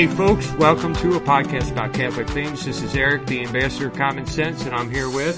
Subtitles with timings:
[0.00, 2.64] Hey, folks, welcome to a podcast about Catholic things.
[2.64, 5.36] This is Eric, the ambassador of common sense, and I'm here with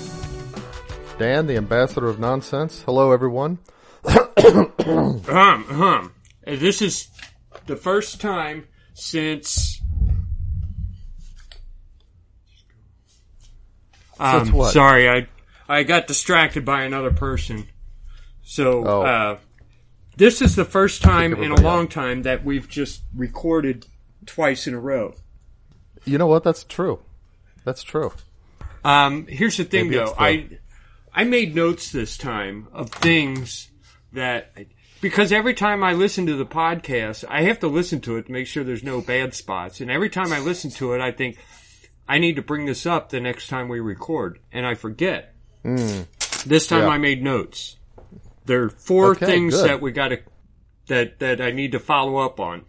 [1.19, 2.81] Dan, the ambassador of nonsense.
[2.83, 3.59] Hello, everyone.
[4.07, 6.15] um, um.
[6.47, 7.09] This is
[7.67, 9.83] the first time since.
[14.21, 14.73] Um, Since what?
[14.73, 15.27] Sorry, I
[15.69, 17.67] I got distracted by another person.
[18.45, 19.03] So Oh.
[19.03, 19.39] uh,
[20.17, 23.87] this is the first time in a long time that we've just recorded
[24.27, 25.15] twice in a row.
[26.05, 26.43] You know what?
[26.45, 27.01] That's true.
[27.65, 28.13] That's true.
[28.85, 30.13] Um, here's the thing, Maybe though.
[30.13, 30.49] the- I
[31.15, 33.71] I made notes this time of things
[34.13, 34.53] that
[35.01, 38.33] because every time I listen to the podcast, I have to listen to it to
[38.33, 39.81] make sure there's no bad spots.
[39.81, 41.39] And every time I listen to it, I think
[42.09, 45.35] I need to bring this up the next time we record, and I forget.
[45.63, 46.83] This time.
[46.83, 46.89] Yeah.
[46.89, 47.77] I made notes.
[48.47, 49.69] There are four Okay, things good.
[49.69, 50.19] that we got to
[50.89, 52.65] that that I need to follow up on.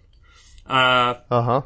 [0.67, 1.61] Uh, Uh huh.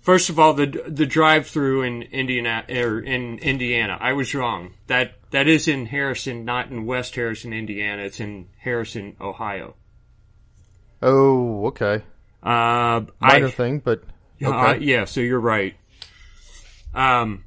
[0.00, 4.72] First of all, the the drive-through in Indiana or in Indiana, I was wrong.
[4.86, 8.02] That that is in Harrison, not in West Harrison, Indiana.
[8.02, 9.74] It's in Harrison, Ohio.
[11.02, 12.02] Oh, okay.
[12.42, 14.02] Uh, Minor I, thing, but
[14.42, 15.76] uh, yeah, so you're right.
[16.94, 17.44] Um,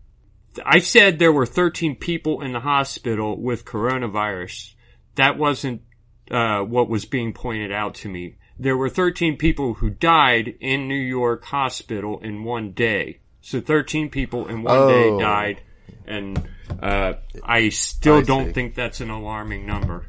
[0.66, 4.74] I said there were 13 people in the hospital with coronavirus.
[5.16, 5.82] That wasn't
[6.30, 8.36] uh, what was being pointed out to me.
[8.62, 13.18] There were 13 people who died in New York hospital in one day.
[13.42, 14.88] So 13 people in one Oh.
[14.88, 15.62] day died,
[16.06, 16.48] and
[16.80, 18.52] uh, I still I don't see.
[18.54, 20.06] think that's an alarming number.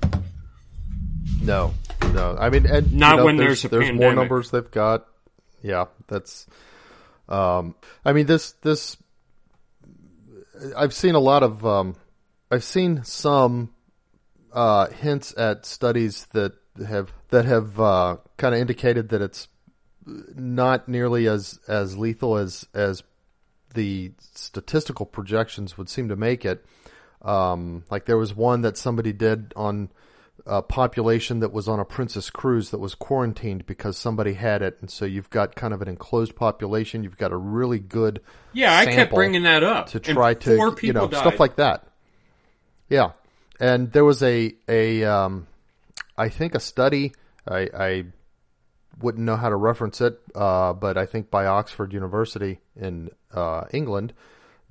[1.43, 1.73] no,
[2.13, 2.37] no.
[2.39, 5.07] I mean, and, you Not know, when there's, there's a there's more numbers they've got.
[5.63, 6.47] Yeah, that's.
[7.31, 8.99] Um, I mean, this this.
[10.77, 11.65] I've seen a lot of.
[11.65, 11.97] Um,
[12.51, 13.71] I've seen some
[14.53, 16.53] uh, hints at studies that
[16.87, 19.49] have that have uh, kind of indicated that it's
[20.07, 23.03] not nearly as as lethal as as
[23.75, 26.65] the statistical projections would seem to make it.
[27.23, 29.91] Um, like there was one that somebody did on
[30.45, 34.77] a population that was on a Princess cruise that was quarantined because somebody had it,
[34.81, 37.05] and so you've got kind of an enclosed population.
[37.05, 38.21] You've got a really good
[38.53, 39.87] Yeah, I kept bringing that up.
[39.91, 41.21] to try to you know died.
[41.21, 41.87] stuff like that.
[42.89, 43.13] Yeah,
[43.61, 45.47] and there was a a um,
[46.17, 47.13] I think a study.
[47.47, 48.05] I, I
[49.01, 53.65] wouldn't know how to reference it, uh, but I think by Oxford University in uh,
[53.73, 54.13] England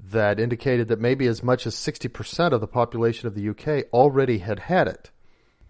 [0.10, 3.86] that indicated that maybe as much as sixty percent of the population of the UK
[3.94, 5.12] already had had it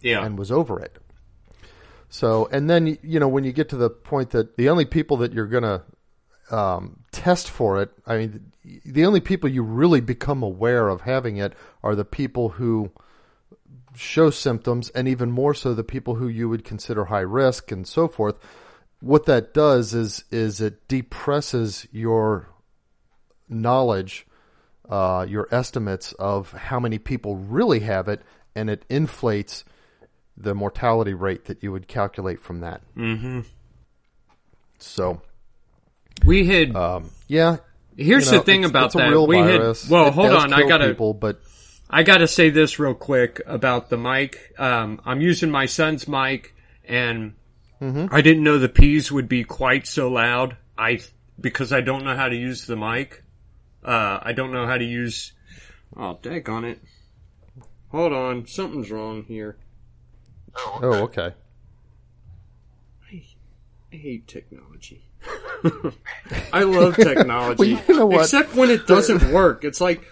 [0.02, 0.24] yeah.
[0.24, 0.98] and was over it.
[2.10, 5.18] So, and then you know when you get to the point that the only people
[5.18, 5.84] that you're gonna
[6.50, 8.52] um, test for it, I mean,
[8.86, 12.92] the only people you really become aware of having it are the people who
[13.96, 17.88] show symptoms, and even more so the people who you would consider high risk and
[17.88, 18.40] so forth.
[19.02, 22.48] What that does is is it depresses your
[23.50, 24.26] knowledge,
[24.90, 28.22] uh, your estimates of how many people really have it,
[28.56, 29.64] and it inflates
[30.38, 32.82] the mortality rate that you would calculate from that.
[32.96, 33.42] Mm-hmm.
[34.80, 35.22] So,
[36.26, 37.58] we had um, yeah.
[37.98, 39.10] Here's you know, the thing it's- about it's a that.
[39.10, 39.84] real we virus.
[39.84, 40.54] had well, hold on.
[40.54, 41.42] I gotta people, but
[41.92, 44.54] I gotta say this real quick about the mic.
[44.58, 47.34] Um, I'm using my son's mic, and
[47.82, 48.14] Mm-hmm.
[48.14, 50.56] I didn't know the P's would be quite so loud.
[50.78, 51.02] I
[51.40, 53.24] because I don't know how to use the mic.
[53.84, 55.34] Uh, I don't know how to use.
[55.98, 56.80] Oh, dang on it!
[57.90, 59.58] Hold on, something's wrong here.
[60.56, 61.34] oh, okay.
[63.94, 65.10] I hate technology.
[66.54, 67.74] I love technology.
[67.74, 68.22] Well, you know what?
[68.22, 69.66] Except when it doesn't work.
[69.66, 70.06] It's like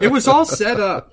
[0.00, 1.12] it was all set up.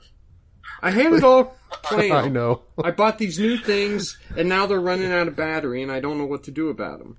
[0.82, 2.14] I had it all planned.
[2.14, 2.64] I know.
[2.84, 6.18] I bought these new things and now they're running out of battery and I don't
[6.18, 7.18] know what to do about them.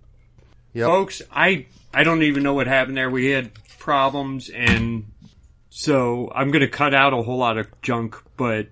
[0.74, 0.86] Yep.
[0.86, 3.10] Folks, I I don't even know what happened there.
[3.10, 5.04] We had problems and
[5.70, 8.68] so I'm going to cut out a whole lot of junk, but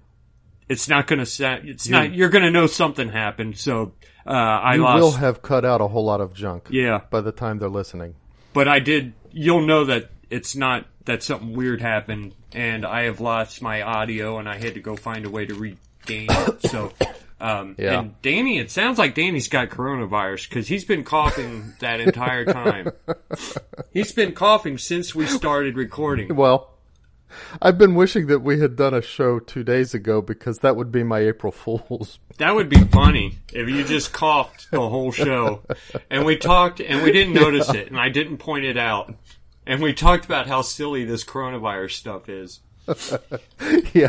[0.68, 3.56] it's not going to set it's not you're going to know something happened.
[3.58, 3.92] So
[4.26, 6.68] uh I you lost will have cut out a whole lot of junk.
[6.70, 7.02] Yeah.
[7.10, 8.16] By the time they're listening.
[8.52, 9.12] but I did.
[9.30, 14.38] You'll know that it's not that something weird happened, and I have lost my audio,
[14.38, 16.62] and I had to go find a way to regain it.
[16.68, 16.92] So,
[17.40, 18.00] um, Yeah.
[18.00, 22.90] and Danny, it sounds like Danny's got coronavirus because he's been coughing that entire time.
[23.92, 26.34] he's been coughing since we started recording.
[26.36, 26.70] Well,
[27.62, 30.90] I've been wishing that we had done a show two days ago because that would
[30.90, 32.18] be my April Fool's.
[32.38, 35.62] That would be funny if you just coughed the whole show,
[36.10, 39.14] and we talked, and we didn't notice it, and I didn't point it out.
[39.70, 42.58] And we talked about how silly this coronavirus stuff is.
[43.94, 44.08] yeah.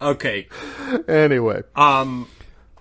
[0.00, 0.46] Okay.
[1.08, 2.28] anyway, Um,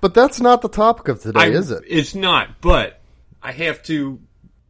[0.01, 1.83] but that's not the topic of today, I- is it?
[1.87, 3.01] It's not, but
[3.41, 4.19] I have to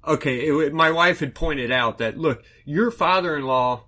[0.07, 3.83] okay, it, my wife had pointed out that look, your father-in-law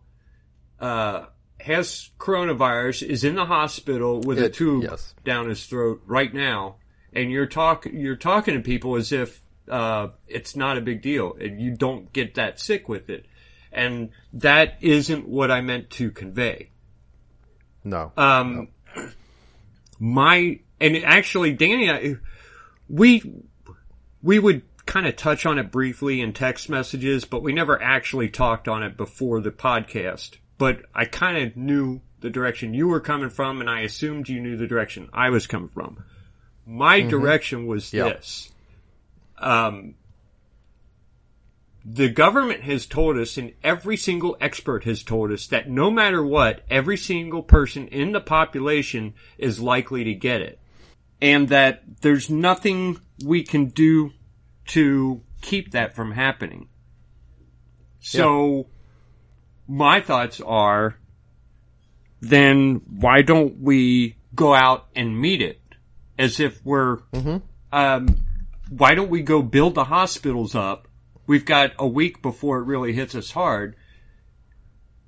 [0.81, 1.25] uh,
[1.61, 5.15] has coronavirus, is in the hospital with a tube yes.
[5.23, 6.75] down his throat right now,
[7.13, 11.35] and you're talk you're talking to people as if uh, it's not a big deal,
[11.39, 13.25] and you don't get that sick with it,
[13.71, 16.69] and that isn't what I meant to convey.
[17.83, 18.11] No.
[18.17, 18.67] Um,
[19.99, 22.15] my and actually, Danny, I,
[22.89, 23.23] we
[24.21, 28.29] we would kind of touch on it briefly in text messages, but we never actually
[28.29, 30.37] talked on it before the podcast.
[30.57, 34.41] But I kind of knew the direction you were coming from, and I assumed you
[34.41, 36.03] knew the direction I was coming from.
[36.65, 38.17] My direction was Yep.
[38.17, 38.50] this.
[39.41, 39.95] Um,
[41.83, 46.23] the government has told us, and every single expert has told us, that no matter
[46.23, 50.59] what, every single person in the population is likely to get it.
[51.19, 54.11] And that there's nothing we can do
[54.67, 56.67] to keep that from happening.
[57.99, 58.67] So,
[59.67, 60.97] my thoughts are,
[62.19, 65.59] then why don't we go out and meet it?
[66.17, 66.99] As if we're,
[67.71, 68.17] um,
[68.71, 70.87] why don't we go build the hospitals up?
[71.27, 73.75] We've got a week before it really hits us hard.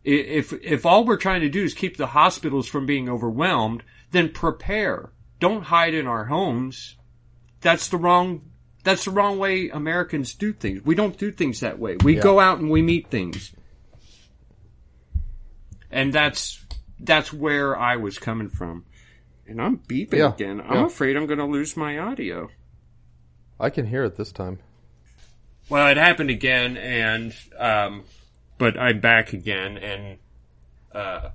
[0.03, 4.29] If if all we're trying to do is keep the hospitals from being overwhelmed, then
[4.33, 5.11] prepare.
[5.39, 6.97] Don't hide in our homes.
[7.61, 8.51] That's the wrong
[8.83, 10.83] that's the wrong way Americans do things.
[10.83, 11.95] We don't do things that way.
[12.03, 12.21] We Yeah.
[12.21, 13.55] go out and we meet things.
[15.89, 16.65] And that's
[16.99, 18.83] that's where I was coming from.
[19.47, 20.59] And I'm beeping Yeah, again.
[20.61, 20.85] I'm yeah.
[20.85, 22.49] afraid I'm going to lose my audio.
[23.59, 24.59] I can hear it this time.
[25.69, 28.03] Well, it happened again, and um,
[28.57, 30.17] but I'm back again, and
[30.93, 31.29] uh,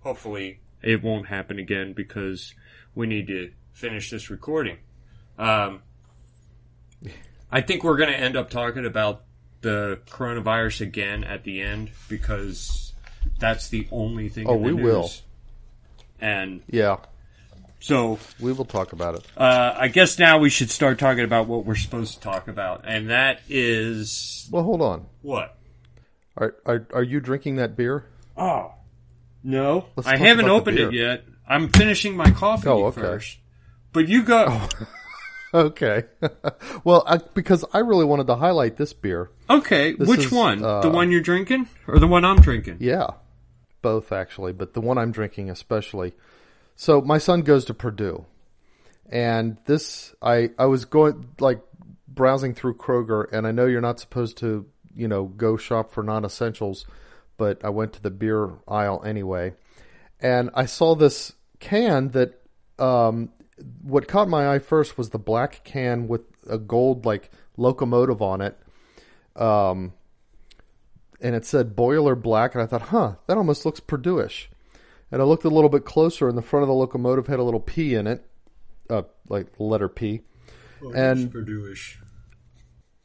[0.00, 2.54] hopefully it won't happen again because
[2.94, 4.78] we need to finish this recording.
[5.38, 5.82] Um,
[7.52, 9.24] I think we're going to end up talking about
[9.60, 12.94] the coronavirus again at the end because
[13.38, 14.46] that's the only thing.
[14.48, 15.10] Oh, we will.
[16.20, 16.98] And Yeah,
[17.80, 19.26] so we will talk about it.
[19.36, 22.82] uh, I guess now we should start talking about what we're supposed to talk about,
[22.86, 25.06] and that is Well, hold on.
[25.22, 25.56] what?
[26.36, 28.04] Are are, are you drinking that beer?
[28.36, 28.72] Oh,
[29.42, 31.24] no, Let's I haven't opened it yet.
[31.48, 33.00] I'm finishing my coffee Oh, okay.
[33.00, 33.04] Oh.
[33.04, 33.38] first.
[33.92, 34.60] But you go.
[35.52, 36.04] Okay.
[36.84, 39.30] well, I, because I really wanted to highlight this beer.
[39.50, 40.62] Okay, which is, one?
[40.64, 42.76] uh, the one you're drinking, or the one I'm drinking?
[42.78, 43.08] Yeah,
[43.82, 46.12] both actually, but the one I'm drinking especially.
[46.76, 48.24] So my son goes to Purdue,
[49.10, 51.60] and this I I was going like
[52.08, 56.02] browsing through Kroger, and I know you're not supposed to you know go shop for
[56.02, 56.86] non-essentials,
[57.36, 59.54] but I went to the beer aisle anyway,
[60.20, 62.40] and I saw this can that
[62.78, 63.30] um,
[63.82, 68.40] what caught my eye first was the black can with a gold like locomotive on
[68.40, 68.58] it.
[69.36, 69.92] Um,
[71.20, 74.50] and it said boiler black, and I thought, huh, that almost looks Purdue-ish.
[75.12, 77.42] And I looked a little bit closer, and the front of the locomotive had a
[77.42, 78.24] little P in it,
[78.88, 80.22] uh, like the letter P.
[80.94, 81.98] And- Purdue-ish.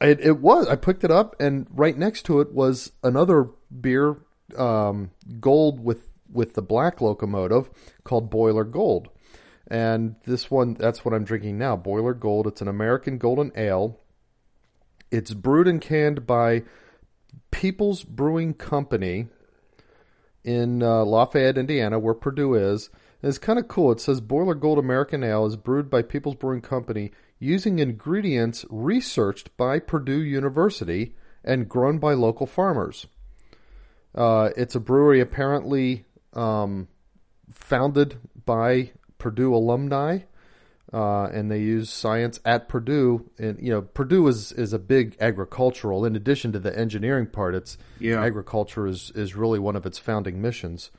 [0.00, 0.68] It, it was.
[0.68, 3.48] I picked it up, and right next to it was another
[3.80, 4.18] beer,
[4.56, 5.10] um,
[5.40, 7.70] gold with with the black locomotive
[8.04, 9.08] called Boiler Gold.
[9.68, 12.46] And this one, that's what I'm drinking now, Boiler Gold.
[12.46, 13.98] It's an American golden ale.
[15.10, 16.62] It's brewed and canned by
[17.50, 19.28] People's Brewing Company
[20.46, 22.88] in uh, Lafayette, Indiana, where Purdue is.
[23.20, 23.90] And it's kind of cool.
[23.90, 29.54] It says Boiler Gold American Ale is brewed by People's Brewing Company using ingredients researched
[29.56, 33.08] by Purdue University and grown by local farmers.
[34.14, 36.88] Uh, it's a brewery apparently um,
[37.50, 40.20] founded by Purdue alumni,
[40.92, 43.28] uh, and they use science at Purdue.
[43.38, 46.04] And you know, Purdue is is a big agricultural.
[46.04, 48.22] In addition to the engineering part, it's Yeah.
[48.22, 50.90] agriculture is is really one of its founding missions.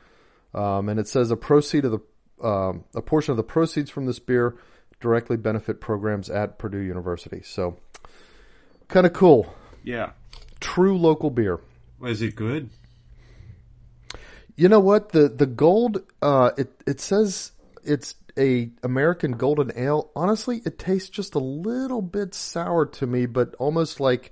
[0.54, 4.06] Um, and it says a proceed of the um, a portion of the proceeds from
[4.06, 4.58] this beer
[5.00, 7.42] directly benefit programs at Purdue University.
[7.44, 7.78] So,
[8.88, 9.54] kind of cool.
[9.84, 10.12] Yeah.
[10.60, 11.60] True local beer.
[12.04, 12.70] Is it good?
[14.56, 16.04] You know what the the gold?
[16.22, 17.52] Uh, it it says
[17.84, 20.12] it's a American golden ale.
[20.16, 24.32] Honestly, it tastes just a little bit sour to me, but almost like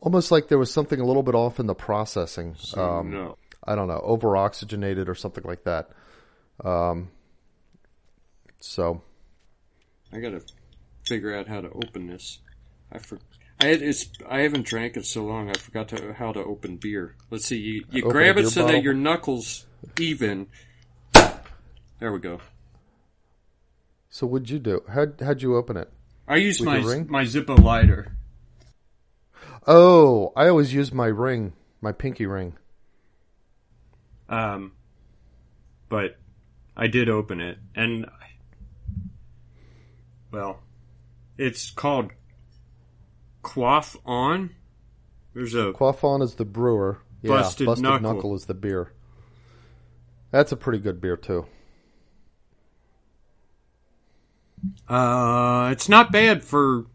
[0.00, 2.56] almost like there was something a little bit off in the processing.
[2.76, 3.36] um, no.
[3.62, 5.90] I don't know, over oxygenated or something like that.
[6.64, 7.10] Um,
[8.58, 9.02] so
[10.12, 10.42] I gotta
[11.06, 12.38] figure out how to open this.
[12.92, 13.18] I for
[13.60, 15.50] I it's I haven't drank it so long.
[15.50, 17.14] I forgot to, how to open beer.
[17.30, 17.58] Let's see.
[17.58, 18.76] You you Open grab it so bottle?
[18.76, 19.66] that your knuckles
[19.98, 20.46] even.
[21.12, 22.40] There we go.
[24.10, 24.82] So what'd you do?
[24.92, 25.90] How how'd you open it?
[26.28, 28.16] I used With my my Zippo lighter.
[29.66, 32.54] Oh, I always use my ring, my pinky ring.
[34.28, 34.72] Um,
[35.88, 36.16] but
[36.76, 38.06] I did open it, and
[40.32, 40.60] well,
[41.38, 42.12] it's called
[43.42, 44.50] Quaff On.
[45.34, 46.98] There's a Quaffon is the brewer.
[47.22, 48.00] Yeah, Busted Knuckle.
[48.00, 48.92] Knuckle is the beer.
[50.30, 51.46] That's a pretty good beer too.
[54.88, 56.86] Uh, it's not bad for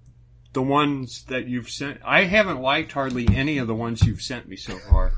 [0.53, 1.99] the ones that you've sent.
[2.03, 5.13] I haven't liked hardly any of the ones you've sent me so far.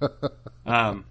[0.66, 1.04] um,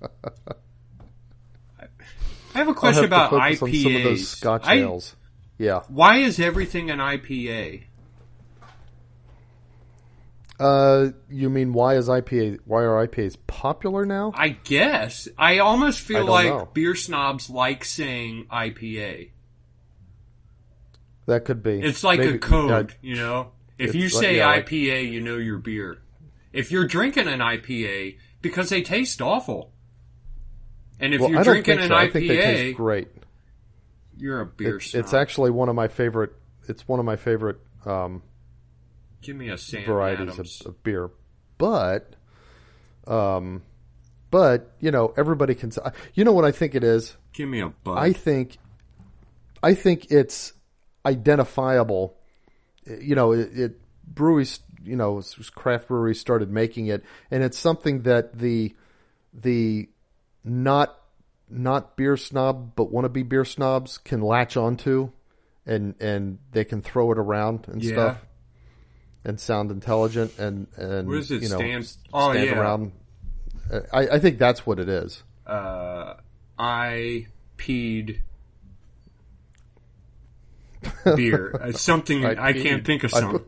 [2.53, 3.83] I have a question have about IPAs.
[3.83, 5.15] some of those Scotch I- ales.
[5.57, 5.81] Yeah.
[5.89, 7.83] why is everything an IPA?
[10.59, 12.59] Uh, you mean why is IPA?
[12.65, 14.31] Why are IPAs popular now?
[14.35, 16.69] I guess I almost feel don't like know.
[16.73, 19.29] beer snobs like saying IPA.
[21.31, 21.79] That could be.
[21.81, 23.51] It's like Maybe- a code, yeah, you know.
[23.77, 25.97] If you like- say yeah, like- IPA, you know your beer.
[26.51, 29.71] If you're drinking an IPA, because they taste awful.
[31.00, 31.95] And if well, you're drinking an so.
[31.95, 33.07] I IPA, think they taste great.
[34.17, 35.00] you're a beer It's, snob.
[35.05, 36.33] it's actually one of my favorite.
[36.67, 38.21] It's one of my favorite um,
[39.21, 41.09] Give me a Sam varieties of, of beer,
[41.57, 42.13] but,
[43.07, 43.63] um,
[44.31, 45.71] but you know everybody can.
[46.13, 47.15] You know what I think it is.
[47.31, 47.97] Give me a bud.
[47.97, 48.57] I think,
[49.63, 50.51] I think it's
[51.05, 52.17] identifiable.
[52.86, 55.22] You know, it, it breweries, you know,
[55.55, 58.75] craft breweries started making it, and it's something that the
[59.34, 59.89] the
[60.43, 60.98] not
[61.50, 65.12] not beer snob but want to be beer snobs can latch onto,
[65.65, 67.91] and and they can throw it around and Yeah.
[67.93, 68.17] stuff,
[69.24, 72.60] and sound intelligent and and does it you know stand- Oh, stand yeah.
[72.60, 72.91] around.
[73.93, 75.24] I, I think that's what it is.
[75.46, 76.15] uh,
[76.58, 77.27] I
[77.58, 78.20] peed
[81.15, 81.51] beer.
[81.62, 83.46] Uh, something I I, can't think of some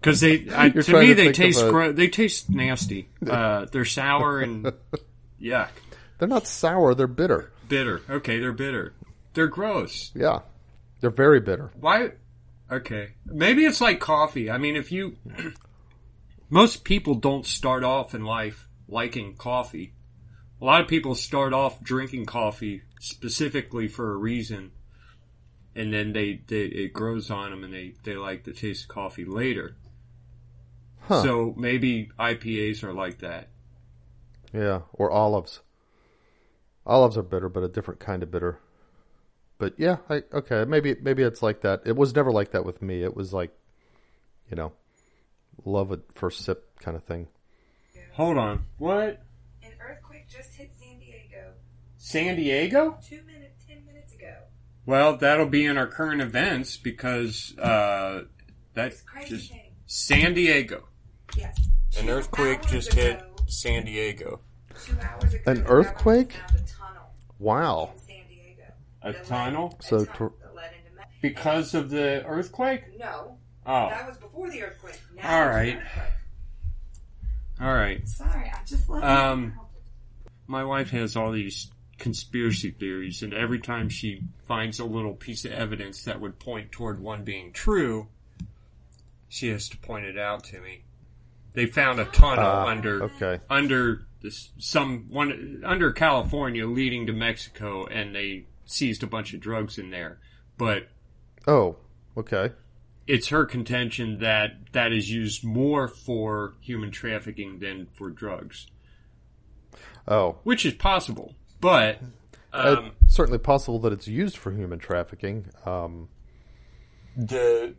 [0.00, 3.08] because they I, to me to they taste a- gro- they taste nasty.
[3.26, 4.72] Uh, they're sour and
[5.40, 5.68] yuck,
[6.18, 7.52] They're not sour; they're bitter.
[7.68, 8.02] bitter.
[8.08, 8.92] Okay, they're bitter.
[9.34, 10.10] They're gross.
[10.14, 10.40] Yeah,
[11.00, 11.70] they're very bitter.
[11.80, 12.12] Why?
[12.70, 14.50] Okay, maybe it's like coffee.
[14.50, 15.16] I mean, if you
[16.50, 19.92] most people don't start off in life liking coffee.
[20.60, 24.70] A lot of people start off drinking coffee specifically for a reason,
[25.76, 28.88] and then they, they it grows on them, and they they like the taste of
[28.88, 29.76] coffee later.
[31.00, 31.22] Huh.
[31.22, 33.48] So maybe IPAs are like that.
[34.52, 35.60] Yeah, or olives.
[36.86, 38.58] Olives are bitter, but a different kind of bitter.
[39.58, 41.82] But yeah, I, okay, maybe maybe it's like that.
[41.84, 43.02] It was never like that with me.
[43.02, 43.50] It was like,
[44.50, 44.72] you know,
[45.64, 47.28] love at first sip kind of thing.
[48.12, 49.22] Hold on, what?
[49.62, 51.54] An earthquake just hit San Diego
[52.04, 52.98] San Diego?
[53.02, 53.33] two minutes, ten minutes ago.
[54.86, 58.24] Well, that'll be in our current events because uh,
[58.74, 59.60] that crazy just thing.
[59.86, 60.84] San Diego.
[61.36, 61.56] Yes.
[61.98, 64.40] An earthquake hours just ago- hit San Diego.
[64.84, 65.42] Two hours ago.
[65.50, 66.32] An earthquake?
[66.32, 67.02] Found a tunnel
[67.38, 67.92] Wow.
[67.94, 68.62] in San Diego.
[69.02, 69.76] A that led- tunnel?
[69.78, 72.98] a So tunnel tor- into Because of the earthquake?
[72.98, 75.00] No, Oh, that was before the earthquake.
[75.16, 75.76] Now All there's an right.
[75.86, 76.04] earthquake.
[77.62, 78.08] all right.
[78.08, 79.58] Sorry, I just let Um.
[80.46, 85.44] My wife has all these conspiracy theories, and every time she finds a little piece
[85.44, 88.08] of evidence that would point toward one being true,
[89.28, 90.82] she has to point it out to me.
[91.54, 93.38] They found a tunnel Ah, under okay.
[93.48, 99.40] under this some one under California leading to Mexico, and they seized a bunch of
[99.40, 100.18] drugs in there.
[100.58, 100.88] But
[101.46, 101.76] Oh,
[102.16, 102.50] okay.
[103.06, 108.66] it's her contention that that is used more for human trafficking than for drugs,
[110.08, 111.34] Oh, which is possible.
[111.60, 112.00] But
[112.52, 115.46] uh, um, certainly possible that it's used for human trafficking.
[115.64, 116.08] Um,
[117.16, 117.74] the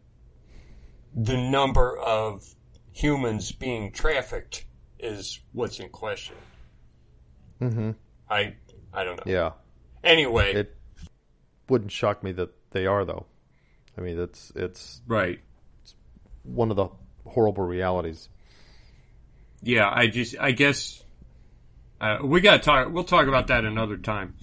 [1.13, 2.43] the number of
[2.91, 4.65] humans being trafficked
[4.99, 6.35] is what's in question.
[7.59, 7.91] hmm
[8.29, 8.55] I
[8.93, 9.31] I don't know.
[9.31, 9.51] Yeah,
[10.03, 10.75] Anyway, it
[11.69, 13.25] wouldn't shock me that they are, though.
[13.97, 15.39] I mean, it's it's right.
[16.43, 16.87] one of the
[17.25, 18.29] horrible realities.
[19.61, 21.03] Yeah, I just I guess
[22.01, 22.91] uh, we got to talk.
[22.91, 24.35] We'll talk about that another time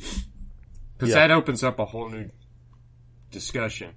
[0.94, 1.26] because Yeah.
[1.26, 2.30] that opens up a whole new
[3.30, 3.94] discussion.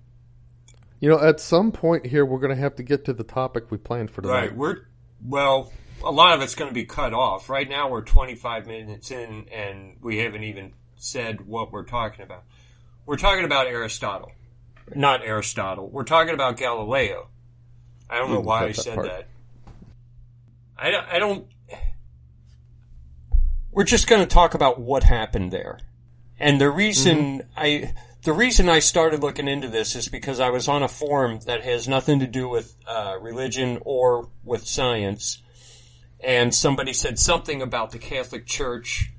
[1.00, 3.70] You know, at some point here, we're going to have to get to the topic
[3.70, 4.34] we planned for tonight.
[4.34, 4.56] Right.
[4.56, 4.78] We're
[5.26, 5.72] well.
[6.04, 7.50] A lot of it's going to be cut off.
[7.50, 12.44] Right now, we're 25 minutes in, and we haven't even said what we're talking about.
[13.06, 14.32] We're talking about Aristotle,
[14.94, 15.90] not Aristotle.
[15.90, 17.30] We're talking about Galileo.
[18.10, 19.08] I don't know why I said part.
[19.08, 19.28] that.
[20.78, 21.48] I don't, I don't.
[23.76, 25.80] We're just going to talk about what happened there,
[26.40, 27.50] and the reason Mm-hmm.
[27.58, 31.42] I the reason I started looking into this is because I was on a forum
[31.46, 35.44] that has nothing to do with uh, religion or with science,
[36.24, 39.12] and somebody said something about the Catholic Church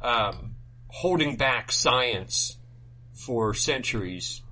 [0.00, 0.56] um,
[0.88, 2.56] holding back science
[3.12, 4.42] for centuries.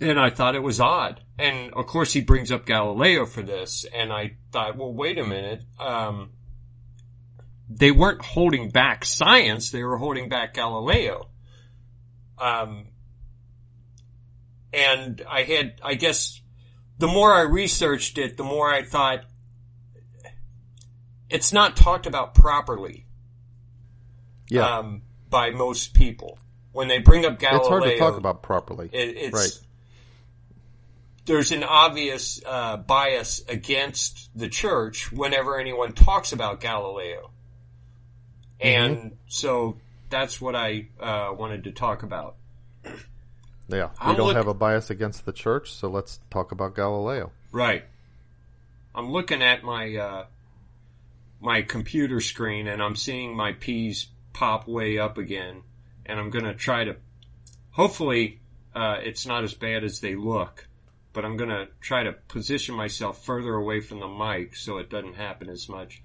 [0.00, 1.22] And I thought it was odd.
[1.38, 5.24] And of course he brings up Galileo for this, and I thought, well, wait a
[5.24, 5.62] minute.
[5.78, 6.30] Um,
[7.68, 11.28] they weren't holding back science, they were holding back Galileo.
[12.38, 12.86] Um,
[14.72, 16.40] and I had, I guess,
[16.98, 19.24] the more I researched it, the more I thought
[21.30, 23.06] it's not talked about properly
[24.50, 26.38] Yeah, um, by most people.
[26.72, 28.90] When they bring up Galileo, it's hard to talk about properly.
[28.92, 29.66] it, it's Right.
[31.24, 37.30] there's an obvious uh, bias against the church whenever anyone talks about Galileo,
[38.60, 39.08] and Mm-hmm.
[39.26, 39.76] so
[40.10, 42.36] that's what I uh, wanted to talk about.
[42.84, 42.90] Yeah,
[43.68, 47.32] we I'm don't look- have a bias against the church, so let's talk about Galileo.
[47.52, 47.84] Right.
[48.94, 50.26] I'm looking at my uh,
[51.40, 55.62] my computer screen and I'm seeing my P's pop way up again,
[56.06, 56.96] and I'm gonna try to.
[57.70, 58.40] Hopefully,
[58.74, 60.68] uh, it's not as bad as they look,
[61.12, 65.14] but I'm gonna try to position myself further away from the mic so it doesn't
[65.16, 66.02] happen as much.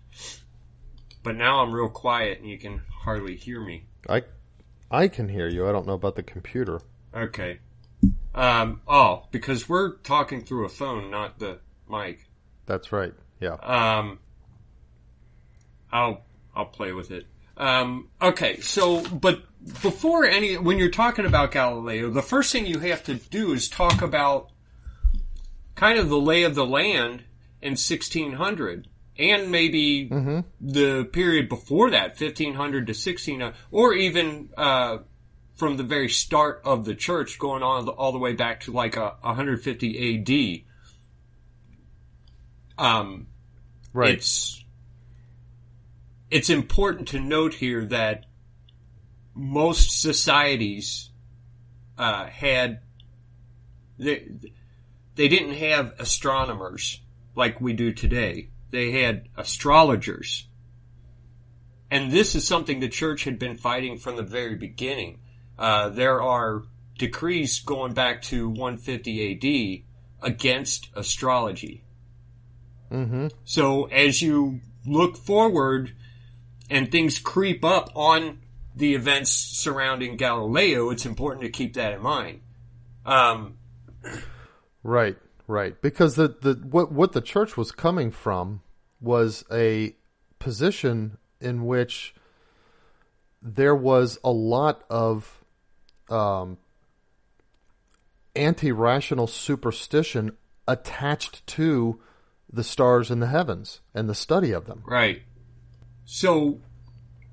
[1.23, 3.85] But now I'm real quiet and you can hardly hear me.
[4.07, 4.23] I,
[4.89, 5.67] I can hear you.
[5.67, 6.81] I don't know about the computer.
[7.13, 7.59] Okay.
[8.33, 11.59] Um, oh, because we're talking through a phone, not the
[11.89, 12.29] mic.
[12.65, 13.13] That's right.
[13.39, 13.55] Yeah.
[13.55, 14.19] Um,
[15.91, 16.23] I'll
[16.55, 17.25] I'll play with it.
[17.57, 19.43] Um, okay, so but
[19.81, 23.67] before any when you're talking about Galileo, the first thing you have to do is
[23.67, 24.51] talk about
[25.75, 27.23] kind of the lay of the land
[27.61, 28.87] in 1600
[29.19, 30.07] and maybe
[30.61, 34.97] the period before that 1500 to 1600 or even uh,
[35.55, 38.95] from the very start of the church going on all the way back to like
[38.95, 40.63] a 150
[42.77, 43.27] AD um
[43.91, 44.13] Right.
[44.13, 44.63] it's
[46.31, 48.25] it's important to note here that
[49.33, 51.09] most societies
[51.97, 52.81] uh, had
[53.97, 54.27] they,
[55.15, 57.01] they didn't have astronomers
[57.35, 58.49] like we do today.
[58.71, 60.47] They had astrologers.
[61.91, 65.19] And this is something the church had been fighting from the very beginning.
[65.57, 66.63] Uh, there are
[66.97, 69.83] decrees going back to 150
[70.21, 71.83] AD against astrology.
[72.91, 73.27] mm-hmm.
[73.45, 75.93] So as you look forward
[76.69, 78.39] and things creep up on
[78.75, 82.41] the events surrounding Galileo, it's important to keep that in mind.
[83.05, 83.57] Um,
[84.83, 85.17] Right,
[85.49, 85.81] right.
[85.81, 88.61] Because the, the what what the church was coming from
[89.01, 89.95] was a
[90.37, 92.13] position in which
[93.41, 95.43] there was a lot of
[96.09, 96.57] um,
[98.35, 100.35] anti-rational superstition
[100.67, 101.99] attached to
[102.51, 104.83] the stars in the heavens and the study of them.
[104.85, 105.21] right.
[106.05, 106.59] So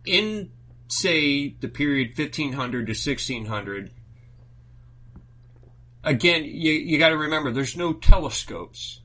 [0.05, 0.51] in,
[0.89, 3.91] say, the period 1500 to 1600,
[6.07, 9.01] again, you, you gotta remember, there's no telescopes.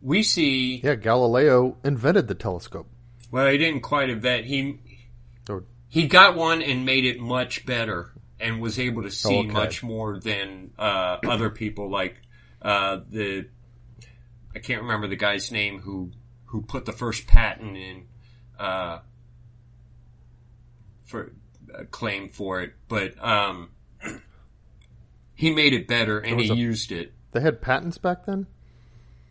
[0.00, 2.88] We see Yeah, Galileo invented the telescope.
[3.30, 4.46] Well, he didn't quite invent.
[4.46, 4.78] He
[5.50, 9.48] Or- he got one and made it much better, and was able to see Okay.
[9.48, 11.90] much more than uh, other people.
[11.90, 12.16] Like
[12.62, 13.48] uh, the
[14.54, 16.12] I can't remember the guy's name who
[16.46, 18.06] who put the first patent in
[18.58, 19.00] uh,
[21.04, 21.32] for
[21.74, 23.70] uh, claim for it, but um,
[25.40, 27.14] he made it better and was he a- used it.
[27.32, 28.46] They had patents back then.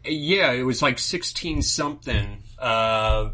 [0.04, 2.42] Yeah, it was like 16 something.
[2.58, 3.30] Uh,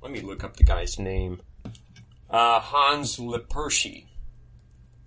[0.00, 1.42] let me look up the guy's name.
[2.30, 4.06] Uh, Hans Lippershey.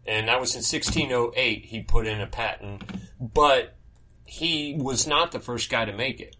[0.05, 2.83] And that was in 1608 he put in a patent,
[3.19, 3.75] but
[4.25, 6.35] he was not the first guy to make it.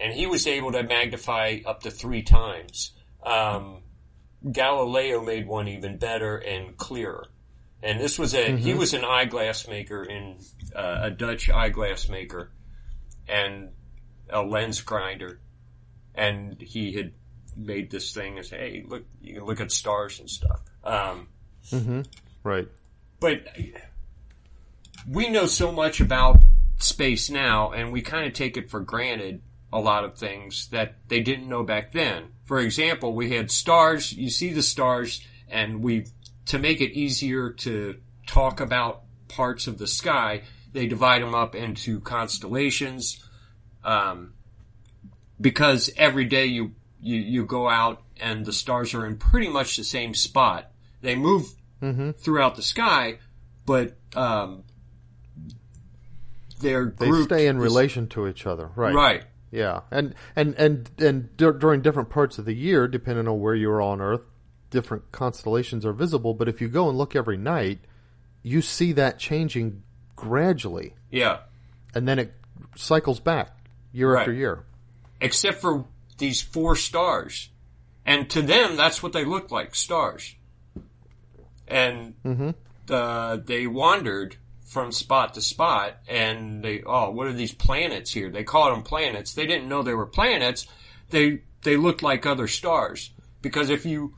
[0.00, 2.90] And he was able to magnify up to three times.
[3.22, 3.82] Um,
[4.50, 7.28] Galileo made one even better and clearer.
[7.82, 10.36] And this was a, he was an eyeglass maker in,
[10.74, 12.50] uh, a Dutch eyeglass maker
[13.28, 13.70] and
[14.30, 15.40] a lens grinder.
[16.14, 17.12] And he had
[17.56, 20.60] made this thing as, hey, look, you can look at stars and stuff.
[20.84, 21.28] Um,
[22.44, 22.68] Right.
[23.20, 23.46] but
[25.08, 26.42] we know so much about
[26.78, 29.40] space now and we kind of take it for granted
[29.72, 32.24] a lot of things that they didn't know back then.
[32.44, 36.06] For example, we had stars, you see the stars and we,
[36.46, 41.54] to make it easier to talk about parts of the sky, they divide them up
[41.54, 43.24] into constellations,
[43.84, 44.34] um,
[45.40, 49.76] because every day you, you, you go out and the stars are in pretty much
[49.76, 50.70] the same spot.
[51.00, 51.46] They move
[52.12, 53.18] throughout the sky,
[53.66, 54.62] but um,
[56.60, 58.94] their They stay in relation to each other, right?
[58.94, 59.24] Right.
[59.50, 63.54] Yeah, and and and and dur- during different parts of the year, depending on where
[63.54, 64.22] you are on Earth,
[64.72, 66.34] different constellations are visible.
[66.34, 67.78] But if you go and look every night,
[68.42, 69.84] you see that changing
[70.16, 71.38] gradually, Yeah.
[71.94, 72.34] and then it
[72.74, 73.56] cycles back
[73.92, 74.20] year Right.
[74.22, 74.64] after year.
[75.20, 75.84] except for
[76.18, 77.50] these four stars.
[78.04, 80.34] And to them, that's what they look like, stars.
[81.68, 82.14] And
[82.90, 88.30] uh, they wandered from spot to spot, and they, oh, what are these planets here?
[88.30, 89.34] They called them planets.
[89.34, 90.66] They didn't know they were planets.
[91.10, 93.10] They they looked like other stars
[93.42, 94.14] because if you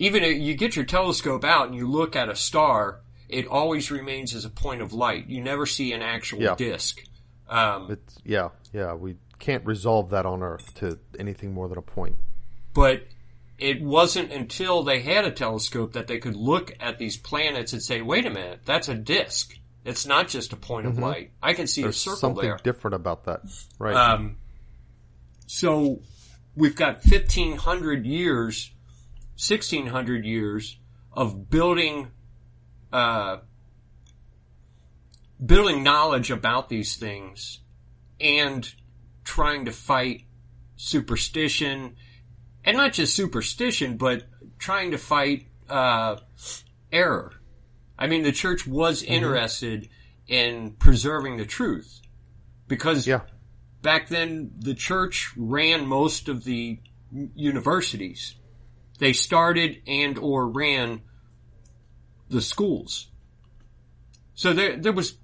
[0.00, 3.90] even if you get your telescope out and you look at a star, it always
[3.92, 5.28] remains as a point of light.
[5.28, 6.54] You never see an actual Yeah.
[6.56, 7.00] disk.
[7.48, 8.94] Um, It's yeah, yeah.
[8.94, 12.16] We can't resolve that on Earth to anything more than a point.
[12.72, 13.02] but
[13.58, 17.82] it wasn't until they had a telescope that they could look at these planets and
[17.82, 19.52] say, wait a minute, that's a disk.
[19.84, 21.32] It's not just a point of light.
[21.42, 22.58] I can see There's a circle something there.
[22.62, 23.40] different about that,
[23.78, 23.94] right?
[23.94, 24.36] Um,
[25.46, 26.00] so
[26.54, 28.70] we've got 1500 years,
[29.40, 30.78] 1600 years
[31.12, 32.08] of building,
[32.92, 33.38] uh,
[35.44, 37.60] building knowledge about these things
[38.20, 38.74] and
[39.24, 40.24] trying to fight
[40.76, 41.96] superstition
[42.64, 44.24] and not just superstition, but
[44.58, 46.16] trying to fight, uh,
[46.92, 47.32] error.
[47.98, 49.88] I mean, the church was interested
[50.26, 52.02] in preserving the truth
[52.68, 53.22] because yeah,
[53.82, 56.78] back then the church ran most of the
[57.34, 58.36] universities.
[59.00, 61.00] They started and or ran
[62.28, 63.08] the schools.
[64.34, 65.16] So there, there was,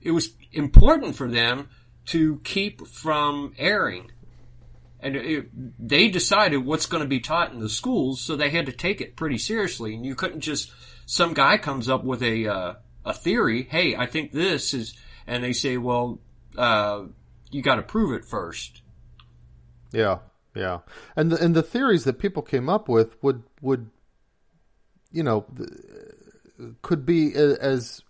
[0.00, 1.68] it was important for them
[2.06, 4.10] to keep from erring.
[5.00, 8.66] And it, they decided what's going to be taught in the schools, so they had
[8.66, 9.94] to take it pretty seriously.
[9.94, 10.72] And you couldn't just,
[11.06, 14.94] some guy comes up with a, uh, a theory, hey, I think this is,
[15.26, 16.18] and they say, well,
[16.58, 17.04] uh,
[17.52, 18.82] you got to prove it first.
[19.92, 20.18] yeah,
[20.54, 20.80] yeah.
[21.16, 23.90] And the, and the theories that people came up with would would
[25.10, 25.46] you know
[26.82, 28.02] could be as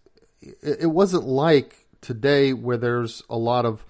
[0.62, 3.84] it wasn't like today where there's a lot of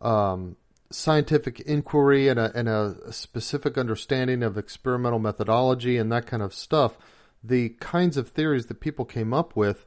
[0.00, 0.56] um,
[0.90, 6.54] scientific inquiry and a, and a specific understanding of experimental methodology and that kind of
[6.54, 6.96] stuff.
[7.42, 9.84] The kinds of theories that people came up with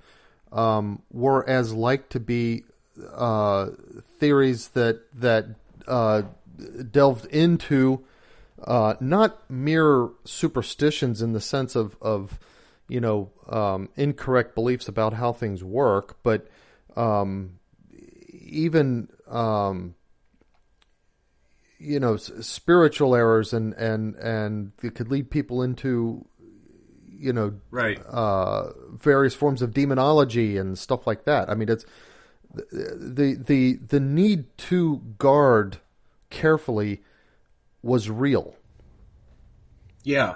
[0.51, 2.63] um, were as like to be
[3.13, 3.67] uh,
[4.19, 5.45] theories that that
[5.87, 6.23] uh,
[6.91, 8.03] delved into
[8.63, 12.39] uh, not mere superstitions in the sense of of
[12.87, 16.47] you know um, incorrect beliefs about how things work, but
[16.95, 17.59] um,
[18.31, 19.95] even um,
[21.77, 26.25] you know s- spiritual errors and and and it could lead people into
[27.07, 27.99] you know Right.
[28.07, 31.49] uh, various forms of demonology and stuff like that.
[31.49, 31.85] I mean, it's
[32.53, 35.77] the the the need to guard
[36.29, 37.01] carefully
[37.81, 38.55] was real.
[40.03, 40.35] Yeah.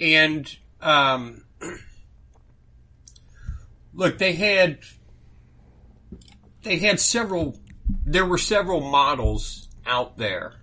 [0.00, 1.44] And, um,
[3.94, 4.78] look, they had,
[6.62, 7.58] they had several,
[8.04, 10.54] there were several models out there,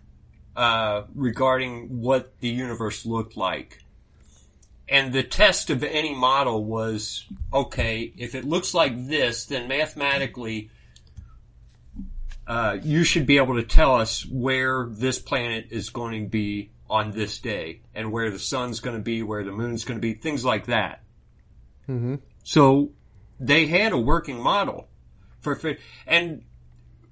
[0.56, 3.80] uh, regarding what the universe looked like.
[4.90, 10.70] And the test of any model was, okay, if it looks like this, then mathematically,
[12.48, 16.72] uh, you should be able to tell us where this planet is going to be
[16.90, 20.02] on this day and where the sun's going to be, where the moon's going to
[20.02, 21.02] be, things like that.
[21.88, 22.16] Mm-hmm.
[22.44, 22.92] So
[23.40, 24.90] they had a working model
[25.40, 25.60] for,
[26.06, 26.44] and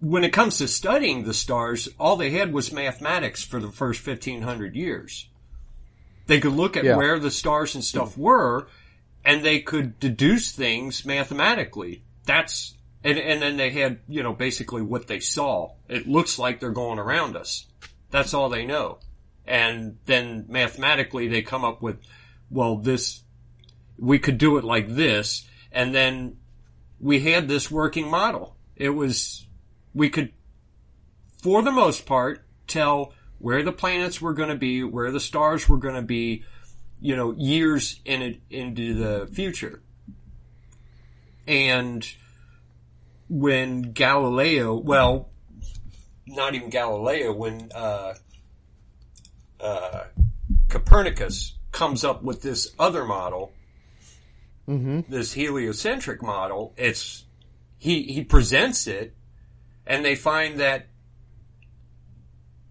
[0.02, 4.06] when it comes to studying the stars, all they had was mathematics for the first
[4.06, 5.28] 1500 years.
[6.28, 6.96] They could look at Yeah.
[6.96, 8.68] where the stars and stuff were
[9.26, 12.04] and they could deduce things mathematically.
[12.26, 15.74] That's, and, and then they had, you know, basically what they saw.
[15.88, 17.66] It looks like they're going around us.
[18.12, 19.00] That's all they know.
[19.46, 22.02] And then mathematically they come up with,
[22.50, 23.22] well, this,
[23.98, 25.48] we could do it like this.
[25.72, 26.38] And then
[27.00, 28.56] we had this working model.
[28.76, 29.48] It was,
[29.94, 30.34] we could,
[31.42, 35.70] for the most part, tell where the planets were going to be, where the stars
[35.70, 36.44] were going to be,
[37.00, 39.82] you know, years in it, into the future.
[41.48, 42.06] And
[43.30, 45.30] when Galileo, well,
[46.28, 48.14] not even Galileo, when, uh,
[49.60, 50.04] uh,
[50.68, 53.54] Copernicus comes up with this other model,
[54.68, 55.12] Mm-hmm.
[55.12, 57.26] this heliocentric model, it's,
[57.80, 59.16] he, he presents it
[59.88, 60.86] and they find that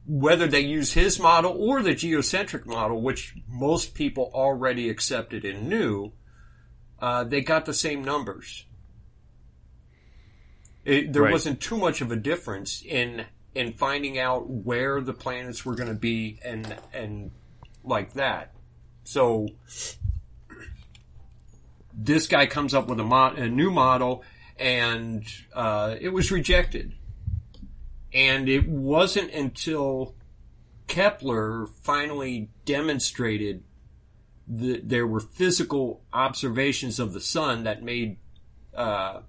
[0.07, 5.69] whether they use his model or the geocentric model, which most people already accepted and
[5.69, 6.13] knew,
[7.01, 8.65] uh, they got the same numbers.
[10.89, 11.33] It, there Right.
[11.33, 15.89] wasn't too much of a difference in in finding out where the planets were going
[15.89, 17.31] to be and and
[17.85, 18.55] like that.
[19.05, 19.49] So
[21.93, 24.23] this guy comes up with a, mo- a new model,
[24.59, 25.25] and
[25.55, 26.95] uh, it was rejected.
[28.13, 30.15] And it wasn't until
[30.87, 33.65] Kepler finally demonstrated
[34.47, 38.17] that there were physical observations of the sun that made
[38.75, 39.21] uh,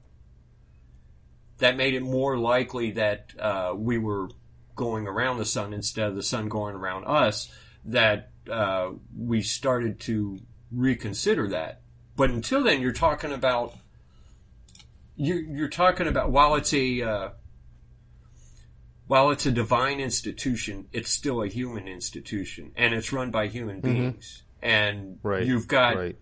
[1.59, 4.29] that made it more likely that uh, we were
[4.75, 7.51] going around the sun instead of the sun going around us
[7.85, 10.39] that uh, we started to
[10.71, 11.81] reconsider that.
[12.15, 13.73] But until then, you're talking about
[15.15, 17.29] you're, you're talking about while it's a uh,
[19.07, 23.81] while it's a divine institution, it's still a human institution, and it's run by human
[23.81, 24.43] beings.
[24.61, 25.45] And Right.
[25.45, 26.17] you've got right.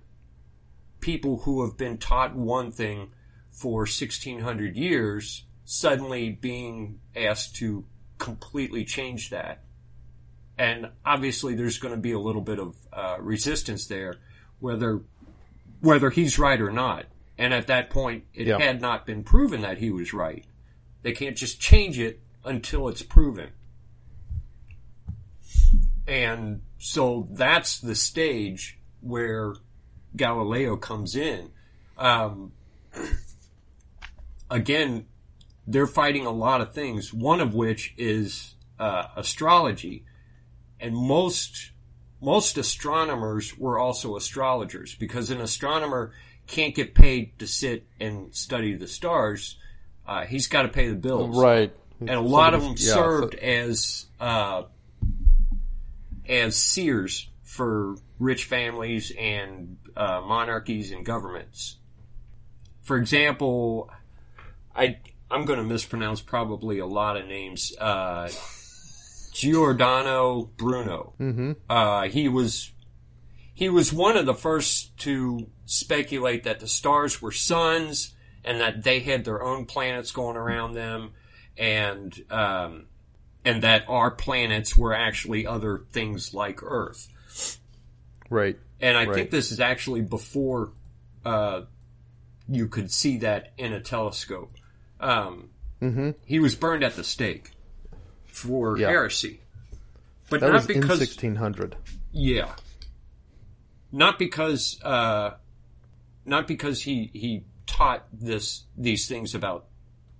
[1.01, 3.11] people who have been taught one thing
[3.57, 7.83] for 1600 years suddenly being asked to
[8.19, 9.63] completely change that.
[10.57, 14.17] And obviously there's going to be a little bit of uh, resistance there,
[14.59, 15.01] whether,
[15.81, 17.05] whether he's right or not.
[17.37, 18.59] And at that point, it Yeah.
[18.59, 20.45] had not been proven that he was right.
[21.01, 23.49] They can't just change it until it's proven.
[26.07, 29.53] And so that's the stage where
[30.15, 31.51] Galileo comes in.
[31.97, 32.51] Um,
[34.49, 35.05] again,
[35.65, 40.05] they're fighting a lot of things, one of which is uh, astrology.
[40.79, 41.71] And most
[42.21, 46.13] most astronomers were also astrologers because an astronomer
[46.47, 49.57] can't get paid to sit and study the stars.
[50.07, 51.73] Uh, he's got to pay the bills Right.
[51.99, 54.63] and a lot of them yeah, served so- as uh,
[56.27, 61.77] as seers for rich families and uh, monarchies and governments.
[62.81, 63.89] For example,
[64.77, 67.75] I I'm going to mispronounce probably a lot of names.
[67.77, 68.29] Uh,
[69.33, 71.13] Giordano Bruno.
[71.19, 71.51] Mm-hmm.
[71.69, 72.71] Uh, he was
[73.53, 78.13] he was one of the first to speculate that the stars were suns
[78.43, 81.11] and that they had their own planets going around them,
[81.57, 82.85] and um,
[83.43, 87.07] and that our planets were actually other things like Earth.
[88.29, 88.57] right.
[88.79, 90.71] And I think this is actually before
[91.25, 91.61] uh,
[92.47, 94.56] you could see that in a telescope.
[94.99, 95.49] Um,
[95.81, 96.11] Mm-hmm.
[96.25, 97.51] He was burned at the stake
[98.25, 98.87] for Yeah.
[98.87, 99.41] heresy,
[100.27, 101.75] but That not because 1600.
[102.11, 102.55] yeah,
[103.91, 105.35] not because uh,
[106.25, 109.67] not because he he taught this these things about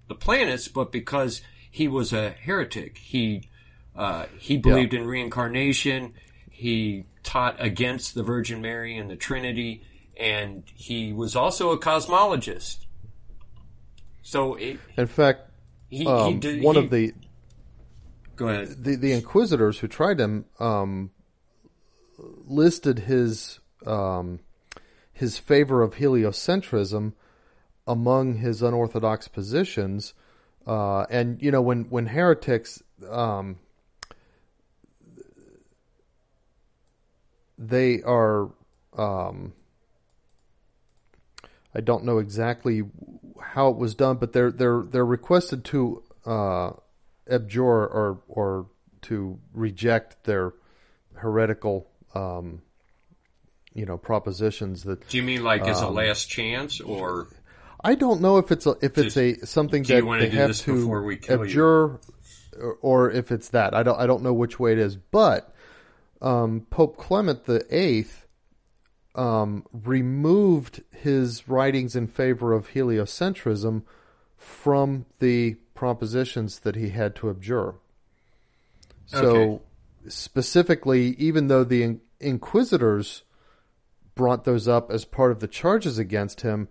[0.08, 2.98] the planets, but because he was a heretic.
[3.00, 3.50] He
[3.96, 6.14] uh, he believed in reincarnation.
[6.52, 9.82] He taught against the Virgin Mary and the Trinity,
[10.16, 12.86] and he was also a cosmologist.
[14.28, 15.50] So it, In fact,
[15.90, 17.14] he, he um, did, one he- of the,
[18.36, 18.84] go ahead.
[18.84, 21.12] the the inquisitors who tried him um,
[22.46, 24.42] listed his um,
[25.14, 27.14] his favor of heliocentrism
[27.88, 30.14] among his unorthodox positions,
[30.68, 33.56] uh, and you know when when heretics um,
[37.58, 38.50] they are
[38.98, 39.54] um,
[41.74, 42.82] I don't know exactly
[43.42, 46.72] how it was done, but they're they're they're requested to uh,
[47.30, 48.68] abjure or or
[49.04, 50.54] to reject their
[51.16, 52.62] heretical um,
[53.74, 57.28] you know propositions that Do you mean like as a um, last chance, or
[57.84, 61.04] I don't know if it's a, if it's a something that they have to before
[61.04, 61.44] we kill you?
[61.44, 62.00] abjure
[62.60, 65.54] or, or if it's that I don't I don't know which way it is but
[66.22, 68.27] um, Pope Clement the Eighth
[69.18, 73.84] um, removed his writings in favor of heliocentrism
[74.38, 77.76] from the propositions that he had to abjure.
[79.08, 79.64] So Okay.
[80.08, 83.24] specifically, even though the in- inquisitors
[84.16, 86.68] brought those up as part of the charges against him,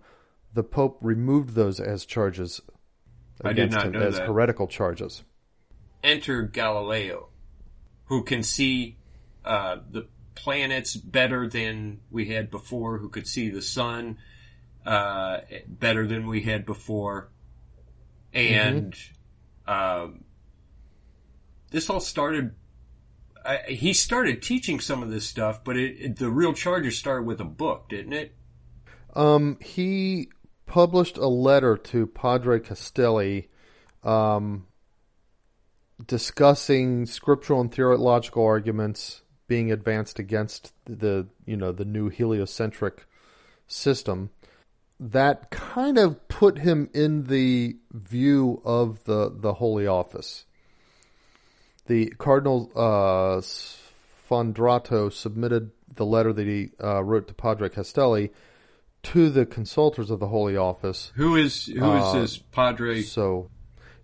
[0.53, 2.61] the Pope removed those as charges
[3.43, 4.27] I did against not him as that.
[4.27, 5.23] heretical charges.
[6.03, 7.27] enter Galileo,
[8.05, 8.97] who can see
[9.43, 10.07] uh, the
[10.37, 14.17] planets better than we had before, who could see the sun
[14.85, 17.29] uh, better than we had before,
[18.33, 18.95] and
[19.67, 20.23] um,
[21.71, 22.55] this all started.
[23.43, 27.25] I, he started teaching some of this stuff, but it, it, the real charges started
[27.25, 28.35] with a book, didn't it?
[29.15, 30.29] Um, he
[30.65, 33.49] published a letter to Padre Castelli,
[34.03, 34.67] um,
[36.05, 43.05] discussing scriptural and theological arguments being advanced against the you know the new heliocentric
[43.67, 44.29] system.
[44.99, 50.45] that kind of put him in the view of the the Holy Office.
[51.85, 53.41] The Cardinal uh,
[54.29, 58.31] Sfondrato submitted the letter that he uh, wrote to Padre Castelli
[59.03, 61.11] to the consultors of the Holy Office.
[61.15, 63.01] Who is who is Uh, this Padre?
[63.03, 63.49] So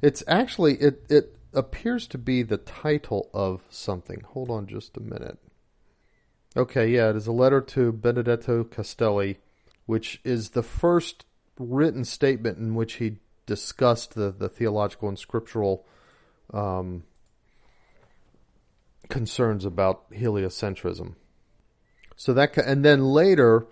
[0.02, 4.22] it's actually it it appears to be the title of something.
[4.30, 5.38] Hold on just a minute.
[6.56, 9.40] Okay, yeah, it is a letter to Benedetto Castelli,
[9.86, 11.26] which is the first
[11.58, 15.86] written statement in which he discussed the, the theological and scriptural
[16.54, 17.04] um,
[19.10, 21.16] concerns about heliocentrism.
[22.16, 23.66] So that, and then later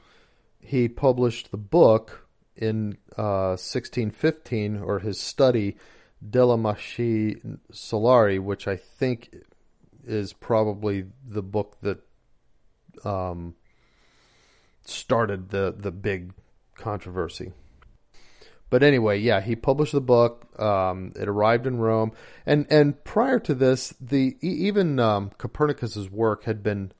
[0.59, 5.77] he published the book in uh, 1615, or his study
[6.27, 9.35] Delle Macchie Solari, which I think
[10.05, 11.99] is probably the book that
[13.05, 13.55] um,
[14.85, 16.33] started the the big
[16.75, 17.51] controversy.
[18.69, 20.47] But anyway, yeah, he published the book.
[20.59, 22.13] Um, it arrived in Rome,
[22.45, 26.91] and and prior to this, the even um, Copernicus's work had been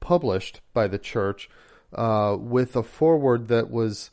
[0.00, 1.50] published by the church
[1.92, 4.10] uh, with a foreword that was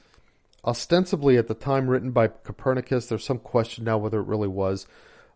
[0.65, 3.07] ostensibly at the time written by Copernicus.
[3.07, 4.87] There's some question now whether it really was,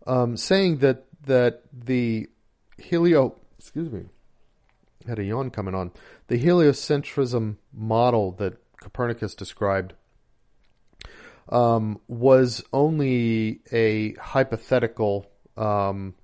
[0.06, 2.30] um, saying that that the
[2.78, 4.04] helio excuse me
[5.08, 5.92] had a yawn coming on
[6.28, 9.94] the heliocentrism model that Copernicus described
[11.50, 15.26] um, was only a hypothetical.
[15.56, 16.16] Um,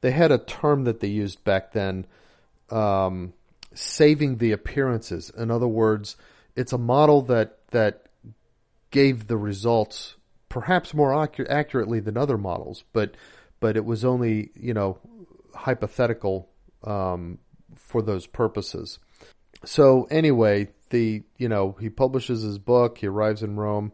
[0.00, 2.06] they had a term that they used back then,
[2.70, 3.32] um,
[3.74, 5.30] saving the appearances.
[5.30, 6.16] In other words,
[6.54, 8.05] it's a model that that
[8.90, 10.16] gave the results
[10.48, 13.14] perhaps more accu- accurately than other models, but
[13.60, 14.98] but it was only you know
[15.54, 16.48] hypothetical
[16.84, 17.38] um,
[17.74, 18.98] for those purposes.
[19.64, 22.98] So anyway, the you know he publishes his book.
[22.98, 23.92] He arrives in Rome,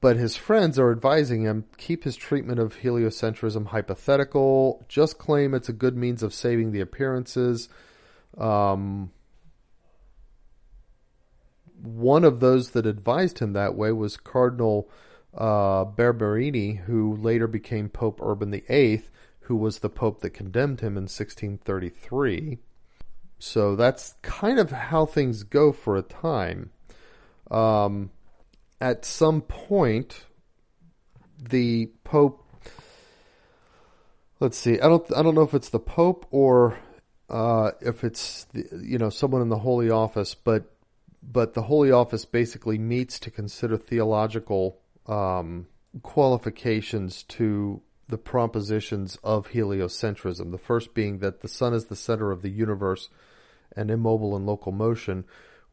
[0.00, 4.84] but his friends are advising him keep his treatment of heliocentrism hypothetical.
[4.88, 7.68] Just claim it's a good means of saving the appearances.
[8.36, 9.10] Um,
[11.82, 14.90] one of those that advised him that way was Cardinal
[15.36, 19.02] uh, Barberini, who later became Pope Urban VIII,
[19.40, 22.58] who was the pope that condemned him in 1633.
[23.38, 26.70] So that's kind of how things go for a time.
[27.50, 28.10] Um,
[28.80, 30.24] at some point,
[31.38, 32.44] the pope.
[34.40, 34.80] Let's see.
[34.80, 35.04] I don't.
[35.16, 36.78] I don't know if it's the pope or
[37.30, 40.72] uh, if it's the, you know someone in the Holy Office, but
[41.30, 45.66] but the Holy Office basically meets to consider theological um,
[46.02, 50.50] qualifications to the propositions of heliocentrism.
[50.50, 53.10] The first being that the sun is the center of the universe
[53.76, 55.24] and immobile in local motion,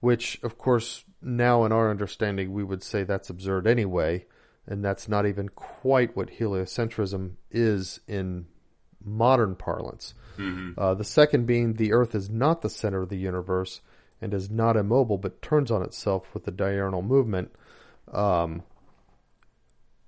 [0.01, 4.25] which, of course, now in our understanding, we would say that's absurd anyway,
[4.67, 8.47] and that's not even quite what heliocentrism is in
[9.01, 10.13] modern parlance.
[10.77, 13.79] Uh, the second being the Earth is not the center of the universe
[14.21, 17.51] and is not immobile, but turns on itself with the diurnal movement.
[18.11, 18.63] Um,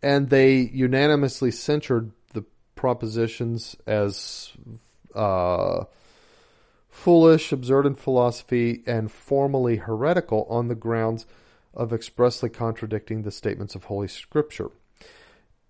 [0.02, 2.43] and they unanimously censured the
[2.76, 4.52] propositions as
[5.15, 5.86] uh,
[6.89, 11.26] foolish, absurd in philosophy, and formally heretical on the grounds
[11.74, 14.70] of expressly contradicting the statements of Holy Scripture.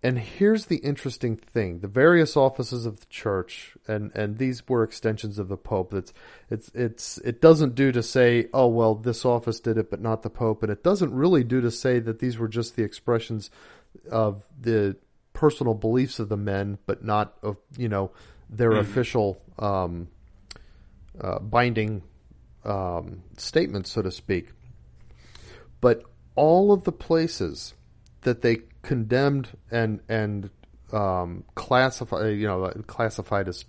[0.04, 4.84] And here's the interesting thing: the various offices of the church, and, and these were
[4.84, 5.94] extensions of the Pope.
[5.94, 6.14] It's
[6.52, 10.22] it's it's it doesn't do to say, oh well, this office did it, but not
[10.22, 13.50] the Pope, and it doesn't really do to say that these were just the expressions
[14.12, 14.96] of the
[15.34, 18.12] personal beliefs of the men, but not of you know
[18.50, 20.08] their official um,
[21.20, 22.04] uh, binding
[22.64, 24.50] um, statements, so to speak.
[25.82, 26.04] But
[26.36, 27.74] all of the places
[28.22, 30.50] that they condemned and and
[30.94, 33.66] um, classify, you know, classified is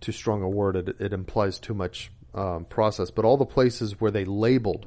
[0.00, 0.76] too strong a word.
[0.76, 3.10] It, it implies too much um, process.
[3.10, 4.86] But all the places where they labeled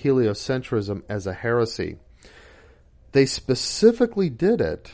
[0.00, 1.96] heliocentrism as a heresy,
[3.10, 4.92] they specifically did it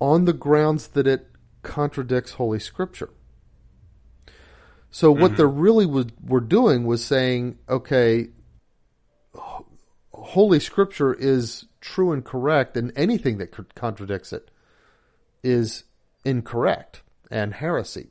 [0.00, 1.28] on the grounds that it
[1.62, 3.10] contradicts Holy Scripture.
[4.90, 8.28] So what they really was, were doing was saying, okay,
[10.12, 14.50] Holy Scripture is true and correct, and anything that contradicts it
[15.42, 15.84] is
[16.24, 18.08] incorrect and heresy.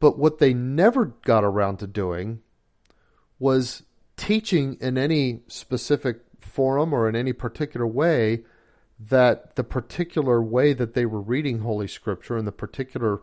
[0.00, 2.42] But what they never got around to doing
[3.38, 3.84] was
[4.16, 8.44] teaching in any specific forum or in any particular way
[8.98, 13.20] that the particular way that they were reading Holy Scripture and the particular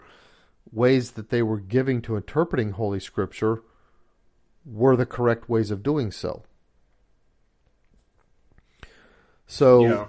[0.72, 3.62] ways that they were giving to interpreting Holy Scripture
[4.66, 6.44] were the correct ways of doing so.
[9.48, 10.06] So Yeah.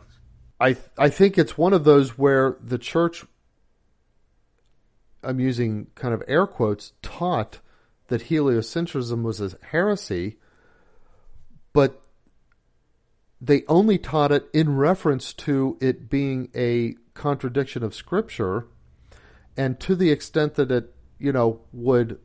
[0.60, 3.24] I I think it's one of those where the church
[5.22, 7.60] I'm using kind of air quotes taught
[8.08, 10.38] that heliocentrism was a heresy,
[11.72, 12.02] but
[13.40, 18.66] they only taught it in reference to it being a contradiction of scripture
[19.56, 22.18] and to the extent that it, you know, would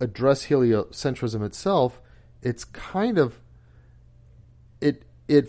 [0.00, 2.00] address heliocentrism itself,
[2.42, 3.38] it's kind of
[4.80, 5.48] it it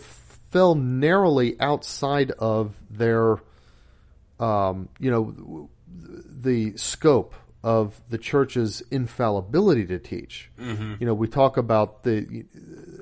[0.54, 3.38] fell narrowly outside of their
[4.38, 7.34] um, you know the scope
[7.64, 10.52] of the church's infallibility to teach.
[11.00, 12.44] You know, we talk about the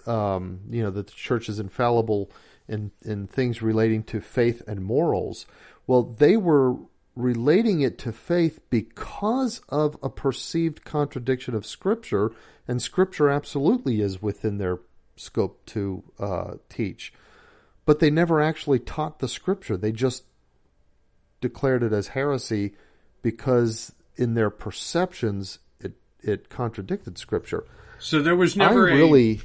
[0.07, 2.31] um, you know that the church is infallible
[2.69, 5.45] in in things relating to faith and morals.
[5.87, 6.77] Well, they were
[7.15, 12.31] relating it to faith because of a perceived contradiction of Scripture,
[12.67, 14.79] and Scripture absolutely is within their
[15.17, 17.13] scope to uh, teach.
[17.85, 19.77] But they never actually taught the Scripture.
[19.77, 20.25] They just
[21.41, 22.75] declared it as heresy
[23.23, 27.65] because in their perceptions it it contradicted Scripture.
[27.99, 29.41] So there was never I a really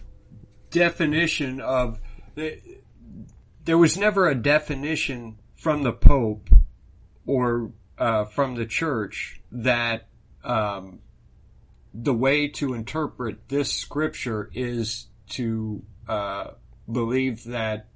[0.69, 1.99] definition of
[2.35, 6.49] there was never a definition from the Pope
[7.25, 10.07] or uh, from the Church that
[10.43, 10.99] um,
[11.93, 16.51] the way to interpret this scripture is to uh,
[16.89, 17.87] believe that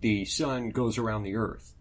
[0.00, 1.74] the sun goes around the earth,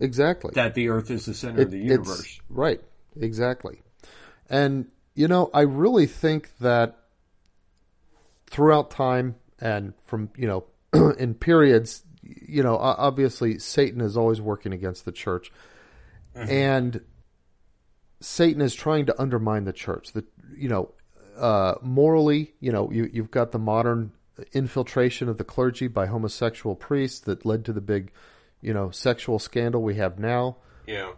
[0.00, 2.40] exactly that the earth is the center of the universe.
[2.48, 2.80] Right,
[3.20, 3.82] exactly.
[4.48, 6.98] And, you know, I really think that
[8.50, 14.72] throughout time and from, you know, in periods, you know, obviously Satan is always working
[14.72, 15.52] against the church.
[16.34, 17.00] And
[18.20, 20.12] Satan is trying to undermine the church.
[20.12, 20.24] The,
[20.56, 20.92] you know,
[21.36, 24.12] uh, morally, you know, you, you've got the modern
[24.52, 28.12] infiltration of the clergy by homosexual priests that led to the big,
[28.60, 30.56] you know, sexual scandal we have now.
[30.86, 31.12] Yeah.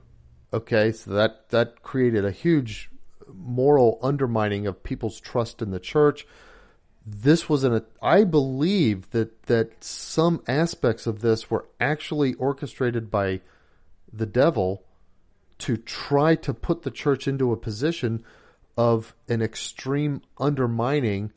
[0.53, 2.91] Okay, so that that created a huge
[3.33, 6.27] moral undermining of people's trust in the church.
[7.07, 13.41] This was an I believe that that some aspects of this were actually orchestrated by
[14.13, 14.85] the devil
[15.59, 18.25] to try to put the church into a position
[18.77, 21.33] of an extreme undermining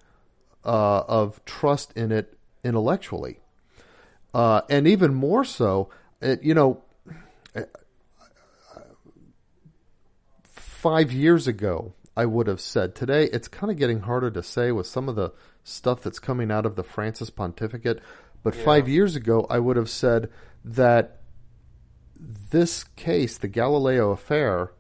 [0.67, 3.39] uh, of trust in it intellectually,
[4.33, 5.89] uh, and even more so,
[6.21, 6.83] it, you know,
[10.77, 12.95] five years ago, I would have said.
[12.95, 15.31] Today, it's kind of getting harder to say with some of the
[15.63, 18.01] stuff that's coming out of the Francis pontificate.
[18.43, 20.29] But five years ago, I would have said
[20.63, 21.21] that
[22.19, 24.71] this case, the Galileo affair,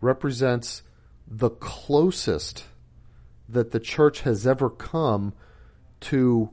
[0.00, 0.82] represents
[1.26, 2.64] the closest
[3.48, 5.32] that the church has ever come
[6.00, 6.50] to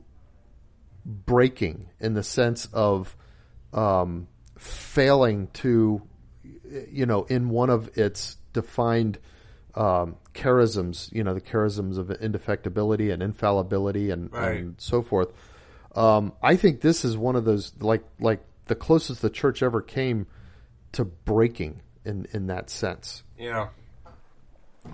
[1.04, 3.16] breaking in the sense of
[3.72, 4.28] um,
[4.58, 6.02] failing to,
[6.90, 9.18] you know, in one of its defined
[9.74, 14.58] um, charisms, you know, the charisms of indefectibility and infallibility and, Right.
[14.60, 15.32] and so forth.
[15.94, 19.82] Um, I think this is one of those like like the closest the church ever
[19.82, 20.26] came
[20.92, 23.68] to breaking in in that sense Yeah.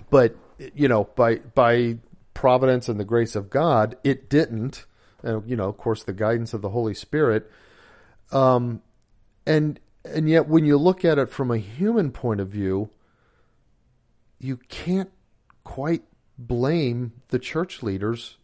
[0.09, 0.35] but
[0.73, 1.97] you know by by
[2.33, 4.85] providence and the grace of god it didn't
[5.23, 7.49] and you know of course the guidance of the holy spirit
[8.31, 8.81] um
[9.45, 12.89] and and yet when you look at it from a human point of view
[14.39, 15.11] you can't
[15.63, 16.03] quite
[16.37, 18.37] blame the church leaders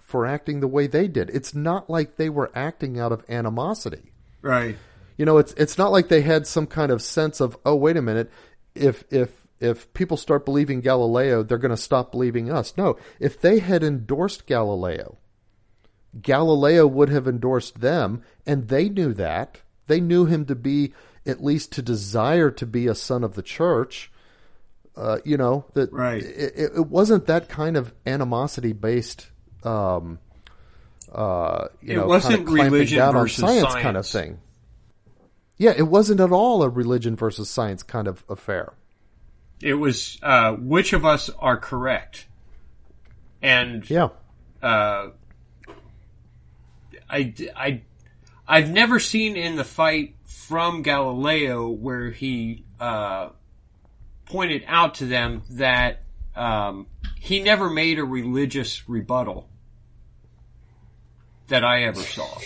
[0.00, 4.12] for acting the way they did it's not like they were acting out of animosity
[4.40, 4.76] Right.
[5.16, 7.96] you know, it's it's not like they had some kind of sense of, oh, wait
[7.96, 8.30] a minute,
[8.74, 9.30] if if
[9.60, 12.74] if people start believing Galileo, they're going to stop believing us.
[12.76, 15.18] No, if they had endorsed Galileo,
[16.20, 19.60] Galileo would have endorsed them, and they knew that.
[19.86, 20.92] They knew him to be
[21.26, 24.10] at least to desire to be a son of the church.
[24.96, 26.22] Uh, you know that Right.
[26.22, 29.28] it, it, wasn't that kind of animosity based.
[29.62, 30.18] Um,
[31.12, 34.40] uh, you It know, wasn't kind of religion down on versus science, kind of thing.
[35.56, 38.72] Yeah, it wasn't at all a religion versus science kind of affair.
[39.60, 42.26] It was uh, which of us are correct,
[43.42, 44.08] and Yeah,
[44.62, 45.08] uh,
[47.10, 47.82] I, I,
[48.46, 53.30] I've never seen in the fight from Galileo where he uh,
[54.26, 56.02] pointed out to them that
[56.36, 56.86] um,
[57.18, 59.48] he never made a religious rebuttal
[61.48, 62.38] that I ever saw.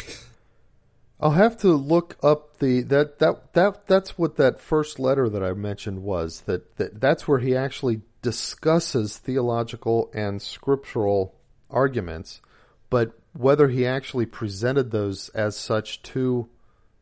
[1.23, 5.43] I'll have to look up the that that that that's what that first letter that
[5.43, 11.37] I mentioned was that, that that's where he actually discusses theological and scriptural
[11.71, 12.41] arguments,
[12.91, 16.49] but whether he actually presented those as such to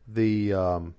[0.07, 0.93] the um,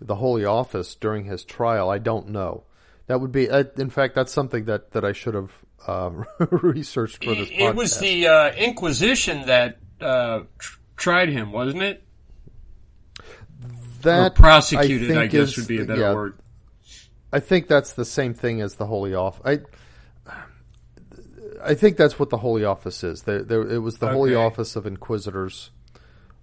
[0.00, 2.64] the Holy Office during his trial, I don't know.
[3.06, 5.52] That would be, in fact, that's something that, that I should have
[5.86, 6.10] uh,
[6.50, 7.48] researched for this.
[7.50, 12.02] It, it was the uh, Inquisition that uh, tr- tried him, wasn't it?
[14.06, 16.38] That or prosecuted, I, think guess is- would be a better yeah, word.
[17.32, 19.42] I think that's the same thing as the Holy Office.
[19.44, 19.58] I,
[21.62, 23.22] I think that's what the Holy Office is.
[23.22, 25.70] There, there, it was the Holy Office of Inquisitors.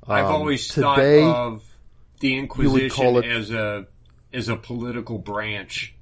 [0.08, 1.64] I've Um, always today, thought of
[2.20, 3.88] the Inquisition it- as a
[4.34, 5.96] as a political branch.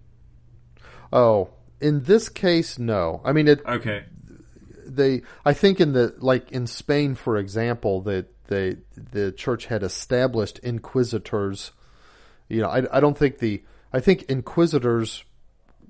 [1.13, 1.49] Oh,
[1.79, 3.21] in this case, no.
[3.25, 3.61] I mean, it.
[3.65, 4.05] Okay.
[4.85, 5.21] They.
[5.45, 8.75] I think in the like in Spain, for example, that they
[9.11, 11.71] the church had established inquisitors.
[12.49, 13.63] You know, I, I don't think the.
[13.93, 15.23] I think inquisitors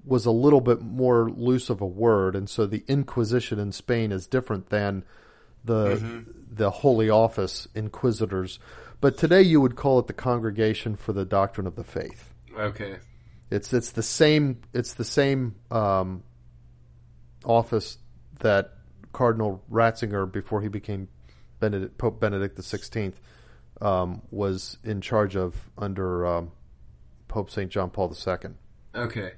[0.06, 4.12] was a little bit more loose of a word, and so the Inquisition in Spain
[4.12, 5.04] is different than
[5.66, 8.60] the the Holy Office inquisitors.
[9.00, 12.32] But today you would call it the Congregation for the Doctrine of the Faith.
[12.56, 12.98] Okay.
[13.50, 16.24] It's it's the same it's the same um,
[17.44, 17.98] office
[18.40, 18.76] that
[19.14, 21.08] Cardinal Ratzinger before he became
[21.62, 23.22] Benedict, Pope Benedict the Sixteenth
[23.80, 26.52] um, was in charge of under um,
[27.30, 28.52] Pope Saint John Paul II.
[28.94, 29.32] Okay.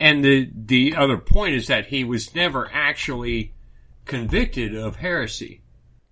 [0.00, 3.52] And the the other point is that he was never actually
[4.06, 5.60] convicted of heresy.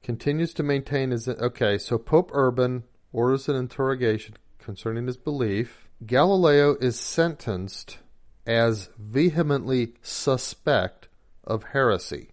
[0.03, 1.79] Continues to maintain his okay.
[1.79, 5.89] So Pope Urban orders an interrogation concerning his belief.
[6.05, 7.99] Galileo is sentenced
[8.47, 11.09] as vehemently suspect
[11.45, 12.33] of heresy.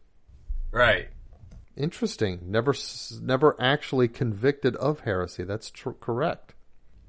[0.72, 1.08] Right.
[1.76, 2.40] Interesting.
[2.46, 2.76] Never,
[3.22, 5.44] never actually convicted of heresy.
[5.44, 6.54] That's tr- correct.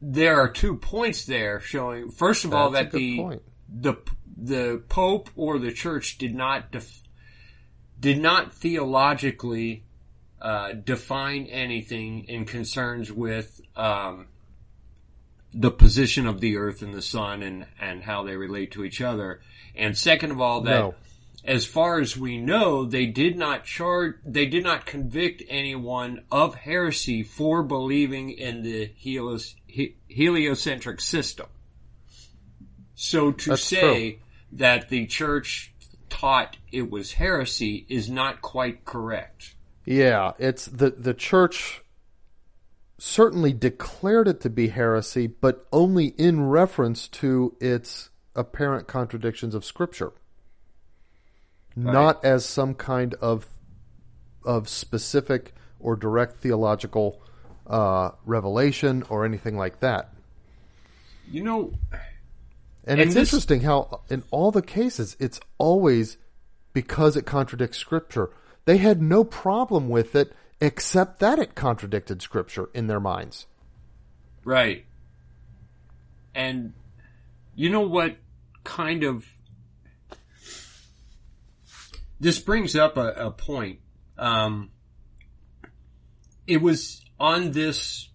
[0.01, 3.43] There are two points there showing first of all That's a that the point.
[3.69, 3.95] the
[4.37, 7.03] the pope or the church did not def-
[8.01, 9.85] did not theologically
[10.43, 14.27] uh, define anything in concerns with um,
[15.55, 19.01] the position of the earth and the sun and and how they relate to each
[19.01, 19.41] other.
[19.75, 20.95] And second of all, that No.
[21.45, 26.55] As far as we know, they did not charge, they did not convict anyone of
[26.55, 31.47] heresy for believing in the helios, he, heliocentric system.
[32.95, 34.21] So to That's say true.
[34.53, 35.75] that the church
[36.09, 39.55] taught it was heresy is not quite correct.
[39.85, 41.83] Yeah, it's the the church
[42.99, 49.65] certainly declared it to be heresy, but only in reference to its apparent contradictions of
[49.65, 50.13] Scripture,
[51.77, 53.47] not as some kind of
[54.45, 57.21] of specific or direct theological
[57.67, 60.13] uh, revelation or anything like that.
[61.31, 61.73] You know,
[62.87, 66.19] And, And it's this- interesting how in all the cases it's always
[66.75, 68.31] because it contradicts scripture.
[68.67, 73.47] They had no problem with it except that it contradicted scripture in their minds.
[74.45, 74.85] Right.
[76.35, 76.75] And
[77.55, 78.17] you know what
[78.65, 79.25] kind of
[82.21, 83.81] this brings up a, a point.
[84.19, 84.71] Um,
[86.47, 88.09] it was on this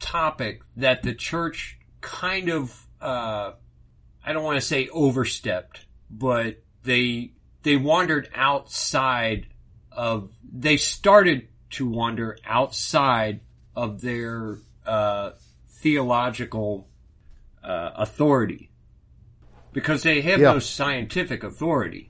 [0.00, 3.52] topic that the church kind of uh,
[4.24, 7.32] I don't want to say overstepped, but they
[7.62, 9.46] they wandered outside
[9.92, 13.40] of they started to wander outside
[13.76, 15.30] of their uh,
[15.68, 16.88] theological
[17.62, 18.70] uh, authority
[19.72, 20.52] because they have Yeah.
[20.52, 22.09] no scientific authority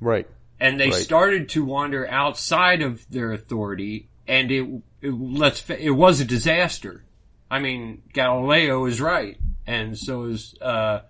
[0.00, 0.26] Right.
[0.58, 0.94] and they Right.
[0.94, 7.04] started to wander outside of their authority and it, it let's it was a disaster
[7.50, 11.00] i mean galileo is right and so is uh,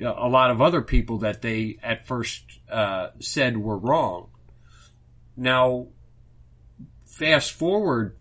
[0.00, 4.28] a lot of other people that they at first uh, said were wrong
[5.36, 5.86] now
[7.04, 8.16] fast forward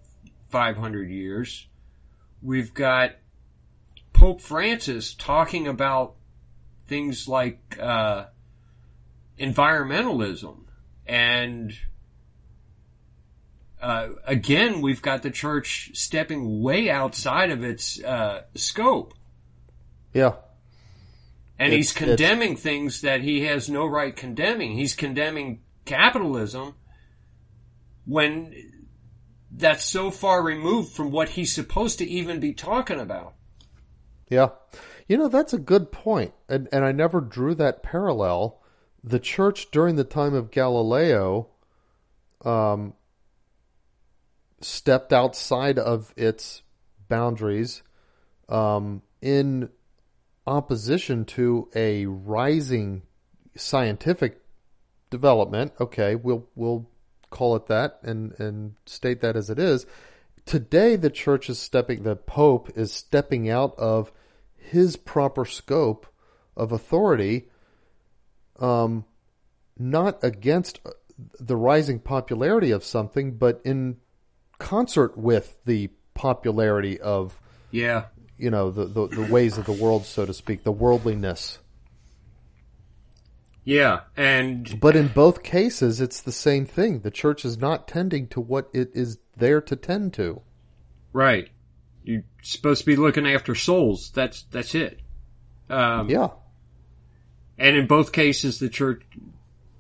[0.50, 1.68] 500 years
[2.42, 3.12] we've got
[4.14, 6.16] pope francis talking about
[6.88, 8.26] things like uh,
[9.40, 10.58] environmentalism
[11.06, 11.74] and
[13.82, 19.14] uh, again we've got the church stepping way outside of its uh, scope
[20.14, 20.34] Yeah.
[21.58, 26.76] and he's It's- it's- condemning things that he has no right condemning he's condemning capitalism
[28.06, 28.54] when
[29.52, 33.34] that's so far removed from what he's supposed to even be talking about
[34.30, 34.50] Yeah.
[35.08, 36.34] You know, that's a good point.
[36.48, 38.62] And and I never drew that parallel.
[39.04, 41.48] The church during the time of Galileo
[42.46, 42.94] um
[44.62, 46.62] stepped outside of its
[47.08, 47.82] boundaries
[48.48, 49.70] um in
[50.48, 53.04] opposition to a rising
[53.56, 54.42] scientific
[55.10, 55.74] development.
[55.80, 56.90] Okay, we'll we'll
[57.30, 59.86] call it that and and state that as it is.
[60.46, 62.04] Today, the church is stepping.
[62.04, 64.12] The Pope is stepping out of
[64.56, 66.08] his proper scope
[66.56, 67.50] of authority,
[68.60, 69.06] um,
[69.78, 70.80] not against
[71.40, 73.98] the rising popularity of something, but in
[74.58, 77.40] concert with the popularity of
[77.72, 78.06] Yeah.
[78.38, 81.60] you know the, the the ways of the world, so to speak, the worldliness.
[83.64, 84.02] Yeah.
[84.18, 87.02] And But in both cases, it's the same thing.
[87.02, 90.42] The church is not tending to what it is there to tend to.
[91.14, 91.50] right.
[92.02, 94.12] You're supposed to be looking after souls.
[94.16, 95.00] That's that's it.
[95.70, 96.30] Um, Yeah,
[97.60, 99.04] And in both cases, the church,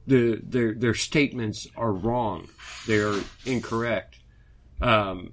[0.05, 2.49] the their their statements are wrong.
[2.85, 3.15] They're
[3.45, 4.17] incorrect.
[4.81, 5.31] Um,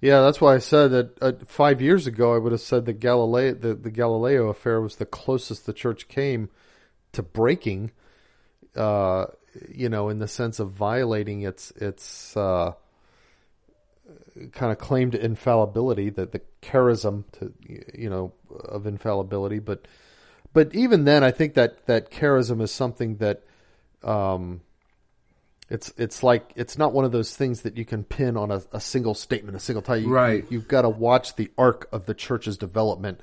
[0.00, 0.20] yeah.
[0.20, 2.34] That's why I said that uh, five years ago.
[2.34, 6.08] I would have said that Galileo, the, the Galileo affair, was the closest the church
[6.08, 6.50] came
[7.12, 7.92] to breaking.
[8.76, 9.26] Uh,
[9.70, 12.72] you know, in the sense of violating its its uh,
[14.52, 17.52] kind of claimed infallibility, that the charism to
[17.94, 19.86] you know of infallibility, but
[20.52, 23.42] but even then, I think that that charism is something that
[24.02, 24.60] um,
[25.70, 28.62] it's it's like it's not one of those things that you can pin on a,
[28.72, 30.02] a single statement, a single time.
[30.02, 30.44] You, Right.
[30.50, 33.20] You, have got to watch the arc of the church's development.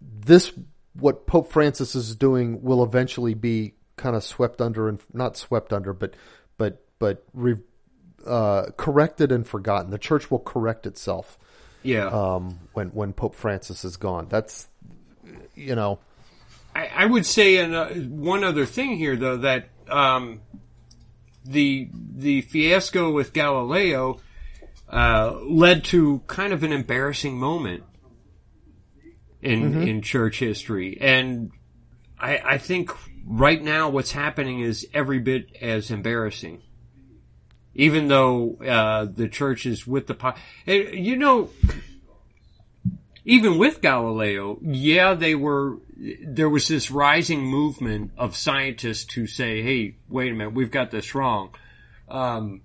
[0.00, 0.52] This
[0.92, 5.72] what Pope Francis is doing will eventually be kind of swept under and not swept
[5.72, 6.14] under, but
[6.58, 7.56] but but re,
[8.26, 9.90] uh, corrected and forgotten.
[9.90, 11.38] The church will correct itself
[11.82, 12.08] yeah.
[12.08, 14.26] um, when when Pope Francis is gone.
[14.28, 14.68] That's
[15.54, 15.98] you know
[16.74, 20.40] I, I would say an, uh, one other thing here, though, that um,
[21.44, 24.20] the the fiasco with Galileo
[24.88, 27.84] uh, led to kind of an embarrassing moment
[29.40, 31.50] in in church history, and
[32.18, 32.90] I, I think
[33.26, 36.62] right now what's happening is every bit as embarrassing.
[37.74, 41.50] Even though uh, the church is with the, po- you know,
[43.24, 45.78] even with Galileo, yeah, they were,
[46.22, 50.90] there was this rising movement of scientists who say, hey, wait a minute, we've got
[50.90, 51.54] this wrong.
[52.08, 52.60] Um,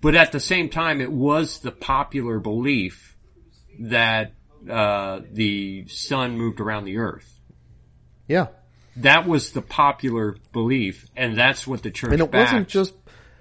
[0.00, 3.16] but at the same time, it was the popular belief
[3.80, 4.32] that,
[4.70, 7.40] uh, the sun moved around the earth.
[8.28, 8.48] yeah.
[8.96, 12.52] That was the popular belief, and that's what the church and it backed.
[12.52, 12.99] wasn't just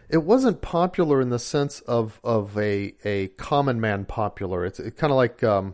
[0.10, 4.97] it wasn't popular in the sense of of a a common man popular it's it
[4.97, 5.74] kind of like um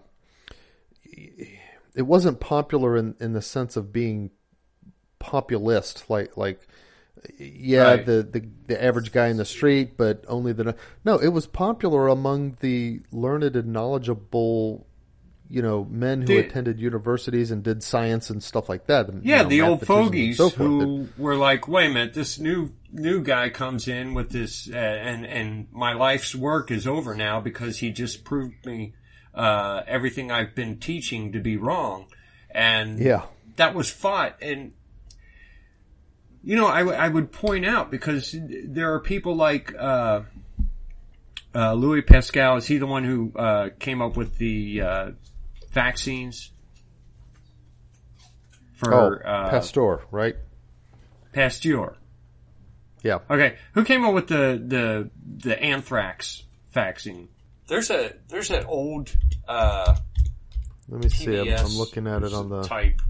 [1.96, 4.32] it wasn't popular in in the sense of being
[5.20, 6.60] populist like like
[7.40, 8.06] yeah Right.
[8.06, 12.08] the, the the average guy in the street but only the no it was popular
[12.08, 14.86] among the learned and knowledgeable
[15.50, 19.44] you know men who attended universities and did science and stuff like that you Yeah,
[19.44, 23.50] know, the old fogies so who were like, "Wait a minute, this new new guy
[23.50, 27.92] comes in with this, uh, and and my life's work is over now because he
[27.92, 28.94] just proved me
[29.34, 32.08] uh, everything I've been teaching to be wrong,"
[32.50, 33.26] and yeah
[33.58, 34.38] that was fought.
[34.42, 34.74] And
[36.44, 40.22] you know, I, w- I would point out because there are people like uh,
[41.54, 42.58] uh, Louis Pascal.
[42.58, 45.12] Is he the one who uh, came up with the uh,
[45.76, 46.52] vaccines?
[48.74, 50.36] For oh uh, pasteur right
[51.32, 51.96] Pasteur.
[53.04, 55.10] yeah Okay, who came up with the the
[55.48, 57.30] the anthrax vaccine?
[57.68, 59.16] There's a there's an old
[59.48, 59.96] uh,
[60.90, 61.38] Let me see.
[61.38, 62.64] I'm, I'm looking at it on the.
[62.64, 63.02] type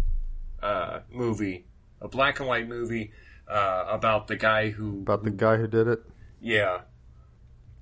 [0.62, 1.66] uh, movie,
[2.02, 3.12] a black and white movie
[3.48, 6.04] uh, about the guy who About the guy who did it.
[6.42, 6.82] yeah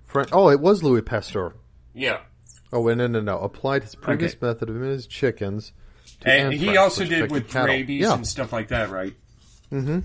[0.05, 0.29] French.
[0.31, 1.53] Oh, it was Louis Pasteur.
[1.93, 2.19] yeah.
[2.73, 3.37] Oh, wait, no, no, no.
[3.39, 4.47] Applied his previous Okay.
[4.47, 5.71] method of his chickens.
[6.25, 7.67] And he also did with cattle.
[7.67, 8.15] rabies Yeah.
[8.15, 9.13] and stuff like that, right?
[9.71, 9.99] Mm-hmm.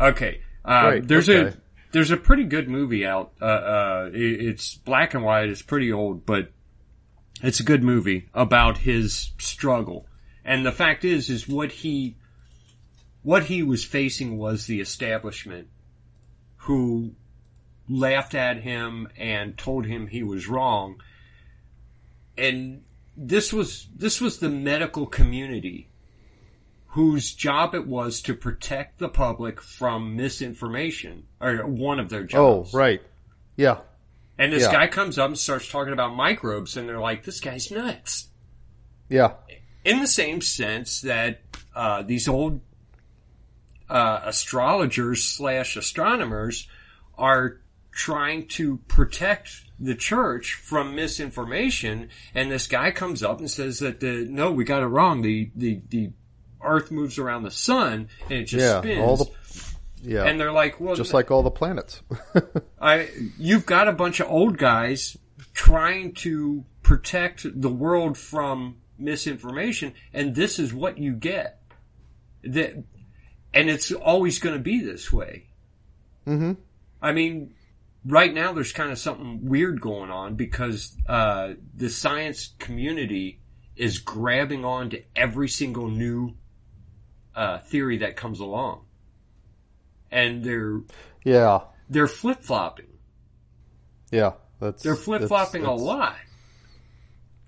[0.00, 0.40] Okay.
[0.64, 1.50] Uh, Right, there's okay.
[1.50, 1.56] a
[1.92, 3.32] there's a pretty good movie out.
[3.40, 5.48] Uh, uh, it's black and white.
[5.48, 6.50] It's pretty old, but
[7.42, 10.06] it's a good movie about his struggle.
[10.44, 12.16] And the fact is, is what he
[13.22, 15.68] what he was facing was the establishment,
[16.56, 17.12] who
[17.88, 21.00] laughed at him and told him he was wrong.
[22.36, 22.82] And
[23.16, 25.88] this was this was the medical community
[26.88, 32.72] whose job it was to protect the public from misinformation or one of their jobs.
[32.72, 33.02] Oh, right.
[33.56, 33.78] Yeah.
[34.38, 34.72] And this Yeah.
[34.72, 38.28] guy comes up and starts talking about microbes and they're like, this guy's nuts.
[39.08, 39.34] Yeah.
[39.84, 41.40] In the same sense that
[41.74, 42.60] uh, these old
[43.88, 46.68] uh, astrologers slash astronomers
[47.18, 47.60] are
[47.94, 54.00] trying to protect the church from misinformation, and this guy comes up and says that
[54.00, 55.22] the no, we got it wrong.
[55.22, 56.10] The the the
[56.62, 58.80] Earth moves around the sun and it just Yeah.
[58.80, 59.00] spins.
[59.00, 59.26] All the
[60.02, 60.24] Yeah.
[60.24, 62.02] And they're like, well, just like all the planets.
[62.80, 65.16] I, you've got a bunch of old guys
[65.52, 71.60] trying to protect the world from misinformation, and this is what you get.
[72.44, 72.82] That,
[73.52, 75.46] and it's always going to be this way.
[76.26, 76.52] mm-hmm.
[77.00, 77.54] I mean,
[78.04, 83.40] right now there's kind of something weird going on because uh, the science community
[83.76, 86.34] is grabbing on to every single new
[87.34, 88.84] uh, theory that comes along,
[90.10, 90.80] and they're
[91.24, 91.60] Yeah.
[91.90, 92.86] they're flip flopping.
[94.12, 94.32] Yeah.
[94.60, 96.14] That's They're flip flopping a lot,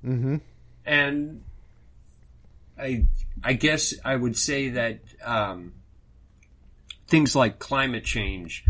[0.04, 0.36] Mm-hmm.
[0.84, 1.42] and
[2.78, 3.06] I
[3.42, 5.72] I guess I would say that um,
[7.06, 8.64] things like climate change,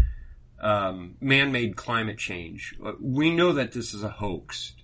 [0.61, 4.75] um, man-made climate change, we know that this is a hoax.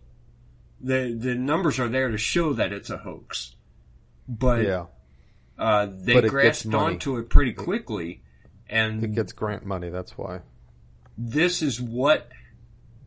[0.80, 3.54] the The numbers are there to show that it's a hoax,
[4.28, 4.86] but Yeah.
[5.58, 8.22] uh, they But grasped onto it pretty quickly,
[8.68, 9.88] and It gets grant money.
[9.90, 10.40] That's why.
[11.18, 12.28] this is what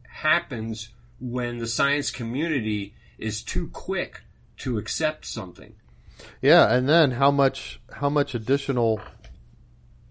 [0.08, 0.90] happens
[1.20, 4.22] when the science community is too quick
[4.58, 5.74] to accept something.
[6.42, 9.02] Yeah, and then how much how much additional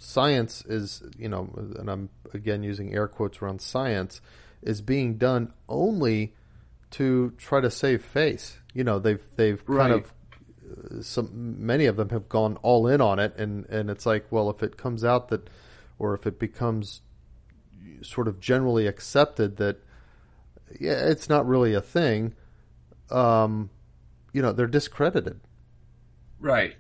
[0.05, 1.49] science is you know,
[1.79, 4.21] and I'm again using air quotes around science
[4.63, 6.35] is being done only
[6.93, 8.57] to try to save face.
[8.73, 9.91] You know, they've they've Right.
[9.91, 10.13] kind of
[10.99, 14.27] uh, some many of them have gone all in on it, and and it's like,
[14.31, 15.49] well, if it comes out that,
[15.99, 17.01] or if it becomes
[18.03, 19.77] sort of generally accepted that,
[20.81, 22.35] yeah, it's not really a thing.
[23.11, 23.71] Um,
[24.33, 25.41] you know, they're discredited.
[26.41, 26.77] Right.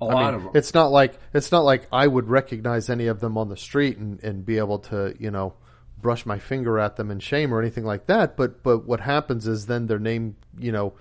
[0.00, 0.52] A I lot mean, of them.
[0.54, 3.98] It's not like it's not like I would recognize any of them on the street
[3.98, 5.54] and, and be able to you know
[5.98, 8.36] brush my finger at them in shame or anything like that.
[8.36, 10.94] But but what happens is then their name you know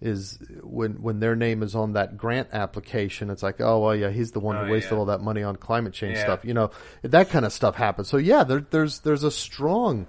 [0.00, 4.10] is when when their name is on that grant application, it's like oh well yeah
[4.10, 4.98] he's the one Oh, who wasted yeah.
[4.98, 6.24] all that money on climate change Yeah.
[6.24, 6.44] stuff.
[6.44, 6.70] You know
[7.02, 8.08] that kind of stuff happens.
[8.08, 10.06] So yeah, there, there's there's a strong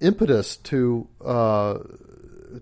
[0.00, 1.78] impetus to uh,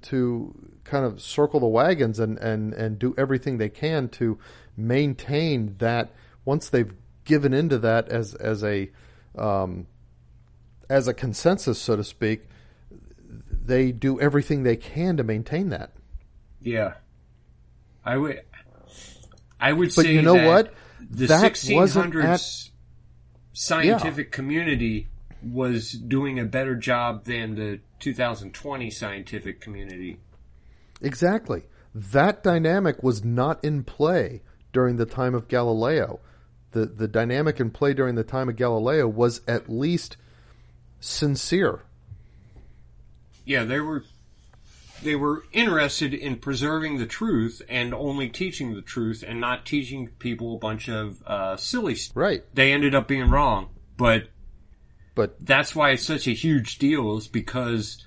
[0.03, 0.55] to
[0.85, 4.39] kind of circle the wagons and, and, and do everything they can to
[4.77, 6.13] maintain that
[6.45, 6.93] once they've
[7.25, 8.91] given into that as as a
[9.37, 9.87] um,
[10.89, 12.49] as a consensus, so to speak,
[13.51, 15.93] they do everything they can to maintain that.
[16.61, 16.95] yeah.
[18.05, 18.41] I would.
[19.59, 20.73] I would But say you know what?
[21.11, 22.71] The sixteen hundreds
[23.53, 25.09] scientific community
[25.43, 30.19] was doing a better job than the 2020 scientific community.
[31.01, 31.65] Exactly.
[31.95, 34.43] That dynamic was not in play
[34.77, 36.21] during the time of Galileo.
[36.73, 40.19] The the dynamic in play during the time of Galileo was at least
[41.01, 41.81] sincere.
[43.47, 44.05] Yeah, they were
[45.03, 50.09] they were interested in preserving the truth and only teaching the truth and not teaching
[50.19, 52.15] people a bunch of uh, silly stuff.
[52.15, 52.45] Right.
[52.53, 54.29] They ended up being wrong, but
[55.15, 58.05] But that's why it's such a huge deal is because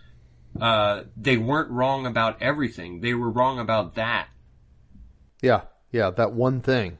[0.61, 3.01] uh, they weren't wrong about everything.
[3.01, 4.27] They were wrong about that.
[5.41, 5.61] yeah,
[5.91, 6.97] yeah, that one thing.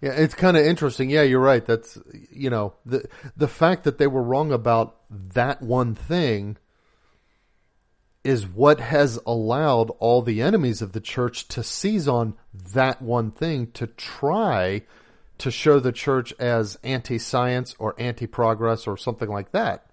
[0.00, 1.08] Yeah, it's kind of interesting.
[1.08, 1.64] Yeah, you're right.
[1.64, 1.98] That's
[2.30, 6.58] you know, the the fact that they were wrong about that one thing
[8.22, 12.34] is what has allowed all the enemies of the church to seize on
[12.72, 14.82] that one thing to try
[15.36, 19.86] to show the church as anti-science or anti-progress or something like that.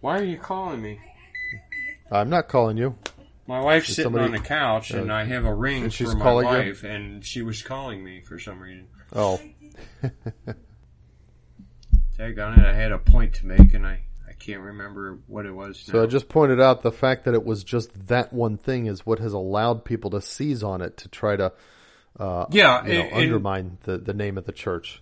[0.00, 1.00] Why are you calling me?
[2.12, 2.96] I'm not calling you.
[3.46, 6.10] My wife's sitting somebody- on the couch, and uh, I have a ring and she's
[6.12, 6.52] for my calling you?
[6.52, 8.86] wife, and she was calling me for some reason.
[9.14, 9.40] Oh,
[12.16, 15.46] Tag on it, I had a point to make, and I, I can't remember what
[15.46, 15.80] it was.
[15.80, 16.04] so now.
[16.04, 19.18] I just pointed out the fact that it was just that one thing is what
[19.18, 21.52] has allowed people to seize on it to try to,
[22.18, 25.00] uh, yeah, you know, and- and- undermine the, the name of the church.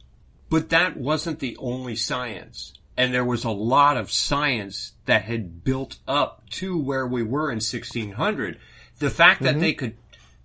[0.48, 2.74] But that wasn't the only science.
[2.96, 7.50] And there was a lot of science that had built up to where we were
[7.50, 8.58] in 1600.
[8.98, 9.60] The fact that mm-hmm.
[9.60, 9.96] they could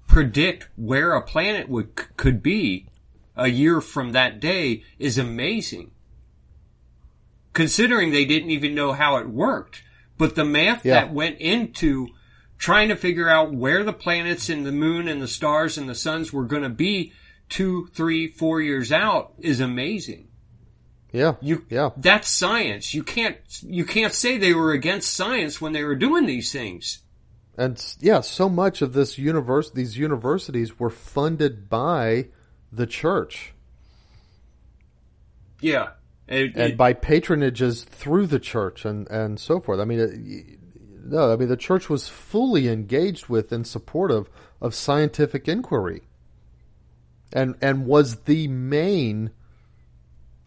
[0.07, 2.87] predict where a planet would, could be
[3.35, 5.91] a year from that day is amazing.
[7.53, 9.83] Considering they didn't even know how it worked.
[10.17, 11.01] But the math Yeah.
[11.01, 12.07] that went into
[12.57, 15.95] trying to figure out where the planets and the moon and the stars and the
[15.95, 17.13] suns were going to be
[17.49, 20.26] two, three, four years out is amazing.
[21.11, 22.93] Yeah, You, yeah, that's science.
[22.93, 26.99] You can't, you can't say they were against science when they were doing these things.
[27.57, 32.27] and yeah, so much of this universe, these universities were funded by
[32.71, 33.53] the church
[35.61, 35.89] Yeah.
[36.27, 39.79] It- and it- by patronages through the church and and so forth.
[39.79, 40.59] I mean, it,
[41.09, 44.29] no, I mean the church was fully engaged with and supportive
[44.61, 46.01] of scientific inquiry,
[47.31, 49.31] and and was the main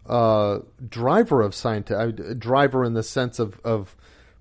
[0.06, 3.96] uh, driver of scientific driver in the sense of of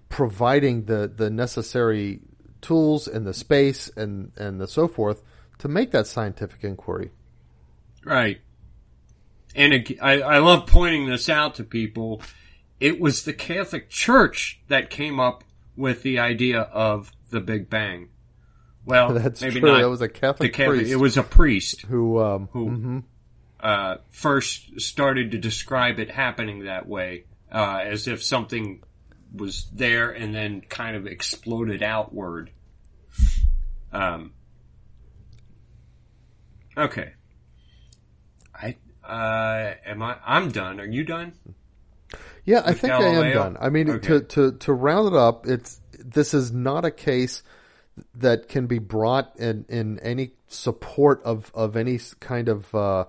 [0.10, 2.20] providing the the necessary
[2.62, 5.22] tools and the space and and the so forth
[5.60, 7.12] to make that scientific inquiry.
[8.04, 8.40] Right.
[9.56, 12.22] And I, I love pointing this out to people.
[12.80, 15.44] It was the Catholic Church that came up
[15.76, 18.10] with the idea of the Big Bang.
[18.86, 19.72] Well, That's maybe true.
[19.72, 20.80] not That was a Catholic Catholic.
[20.80, 23.04] priest It was a priest who um, who mhm.
[23.60, 28.84] Uh, first started to describe it happening that way, uh, as if something
[29.34, 32.52] was there and then kind of exploded outward.
[33.92, 34.34] Um.
[36.78, 37.12] Okay.
[38.56, 40.18] I uh, am I?
[40.26, 40.80] I'm done.
[40.80, 41.34] Are you done?
[42.46, 43.58] Yeah, I think I am done.
[43.60, 44.08] I mean, Okay.
[44.08, 47.44] to, to to round it up, it's this is not a case
[48.16, 53.06] that can be brought in in any support of of any kind of uh,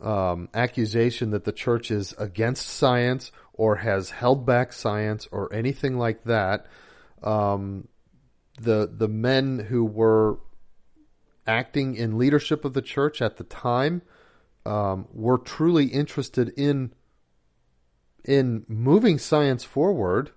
[0.00, 5.98] um, accusation that the church is against science or has held back science or anything
[5.98, 6.66] like that.
[7.22, 7.88] Um,
[8.60, 10.38] the the men who were
[11.46, 14.02] acting in leadership of the church at the time
[14.66, 16.92] um, were truly interested in
[18.24, 20.30] in moving science forward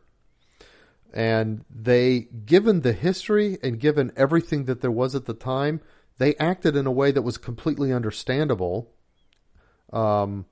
[1.13, 5.81] and they given the history and given everything that there was at the time
[6.17, 8.89] they acted in a way that was completely understandable
[9.93, 10.45] um,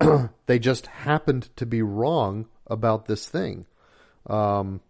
[0.46, 3.66] they just happened to be wrong about this thing
[4.26, 4.80] um,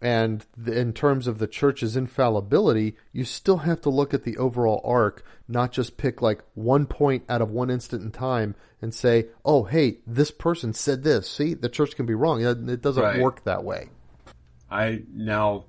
[0.00, 4.36] and th- in terms of the church's infallibility, you still have to look at the
[4.36, 8.92] overall arc, not just pick like one point out of one instant in time and
[8.92, 12.42] say, "Oh, hey, this person said this." See, the church can be wrong.
[12.42, 13.20] It doesn't Right.
[13.20, 13.90] work that way.
[14.68, 15.66] I now,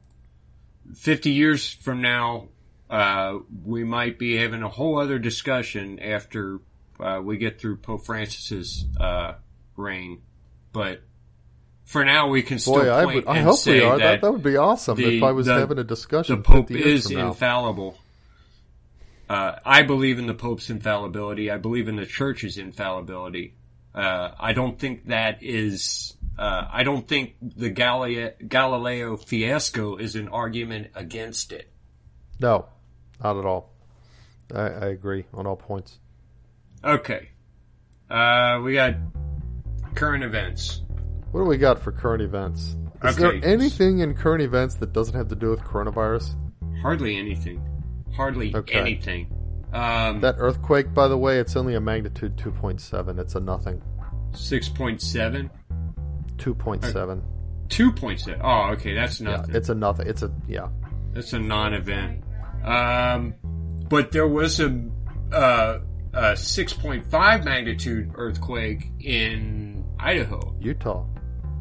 [0.95, 2.47] fifty years from now,
[2.93, 6.59] uh, we might be having a whole other discussion after
[6.99, 9.33] uh, we get through Pope Francis's uh,
[9.75, 10.21] reign.
[10.71, 11.01] But
[11.85, 13.97] for now, we can still Boy, I, would, I hope say we are.
[13.97, 16.35] that, That, that would be awesome the- if I was the- having a discussion.
[16.37, 17.97] the Pope 50 years is infallible.
[19.27, 21.49] Uh, I believe in the Pope's infallibility.
[21.49, 23.55] I believe in the Church's infallibility.
[23.95, 26.15] Uh, I don't think that is.
[26.37, 31.71] Uh, I don't think the Galileo, Galileo fiasco is an argument against it.
[32.39, 32.65] No,
[33.23, 33.69] not at all.
[34.53, 35.99] I, I agree on all points.
[36.83, 37.29] Okay.
[38.09, 38.95] Uh, we got
[39.95, 40.81] current events.
[41.31, 42.75] What do we got for current events?
[43.03, 43.39] Is Okay.
[43.39, 46.35] there anything in current events that doesn't have to do with coronavirus?
[46.81, 47.61] Hardly anything.
[48.15, 48.79] Hardly Okay.
[48.79, 49.27] anything.
[49.73, 53.17] Um, That earthquake, by the way, it's only a magnitude 2.7.
[53.17, 53.81] It's a nothing.
[54.33, 55.49] 6.7?
[56.37, 57.21] 2.7.
[57.69, 58.39] 2.7.
[58.43, 59.55] Oh, okay, that's Yeah, nothing.
[59.55, 60.07] it's a nothing.
[60.07, 60.67] It's a yeah.
[61.13, 62.23] That's a non-event.
[62.63, 63.35] Um,
[63.89, 64.67] but there was a,
[65.31, 65.79] uh,
[66.13, 70.55] a 6.5 magnitude earthquake in Idaho.
[70.59, 71.05] Utah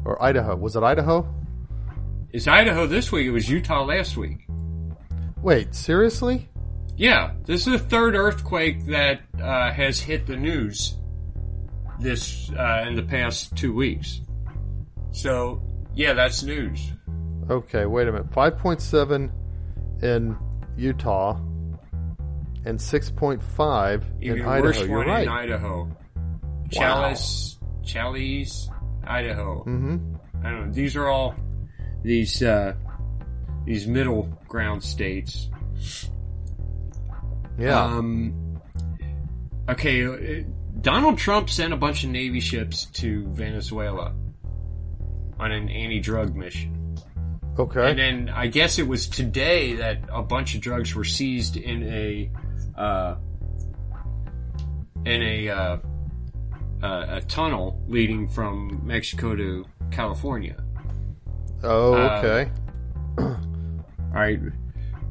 [0.05, 0.55] or Idaho.
[0.55, 1.27] Was it Idaho?
[2.31, 3.27] It's Idaho this week.
[3.27, 4.47] It was Utah last week.
[5.41, 6.49] Wait, seriously?
[6.95, 10.95] Yeah, this is the third earthquake that uh, has hit the news
[11.99, 14.21] this uh, in the past two weeks.
[15.11, 15.61] So
[15.95, 16.91] yeah, that's news.
[17.49, 18.31] Okay, wait a minute.
[18.31, 19.31] 5.7
[20.01, 20.37] in
[20.77, 21.37] Utah
[22.65, 24.85] and 6.5 Even in worse Idaho.
[24.89, 25.23] You're one right.
[25.23, 25.97] in Idaho.
[26.69, 28.69] Challis, Challis,
[29.05, 29.63] Idaho.
[29.63, 30.73] hmm I don't know.
[30.73, 31.35] These are all
[32.03, 32.73] these uh,
[33.65, 35.49] these middle ground states.
[37.57, 37.81] Yeah.
[37.81, 38.59] Um,
[39.69, 40.43] okay, uh,
[40.81, 44.13] Donald Trump sent a bunch of Navy ships to Venezuela
[45.39, 46.82] on an anti-drug mission.
[47.57, 47.89] Okay.
[47.89, 51.83] And then I guess it was today that a bunch of drugs were seized in
[51.83, 52.31] a
[52.77, 53.15] uh,
[55.05, 55.77] in a uh,
[56.81, 60.55] uh, a tunnel leading from Mexico to California.
[61.63, 62.51] oh, uh, okay.
[63.17, 64.39] All right,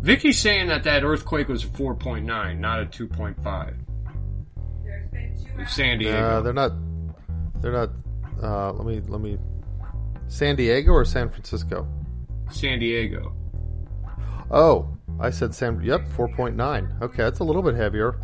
[0.01, 3.75] Vicky's saying that that earthquake was a 4.9, not a 2.5.
[4.85, 5.67] There's been two in.
[5.67, 6.19] San Diego.
[6.19, 6.73] Uh, they're not.
[7.61, 7.91] They're not.
[8.43, 9.01] Uh, let me.
[9.07, 9.39] Let me.
[10.27, 11.87] San Diego or San Francisco?
[12.53, 13.35] San Diego.
[14.51, 15.81] Oh, I said San.
[15.83, 16.95] Yep, four point nine.
[17.01, 18.19] Okay, that's a little bit heavier.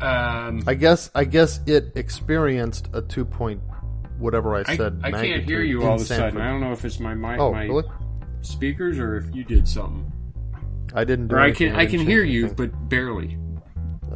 [0.00, 1.10] Um, I guess.
[1.14, 3.60] I guess it experienced a two point,
[4.18, 5.00] whatever I I, said.
[5.02, 6.40] I can't hear you all of a sudden.
[6.40, 7.84] I don't know if it's my mic, Oh, my really?
[8.42, 10.10] speakers, or if you did something.
[10.94, 11.36] I didn't do.
[11.36, 12.70] Or I can I can hear change you, anything.
[12.70, 13.38] but barely.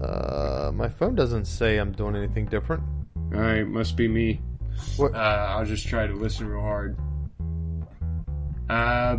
[0.00, 2.82] Uh, my phone doesn't say I'm doing anything different.
[3.34, 4.40] All right, must be me.
[4.96, 5.14] What?
[5.14, 5.18] Uh,
[5.50, 6.96] I'll just try to listen real hard.
[8.70, 9.18] Uh,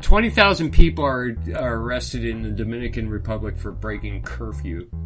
[0.00, 4.88] twenty thousand people are, are arrested in the Dominican Republic for breaking curfew.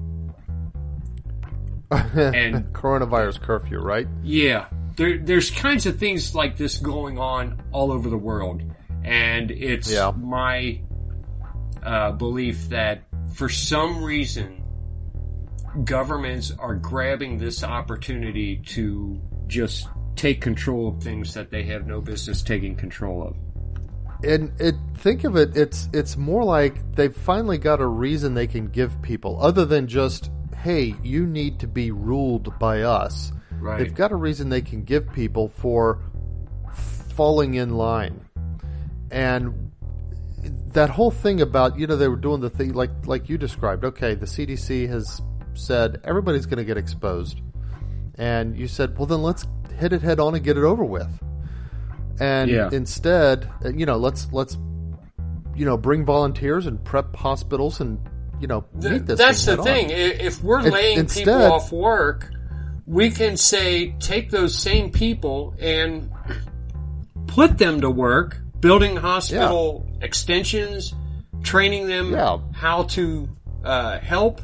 [1.90, 4.08] And- coronavirus curfew, right?
[4.22, 4.66] Yeah,
[4.96, 8.62] there, there's kinds of things like this going on all over the world,
[9.04, 10.12] and it's Yeah.
[10.16, 10.80] my
[11.82, 13.02] uh, belief that
[13.34, 14.62] for some reason
[15.84, 22.00] governments are grabbing this opportunity to just take control of things that they have no
[22.00, 23.36] business taking control of.
[24.24, 28.46] and it think of it it's it's more like they've finally got a reason they
[28.46, 33.78] can give people other than just hey you need to be ruled by us Right.
[33.78, 36.00] they've got a reason they can give people for
[37.14, 38.20] falling in line
[39.10, 39.70] and
[40.72, 43.84] that whole thing about you know they were doing the thing like like you described
[43.84, 45.20] okay the CDC has
[45.54, 47.40] said everybody's going to get exposed
[48.18, 49.46] and you said well then let's
[49.76, 51.08] hit it head on and get it over with
[52.20, 52.68] and Yeah.
[52.72, 54.56] instead uh, you know let's let's
[55.54, 57.98] you know bring volunteers and prep hospitals and
[58.40, 59.66] you know meet this That's thing the on.
[59.66, 59.90] thing.
[59.90, 62.30] I- If we're In- laying instead- people off work,
[62.86, 66.10] we can say take those same people and
[67.26, 70.94] put them to work building hospital extensions,
[71.42, 72.38] training them Yeah.
[72.52, 73.28] how to
[73.64, 74.40] uh, help.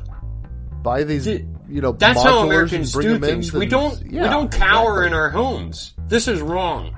[0.82, 3.52] buy these Th- you know That's how Americans do things.
[3.52, 5.06] We and- don't yeah, we don't cower exactly.
[5.06, 5.94] in our homes.
[6.08, 6.96] This is wrong.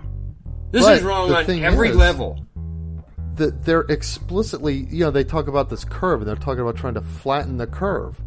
[0.71, 2.41] This But is wrong on every is- level.
[3.37, 6.95] that they're explicitly, you know, they talk about this curve and they're talking about trying
[6.95, 8.21] to flatten the curve.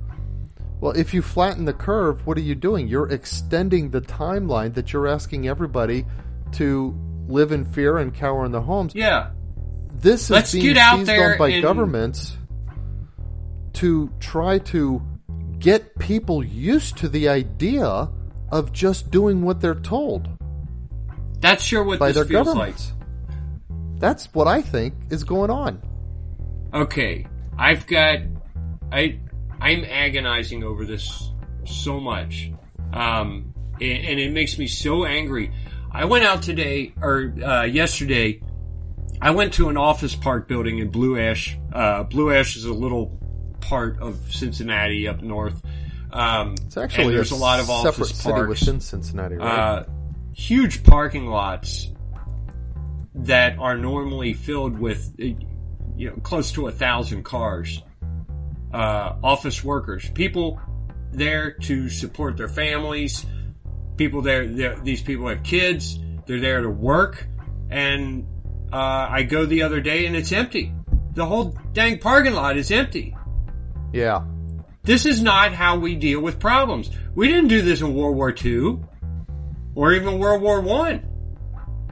[0.81, 2.87] Well, if you flatten the curve, what are you doing?
[2.89, 6.05] You're extending the timeline that you're asking everybody
[6.53, 6.93] to
[7.27, 8.93] live in fear and cower in their homes.
[8.95, 9.29] Yeah.
[9.93, 12.37] This is Let's being get out seized there on by and- governments
[13.73, 15.01] to try to
[15.59, 18.09] get people used to the idea
[18.51, 20.29] of just doing what they're told
[21.41, 22.75] That's sure what by this their feels like.
[23.99, 25.81] That's what I think is going on.
[26.73, 27.25] okay,
[27.57, 28.19] I've got,
[28.91, 29.19] I,
[29.59, 31.31] I'm agonizing over this
[31.65, 32.51] so much,
[32.93, 35.51] um, and, and it makes me so angry.
[35.91, 38.41] I went out today or uh, yesterday.
[39.19, 41.57] I went to an office park building in Blue Ash.
[41.73, 43.19] Uh, Blue Ash is a little
[43.67, 45.61] part of Cincinnati up north.
[46.11, 48.61] Um, It's actually there's a, lot of separate office city parks.
[48.61, 49.45] within Cincinnati, right?
[49.59, 49.83] uh,
[50.33, 51.91] huge parking lots
[53.15, 55.35] that are normally filled with, you
[56.09, 57.81] know, close to a thousand cars.
[58.73, 60.59] Uh, office workers, people
[61.11, 63.25] there to support their families,
[63.95, 67.25] people there, there- these people have kids, they're there to work,
[67.69, 68.27] and,
[68.71, 70.73] uh, I go the other day and it's empty.
[71.13, 73.15] The whole dang parking lot is empty.
[73.93, 74.23] Yeah,
[74.83, 76.89] This is not how we deal with problems.
[77.15, 78.79] We didn't do this in World War II
[79.75, 80.99] or even World War One.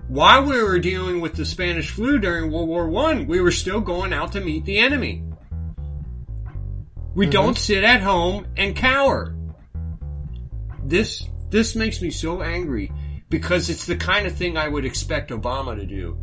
[0.08, 3.82] While we were dealing with the Spanish flu during World War One, we were still
[3.82, 5.24] going out to meet the enemy.
[7.16, 7.32] We mm-hmm.
[7.32, 9.36] don't sit at home and cower.
[10.84, 12.92] This this makes me so angry
[13.30, 16.18] because it's the kind of thing I would expect Obama to do.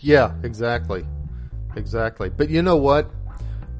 [0.00, 1.06] yeah, exactly,
[1.76, 2.30] exactly.
[2.30, 3.10] But you know what?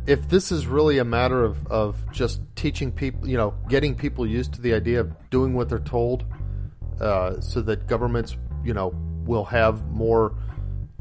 [0.06, 4.26] If this is really a matter of, of just teaching people, you know, getting people
[4.26, 6.24] used to the idea of doing what they're told,
[7.00, 8.92] uh, so that governments, you know,
[9.24, 10.36] will have more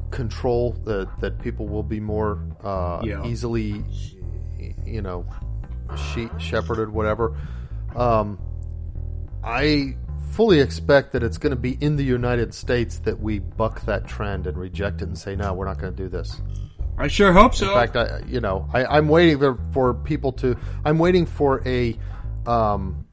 [0.09, 3.25] control, that that people will be more uh, Yeah.
[3.25, 3.83] easily,
[4.85, 5.25] you know,
[5.97, 7.35] she- shepherded, whatever.
[7.95, 8.39] Um,
[9.43, 9.97] I
[10.31, 14.07] fully expect that it's going to be in the United States that we buck that
[14.07, 16.41] trend and reject it and say, no, we're not going to do this.
[16.97, 17.67] I sure hope so.
[17.69, 20.57] In fact, I, you know, I, I'm waiting for, for people to.
[20.85, 21.97] I'm waiting for a.
[22.45, 23.05] Um,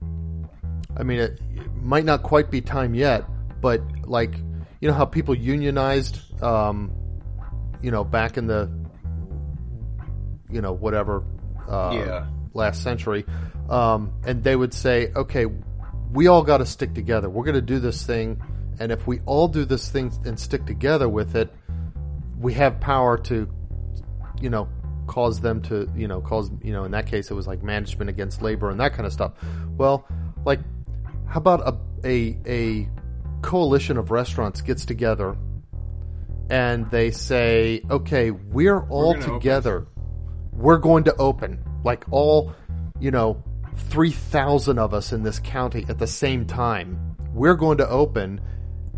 [0.96, 3.24] I mean, it, it might not quite be time yet,
[3.60, 4.34] but like,
[4.80, 6.90] you know how people unionized, um,
[7.80, 8.68] you know, back in the,
[10.50, 11.22] you know, whatever,
[11.68, 12.26] uh, Yeah.
[12.54, 13.24] last century,
[13.68, 15.46] um, and they would say, okay,
[16.12, 17.30] we all got to stick together.
[17.30, 18.42] We're going to do this thing,
[18.80, 21.54] and if we all do this thing and stick together with it,
[22.38, 23.48] we have power to,
[24.40, 24.68] you know,
[25.06, 28.08] cause them to, you know, cause, you know, in that case, it was like management
[28.10, 29.32] against labor and that kind of stuff.
[29.76, 30.06] Well,
[30.44, 30.60] like,
[31.26, 32.88] how about a a, a
[33.42, 35.36] coalition of restaurants gets together
[36.50, 39.34] and they say, okay, we're all open.
[39.34, 39.86] together.
[40.52, 41.64] We're going to open.
[41.84, 42.52] Like all,
[42.98, 43.42] you know,
[43.76, 47.16] 3,000 of us in this county at the same time.
[47.32, 48.40] We're going to open,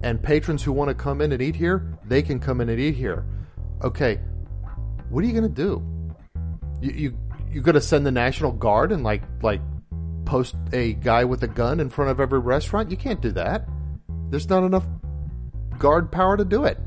[0.02, 2.80] and patrons who want to come in and eat here, they can come in and
[2.80, 3.26] eat here.
[3.84, 4.20] Okay,
[5.12, 5.82] what are you going to do?
[6.80, 7.18] You, you,
[7.50, 9.60] you're going to send the National Guard and, like, like,
[10.24, 12.90] post a guy with a gun in front of every restaurant?
[12.90, 13.68] You can't do that.
[14.30, 14.86] There's not enough
[15.78, 16.78] guard power to do it.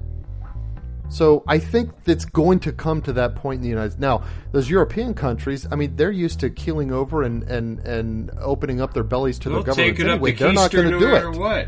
[1.07, 4.01] So I think it's going to come to that point in the United States.
[4.01, 8.81] Now, those European countries, I mean, they're used to keeling over and, and, and opening
[8.81, 10.31] up their bellies to They'll their take it up anyway.
[10.31, 11.37] the They're not going no to do it.
[11.37, 11.67] what.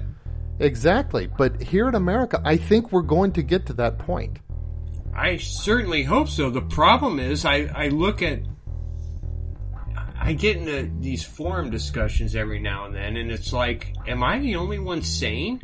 [0.59, 1.27] Exactly.
[1.27, 4.39] But here in America, I think we're going to get to that point.
[5.17, 6.51] I certainly hope so.
[6.51, 8.41] The problem is, I, I look at,
[10.15, 14.37] I get into these forum discussions every now and then, and it's like, am I
[14.37, 15.59] the only one sane?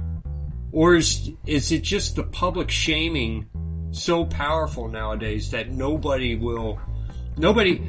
[0.71, 3.45] Or is, is it just the public shaming
[3.91, 6.79] so powerful nowadays that nobody will,
[7.37, 7.79] nobody,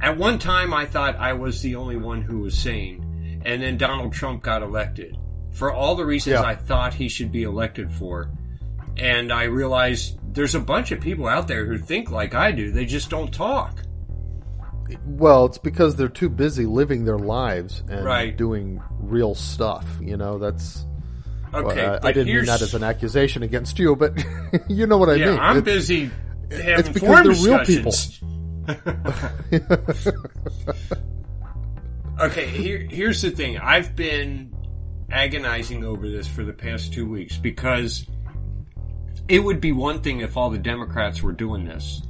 [0.00, 3.76] at one time I thought I was the only one who was sane, and then
[3.76, 5.18] Donald Trump got elected.
[5.52, 6.42] For all the reasons Yeah.
[6.42, 8.30] I thought he should be elected for.
[8.98, 12.70] And I realized there's a bunch of people out there who think like I do.
[12.70, 13.82] They just don't talk.
[15.04, 18.36] Well, it's because they're too busy living their lives and Right.
[18.36, 19.84] doing real stuff.
[20.00, 20.86] You know, that's.
[21.52, 24.12] well, Okay, uh, I, I didn't mean that as an accusation against you, but
[24.68, 25.40] you know what I yeah, mean.
[25.40, 26.10] I'm It- busy
[26.52, 27.92] having because they're real people.
[32.20, 33.58] okay, here, here's the thing.
[33.58, 34.52] I've been
[35.10, 38.06] agonizing over this for the past two weeks because
[39.28, 42.02] it would be one thing if all the Democrats were doing this,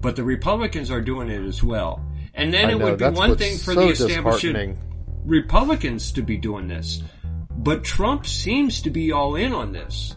[0.00, 2.04] but the Republicans are doing it as well.
[2.34, 4.78] And then I it know, would be one thing for so the establishment.
[5.24, 7.02] Republicans to be doing this.
[7.50, 10.16] But Trump seems to be all in on this.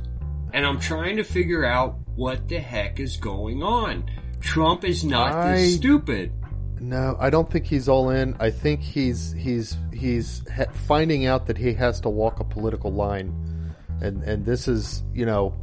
[0.54, 4.10] And I'm trying to figure out what the heck is going on.
[4.40, 6.32] Trump is not I- this stupid.
[6.80, 8.36] No, I don't think he's all in.
[8.42, 12.92] I think he's he's he's ha- finding out that he has to walk a political
[12.92, 15.56] line, and and this is you know,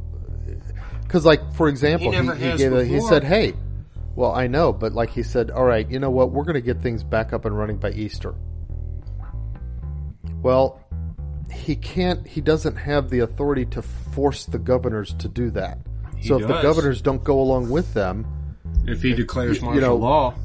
[1.11, 3.53] because like for example, He he, he gave a, he said, "Hey,
[4.15, 6.61] well I know, but like he said, all right, you know what, we're going to
[6.61, 8.33] get things back up and running by Easter."
[10.41, 10.79] Well,
[11.51, 12.25] he can't.
[12.25, 15.79] He doesn't have the authority to force the governors to do that.
[16.15, 18.25] He so if the governors don't go along with them,
[18.87, 20.35] If he declares you martial know, law.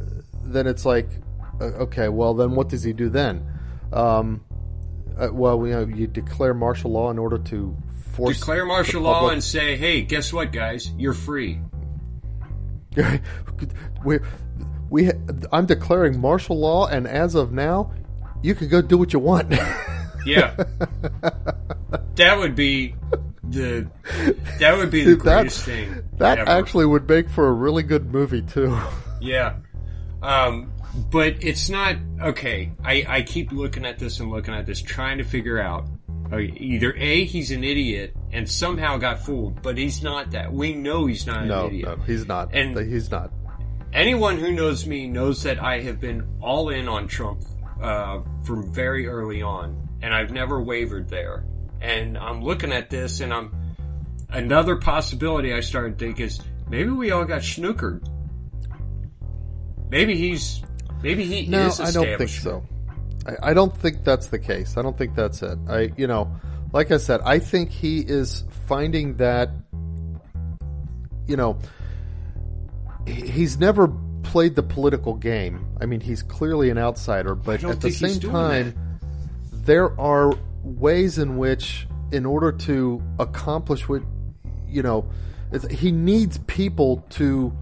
[0.42, 1.08] then it's like,
[1.60, 3.46] uh, okay, well, then what does he do then?
[3.92, 4.44] Um,
[5.16, 7.76] uh, well, you know, you declare martial law in order to
[8.16, 10.90] force Declare martial law and say, hey, guess what, guys?
[10.96, 11.60] You're free.
[14.04, 14.18] we,
[14.90, 15.10] we,
[15.52, 17.92] I'm declaring martial law, and as of now,
[18.42, 19.54] you can go do what you want.
[20.26, 20.56] Yeah.
[22.16, 22.96] that would be
[23.44, 23.88] the
[24.58, 26.02] that would be the Dude, that- greatest thing.
[26.18, 26.50] that ever.
[26.50, 28.76] actually would make for a really good movie too.
[29.20, 29.54] Yeah.
[30.22, 30.72] Um,
[31.12, 32.72] but it's not okay.
[32.84, 35.86] I, I keep looking at this and looking at this, trying to figure out
[36.32, 40.52] either A, he's an idiot and somehow got fooled, but he's not that.
[40.52, 41.98] We know he's not no, an idiot.
[41.98, 42.54] no, he's not.
[42.54, 43.32] And- he's not.
[43.92, 47.42] Anyone who knows me knows that I have been all in on Trump
[47.80, 51.44] uh, from very early on, and I've never wavered there.
[51.80, 53.54] And I'm looking at this, and I'm
[54.28, 58.06] another possibility I started to think is maybe we all got snookered.
[59.88, 60.62] Maybe he's
[61.02, 62.64] maybe he No, is I don't think so.
[63.26, 64.76] I, I don't think that's the case.
[64.76, 65.58] I don't think that's it.
[65.68, 66.30] I, you know,
[66.72, 69.50] like I said, I think he is finding that,
[71.26, 71.58] you know,
[73.06, 73.88] he's never
[74.22, 75.66] played the political game.
[75.80, 78.74] I mean, he's clearly an outsider, but at the same time,
[79.52, 80.32] there are
[80.62, 84.02] ways in which, in order to accomplish what,
[84.68, 85.08] you know,
[85.70, 87.56] he needs people to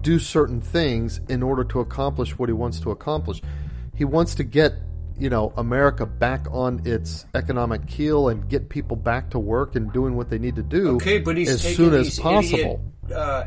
[0.00, 3.40] do certain things in order to accomplish what he wants to accomplish.
[3.94, 4.74] He wants to get,
[5.18, 9.92] you know, America back on its economic keel and get people back to work and
[9.92, 12.80] doing what they need to do Okay, but he's as soon as possible.
[13.04, 13.44] Idiot, uh,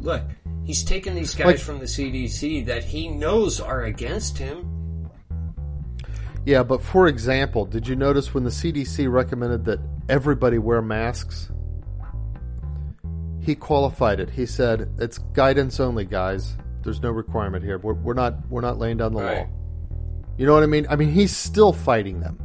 [0.00, 0.22] look,
[0.64, 4.70] he's taking these guys Like- from the CDC that he knows are against him.
[6.46, 9.80] Yeah, but for example, did you notice when the CDC recommended that
[10.10, 11.50] everybody wear masks?
[13.40, 14.30] He qualified it.
[14.30, 16.56] He said it's guidance only, guys.
[16.82, 17.78] There's no requirement here.
[17.78, 19.46] We're, we're not we're not laying down the law.
[20.36, 20.86] You know what I mean?
[20.90, 22.38] I mean, he's still fighting them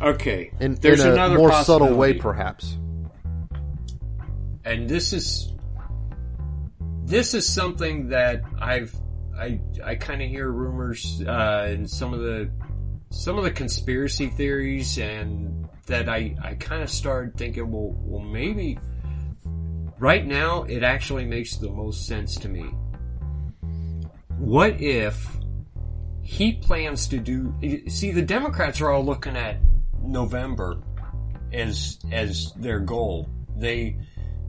[0.00, 2.78] Okay, in, there's in a another more subtle way, perhaps.
[4.64, 5.52] and this is
[7.04, 8.94] this is something that I've
[9.36, 12.50] I I kind of hear rumors uh, and some of the
[13.10, 18.22] some of the conspiracy theories and that I I kind of started thinking well well
[18.22, 18.78] maybe
[19.98, 22.66] right now it actually makes the most sense to me.
[24.36, 25.26] What if
[26.28, 27.54] he plans to do
[27.88, 29.56] see the Democrats are all looking at
[30.02, 30.76] November
[31.54, 33.26] as as their goal.
[33.56, 33.96] They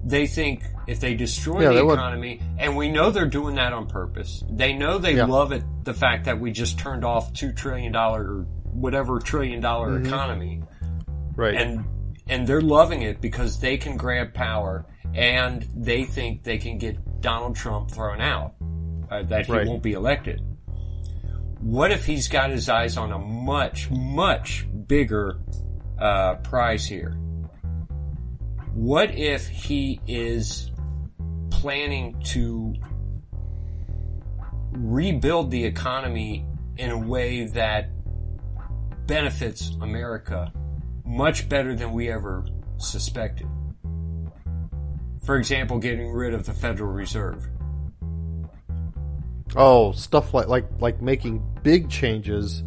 [0.03, 3.55] they think if they destroy Yeah, the they would- economy, and we know they're doing
[3.55, 4.43] that on purpose.
[4.49, 5.25] They know they Yeah.
[5.25, 9.61] love it the fact that we just turned off two trillion dollar or whatever trillion
[9.61, 10.05] dollar Mm-hmm.
[10.07, 10.61] economy,
[11.37, 11.55] Right.
[11.55, 11.85] and
[12.27, 14.85] and they're loving it because they can grab power
[15.15, 18.53] and they think they can get Donald Trump thrown out,
[19.09, 19.65] uh, that he Right.
[19.67, 20.41] won't be elected.
[21.61, 25.39] What if he's got his eyes on a much, much bigger
[25.99, 27.11] uh, prize here?
[28.73, 30.71] What if he is
[31.51, 32.75] planning to
[34.71, 36.45] rebuild the economy
[36.77, 37.89] in a way that
[39.05, 40.53] benefits America
[41.03, 42.45] much better than we ever
[42.77, 43.47] suspected?
[45.25, 47.49] For example, getting rid of the Federal Reserve.
[49.55, 52.63] Oh, stuff like like like making big changes.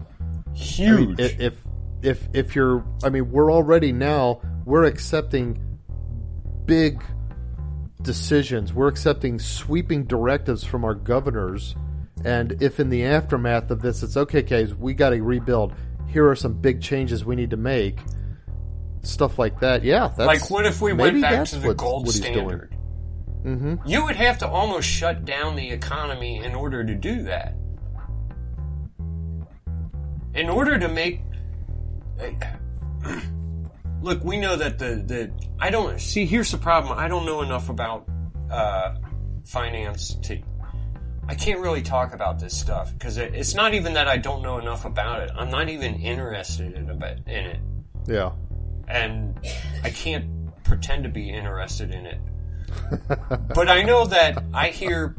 [0.55, 1.09] I Huge.
[1.09, 1.57] mean, if
[2.03, 5.59] if if you're, I mean, we're already now we're accepting
[6.67, 7.03] big
[8.03, 8.73] decisions.
[8.73, 11.75] We're accepting sweeping directives from our governors.
[12.25, 15.75] And if in the aftermath of this, it's okay, guys, we got to rebuild.
[16.09, 17.99] Here are some big changes we need to make.
[19.03, 19.83] Stuff like that.
[19.83, 22.71] Yeah, that's like, what if we went back to the gold standard?
[22.71, 22.82] doing.
[23.45, 23.87] Mm-hmm.
[23.87, 27.57] You would have to almost shut down the economy in order to do that.
[30.35, 31.23] In order to make.
[34.01, 35.33] Look, we know that the, the.
[35.59, 36.01] I don't.
[36.01, 36.99] See, here's the problem.
[36.99, 38.09] I don't know enough about
[38.51, 38.95] uh,
[39.45, 40.41] finance to.
[41.29, 44.43] I can't really talk about this stuff because it, it's not even that I don't
[44.43, 45.31] know enough about it.
[45.37, 47.61] I'm not even interested in, in it
[48.07, 48.33] Yeah.
[48.89, 49.39] and
[49.85, 52.21] I can't pretend to be interested in it.
[53.55, 55.17] but I know that I hear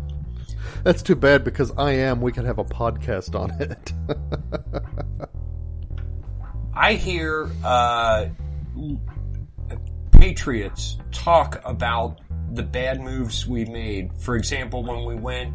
[0.83, 2.21] That's too bad because I am.
[2.21, 3.93] We could have a podcast on it.
[6.75, 8.27] I hear uh,
[10.11, 12.19] patriots talk about
[12.51, 14.11] the bad moves we made.
[14.17, 15.53] For example, when we went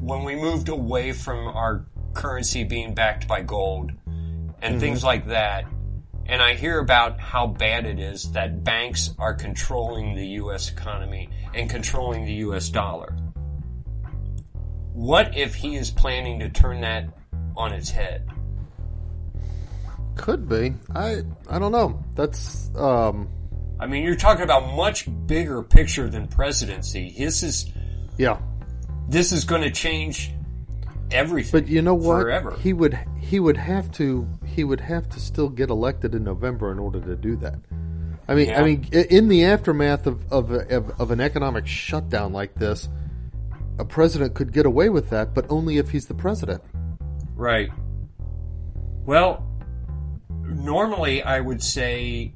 [0.00, 3.92] when we moved away from our currency being backed by gold
[4.62, 5.64] and things like that.
[6.26, 10.70] And I hear about how bad it is that banks are controlling the U.S.
[10.70, 12.68] economy and controlling the U.S.
[12.68, 13.16] dollar.
[14.92, 17.08] What if he is planning to turn that
[17.56, 18.28] on its head?
[20.16, 20.74] Could be.
[20.94, 22.04] I I don't know.
[22.14, 23.28] That's um
[23.80, 27.14] I mean, you're talking about much bigger picture than presidency.
[27.16, 27.72] This is
[28.18, 28.38] yeah.
[29.08, 30.34] this is going to change
[31.12, 31.60] everything.
[31.60, 32.22] But you know what?
[32.22, 32.56] Forever.
[32.56, 36.72] He would he would have to he would have to still get elected in November
[36.72, 37.58] in order to do that.
[38.28, 38.60] I mean, Yeah.
[38.60, 42.88] I mean, in the aftermath of of, of of an economic shutdown like this,
[43.78, 46.62] a president could get away with that, but only if he's the president.
[47.34, 47.70] Right.
[49.04, 49.46] Well,
[50.44, 52.34] normally I would say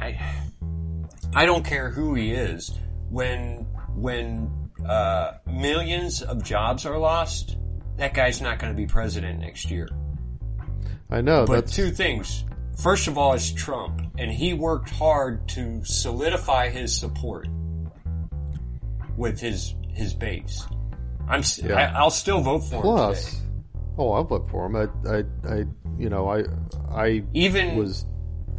[0.00, 0.18] I
[1.34, 2.78] I don't care who he is
[3.10, 4.50] when when
[4.88, 7.56] uh, millions of jobs are lost.
[7.96, 9.88] That guy's not going to be president next year.
[11.10, 12.44] I know But that's two things.
[12.82, 17.48] First of all, is Trump, and he worked hard to solidify his support
[19.16, 20.64] with his his base.
[21.28, 21.42] I'm.
[21.56, 21.74] Yeah.
[21.74, 23.30] I, I'll still vote for him plus.
[23.30, 23.42] today.
[23.98, 24.76] Oh, I'll vote for him.
[24.76, 25.64] I, I, I,
[25.98, 26.44] you know, I,
[26.88, 28.06] I Even was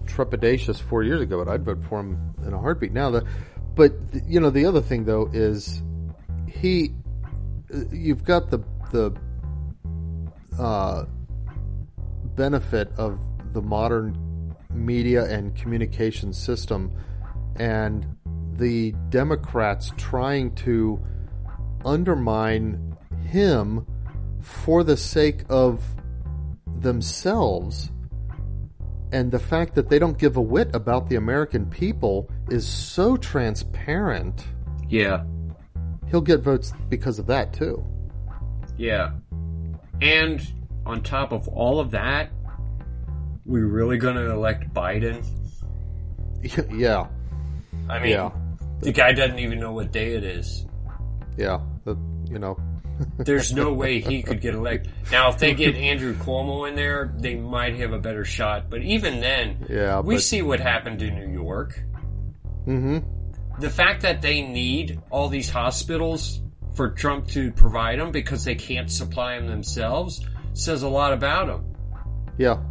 [0.06, 3.10] trepidatious four years ago, but I'd vote for him in a heartbeat now.
[3.10, 3.26] The,
[3.74, 3.94] but
[4.28, 5.82] you know, the other thing though is
[6.50, 6.94] he.
[7.92, 8.60] You've got the
[8.92, 9.16] the
[10.60, 11.06] uh,
[12.36, 13.20] benefit of
[13.54, 16.92] the modern media and communication system,
[17.58, 18.06] and
[18.54, 21.00] the Democrats trying to
[21.86, 23.86] undermine him
[24.42, 25.84] for the sake of
[26.80, 27.92] themselves
[29.12, 33.18] and the fact that they don't give a whit about the American people is so
[33.18, 34.46] transparent.
[34.88, 35.24] yeah,
[36.12, 37.84] He'll get votes because of that too.
[38.78, 39.12] yeah,
[40.02, 40.42] and
[40.86, 42.32] on top of all of that,
[43.46, 45.24] we really going to elect Biden?
[46.72, 47.08] yeah,
[47.90, 48.32] I mean, yeah,
[48.80, 50.66] the guy doesn't even know what day it is.
[51.38, 51.60] yeah.
[51.86, 51.96] The,
[52.30, 52.58] you know,
[53.18, 54.92] There's no way he could get elected.
[55.12, 58.70] Now, if they get Andrew Cuomo in there, they might have a better shot.
[58.70, 61.82] But even then, Yeah, we but- see what happened to New York.
[62.66, 63.00] hmm
[63.60, 66.42] The fact that they need all these hospitals
[66.76, 71.48] for Trump to provide them because they can't supply them themselves says a lot about
[71.48, 71.76] them.
[72.38, 72.62] yeah,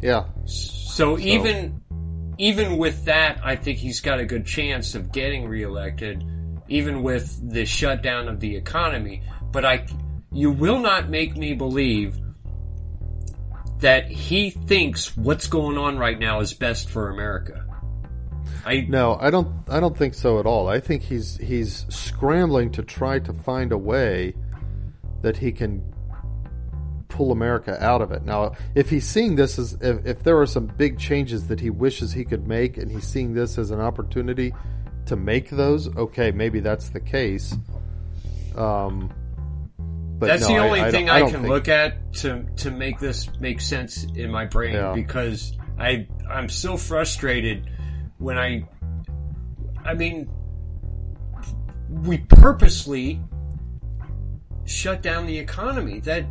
[0.00, 0.24] yeah.
[0.44, 1.80] So even
[2.38, 6.24] even with that, I think he's got a good chance of getting reelected,
[6.68, 9.22] even with the shutdown of the economy.
[9.50, 9.86] But I,
[10.32, 12.18] you will not make me believe
[13.78, 17.65] that he thinks what's going on right now is best for America.
[18.66, 19.48] I No, I don't.
[19.68, 20.68] I don't think so at all.
[20.68, 24.34] I think he's he's scrambling to try to find a way
[25.22, 25.82] that he can
[27.08, 28.24] pull America out of it.
[28.24, 31.70] Now, if he's seeing this as if, if there are some big changes that he
[31.70, 34.52] wishes he could make, and he's seeing this as an opportunity
[35.06, 37.56] to make those, okay, maybe that's the case.
[38.56, 39.12] Um,
[40.18, 42.44] but That's no, the only I, I thing don't- I, can think- look at to
[42.56, 44.92] to make this make sense in my brain Yeah.
[44.94, 47.70] because I I'm so frustrated
[48.18, 48.66] when I
[49.84, 50.28] I mean
[51.88, 53.20] we purposely
[54.64, 56.24] shut down the economy that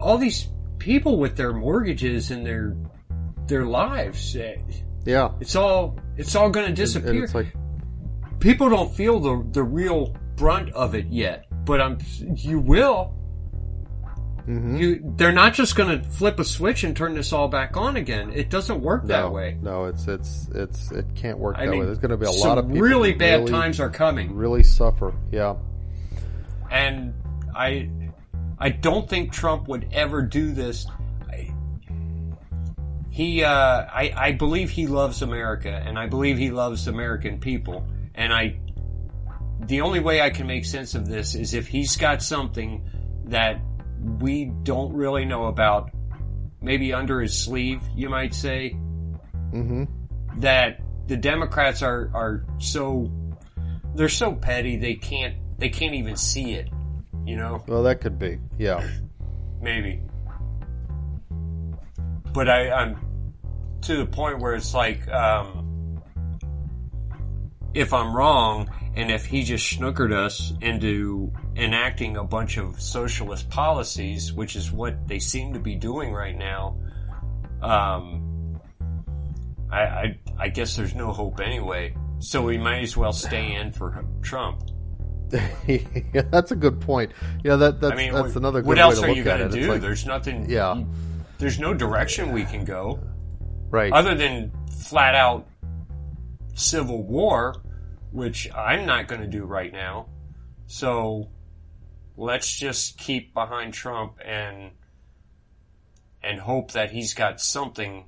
[0.00, 0.48] all these
[0.78, 2.76] people with their mortgages and their
[3.46, 4.56] their lives eh,
[5.04, 7.54] Yeah, it's all it's all going to and, disappear and it's like
[8.38, 11.98] people don't feel the the real brunt of it yet, but I'm
[12.36, 13.14] you will.
[14.46, 14.78] Mhm.
[14.78, 17.96] You they're not just going to flip a switch and turn this all back on
[17.96, 18.32] again.
[18.32, 19.56] It doesn't work that way.
[19.60, 21.86] No, it's it's it's it can't work I that mean, way.
[21.86, 24.62] There's going to be a lot of people really bad really, times are coming, really
[24.62, 25.14] suffer.
[25.30, 25.56] Yeah,
[26.70, 27.14] and
[27.54, 27.90] I
[28.58, 30.86] I don't think Trump would ever do this.
[31.28, 31.52] I,
[33.10, 37.86] he uh, I I believe he loves America, and I believe he loves American people,
[38.14, 38.58] and I
[39.66, 42.88] the only way I can make sense of this is if he's got something
[43.26, 43.60] that
[44.00, 45.90] we don't really know about,
[46.60, 48.70] maybe under his sleeve, you might say,
[49.50, 49.84] hmm
[50.36, 53.10] that the Democrats are, are so,
[53.96, 56.68] they're so petty, they can't, they can't even see it,
[57.26, 57.62] you know?
[57.66, 58.38] Well, that could be.
[58.58, 58.88] Yeah,
[59.60, 60.00] Maybe.
[62.32, 62.96] But I, I'm
[63.82, 65.59] to the point where it's like, um,
[67.74, 73.48] if I'm wrong, and if he just snookered us into enacting a bunch of socialist
[73.50, 76.76] policies, which is what they seem to be doing right now,
[77.62, 78.60] um,
[79.70, 81.94] I, I, I guess there's no hope anyway.
[82.18, 84.62] So we might as well stay in for Trump.
[85.66, 87.12] yeah, that's a good point.
[87.44, 89.24] Yeah, that that's I mean, that's another good what way else to are look you
[89.24, 89.68] going to do?
[89.68, 90.50] like- there's nothing.
[90.50, 90.82] Yeah.
[91.38, 92.98] there's no direction we can go
[93.70, 93.92] right.
[93.92, 94.52] other than
[94.82, 95.46] flat out
[96.60, 97.62] civil war,
[98.12, 100.08] which I'm not going to do right now.
[100.66, 101.28] So
[102.16, 104.72] let's just keep behind Trump and
[106.22, 108.04] and hope that he's got something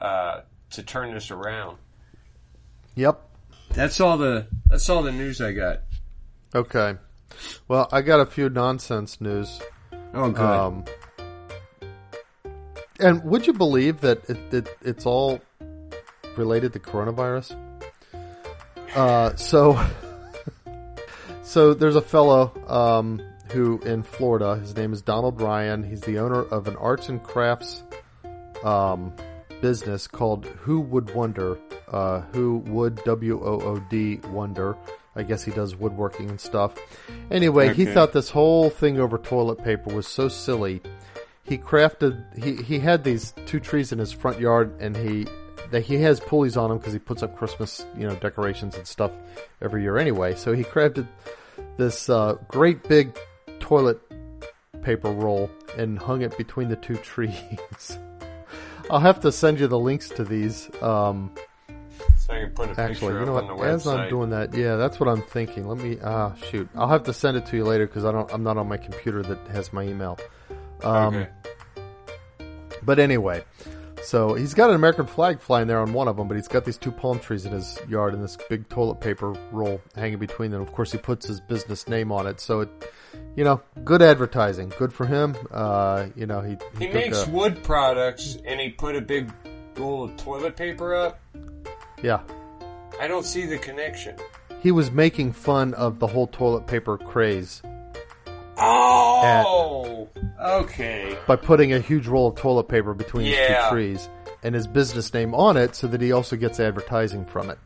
[0.00, 0.40] uh,
[0.70, 1.78] to turn this around.
[2.96, 3.20] Yep.
[3.72, 5.82] That's all the that's all the news I got.
[6.54, 6.96] Okay.
[7.68, 9.60] Well, I got a few nonsense news.
[10.12, 10.40] Oh, good.
[10.40, 10.84] Um,
[12.98, 15.40] and would you believe that it, it, it's all
[16.40, 17.54] related to coronavirus?
[18.96, 19.78] Uh, so,
[21.42, 23.20] so there's a fellow um,
[23.52, 24.56] who in Florida.
[24.56, 25.82] His name is Donald Ryan.
[25.82, 27.84] He's the owner of an arts and crafts
[28.64, 29.12] um,
[29.60, 31.58] business called Who Would Wonder.
[31.88, 34.76] Uh, who would W O O D wonder?
[35.16, 36.74] I guess he does woodworking and stuff.
[37.32, 40.80] Anyway, he thought this whole thing over toilet paper was so silly.
[41.42, 42.24] He crafted.
[42.40, 45.26] He he had these two trees in his front yard, and he
[45.70, 48.86] that he has pulleys on him because he puts up Christmas you know decorations and
[48.86, 49.12] stuff
[49.60, 50.34] every year anyway.
[50.34, 51.06] So he crafted
[51.76, 53.16] this uh, great big
[53.58, 54.00] toilet
[54.82, 57.98] paper roll and hung it between the two trees.
[58.90, 60.68] I'll have to send you the links to these.
[60.82, 61.32] Um,
[62.18, 63.64] so I can put a actually, you know what?
[63.64, 65.68] As I'm doing that, yeah, that's what I'm thinking.
[65.68, 65.98] Let me.
[66.02, 66.68] Ah, shoot.
[66.74, 68.32] I'll have to send it to you later because I don't.
[68.32, 70.18] I'm not on my computer that has my email.
[70.82, 71.28] Um, okay.
[72.82, 73.44] But anyway,
[74.02, 76.64] so he's got an American flag flying there on one of them, but he's got
[76.64, 80.50] these two palm trees in his yard and this big toilet paper roll hanging between
[80.50, 80.60] them.
[80.62, 82.68] Of course, he puts his business name on it, so it,
[83.36, 85.36] you know, good advertising, good for him.
[85.50, 89.30] Uh, you know, he He took makes a- wood products, and he put a big
[89.76, 91.20] roll of toilet paper up.
[92.02, 92.20] yeah.
[93.00, 94.16] I don't see the connection.
[94.62, 97.62] He was making fun of the whole toilet paper craze
[98.58, 100.08] Oh,
[100.40, 101.16] okay.
[101.26, 104.08] by putting a huge roll of toilet paper between his two trees
[104.42, 107.58] and his business name on it, so that he also gets advertising from it.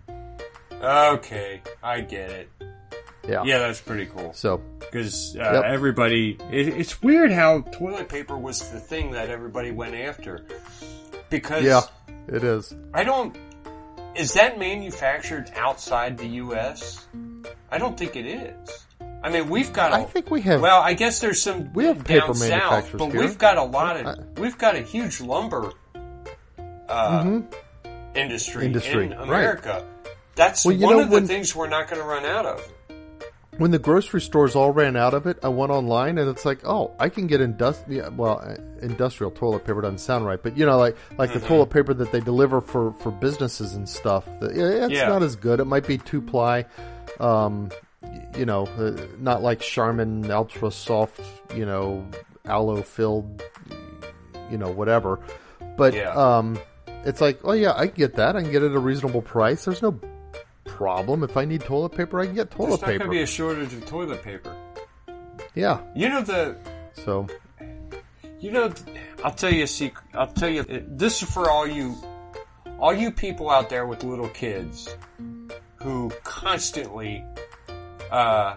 [0.83, 2.49] Okay, I get it.
[3.27, 3.43] Yeah.
[3.45, 4.33] Yeah, that's pretty cool.
[4.35, 5.65] So Because uh, Yep.
[5.65, 10.45] everybody, it, it's weird how toilet paper was the thing that everybody went after.
[11.31, 11.83] Because yeah,
[12.29, 12.75] it is.
[12.93, 13.37] I don't.
[14.15, 17.07] Is that manufactured outside the U.S.?
[17.71, 18.87] I don't think it is.
[19.25, 19.93] I mean, we've got.
[19.93, 20.61] a I think we have.
[20.61, 23.21] Well, I guess there's some We have down paper south, manufacturers but here.
[23.23, 25.73] we've got a lot I- of we've got a huge lumber
[26.89, 27.41] uh,
[28.15, 28.67] industry, Mm-hmm.
[28.67, 29.21] Industry, in right.
[29.23, 29.85] America.
[30.37, 32.73] That's Well, one know, of the when- things we're not going to run out of.
[33.57, 36.59] when the grocery stores all ran out of it, I went online and it's like,
[36.65, 38.11] oh, I can get industrial.
[38.13, 41.39] Well, uh, industrial toilet paper doesn't sound right, but you know, like like Mm-hmm.
[41.41, 44.29] the toilet paper that they deliver for for businesses and stuff.
[44.43, 45.09] It's Yeah.
[45.09, 45.61] not as good.
[45.61, 46.67] It might be two ply.
[47.21, 47.71] Um,
[48.37, 51.21] you know, uh, not like Charmin Ultra Soft,
[51.55, 52.07] you know,
[52.45, 53.43] aloe filled,
[54.51, 55.21] you know, whatever.
[55.77, 56.11] But Yeah.
[56.11, 56.59] um,
[57.05, 58.37] it's like, oh yeah, I can get that.
[58.37, 59.65] I can get it at a reasonable price.
[59.65, 59.99] There's no
[60.65, 61.23] problem.
[61.23, 63.05] If I need toilet paper, I can get toilet There's toilet not going paper.
[63.05, 64.57] to be a shortage of toilet paper.
[65.55, 65.81] yeah.
[65.95, 66.57] You know the
[66.95, 67.27] So
[68.41, 68.73] You know,
[69.23, 70.05] I'll tell you a secret.
[70.15, 71.95] I'll tell you this is for all you,
[72.79, 74.95] all you people out there with little kids
[75.77, 77.25] who constantly
[78.15, 78.57] uh,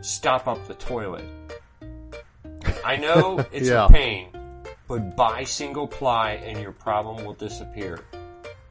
[0.00, 1.24] stop up the toilet.
[2.84, 3.86] I know it's Yeah.
[3.86, 4.28] a pain,
[4.86, 8.00] but buy single ply and your problem will disappear.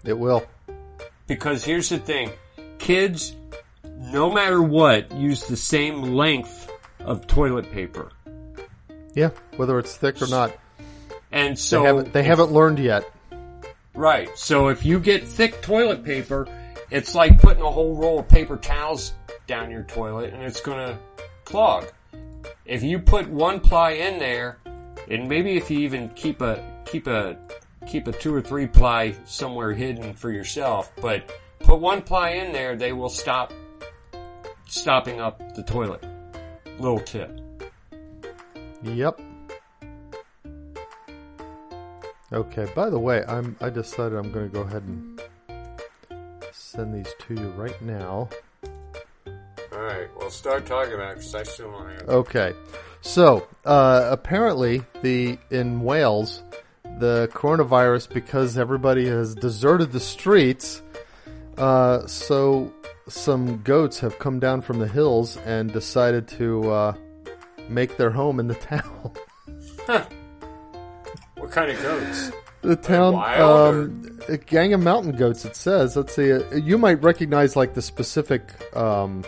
[0.03, 0.45] it will.
[1.27, 2.31] Because here's the thing,
[2.79, 3.35] kids,
[3.83, 6.71] no matter what, use the same length
[7.01, 8.11] of toilet paper,
[9.13, 9.29] Yeah.
[9.57, 10.55] Whether it's thick or not,
[11.31, 13.03] and so they haven't they haven't learned yet.
[13.93, 14.29] Right.
[14.37, 16.47] So if you get thick toilet paper,
[16.91, 19.13] it's like putting a whole roll of paper towels
[19.47, 20.99] down your toilet and it's gonna
[21.45, 21.85] clog.
[22.65, 24.57] If you put one ply in there,
[25.09, 27.37] and maybe if you even keep a keep a
[27.87, 32.51] keep a two or three ply somewhere hidden for yourself, but put one ply in
[32.51, 33.53] there, they will stop
[34.67, 36.03] stopping up the toilet.
[36.79, 37.39] Little tip.
[38.83, 39.21] Yep.
[42.33, 42.67] Okay.
[42.75, 43.55] By the way, I'm.
[43.61, 45.21] I decided I'm going to go ahead and
[46.51, 48.29] send these to you right now.
[49.77, 52.53] Alright, well start talking about it because I still want to Okay.
[53.01, 56.41] So uh, apparently, the in Wales,
[56.99, 60.81] the coronavirus because everybody has deserted the streets.
[61.59, 62.73] Uh, so
[63.07, 66.93] some goats have come down from the hills and decided to uh,
[67.69, 69.11] make their home in the town.
[69.85, 70.05] Huh.
[71.35, 72.31] What kind of goats?
[72.61, 75.45] The town, wild um, a gang of mountain goats.
[75.45, 75.95] It says.
[75.95, 76.33] Let's see.
[76.33, 78.41] Uh, you might recognize like the specific,
[78.75, 79.23] um,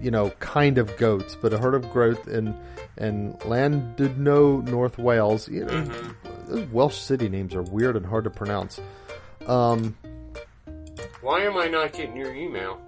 [0.00, 2.56] you know, kind of goats, but a herd of goats in
[2.98, 5.48] in Llandudno, North Wales.
[5.48, 6.14] You know,
[6.48, 8.80] those Welsh city names are weird and hard to pronounce.
[9.46, 9.96] Um,
[11.20, 12.80] Why am I not getting your email?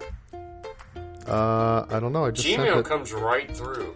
[1.27, 2.25] uh, I don't know.
[2.25, 3.95] I just Gmail comes right through.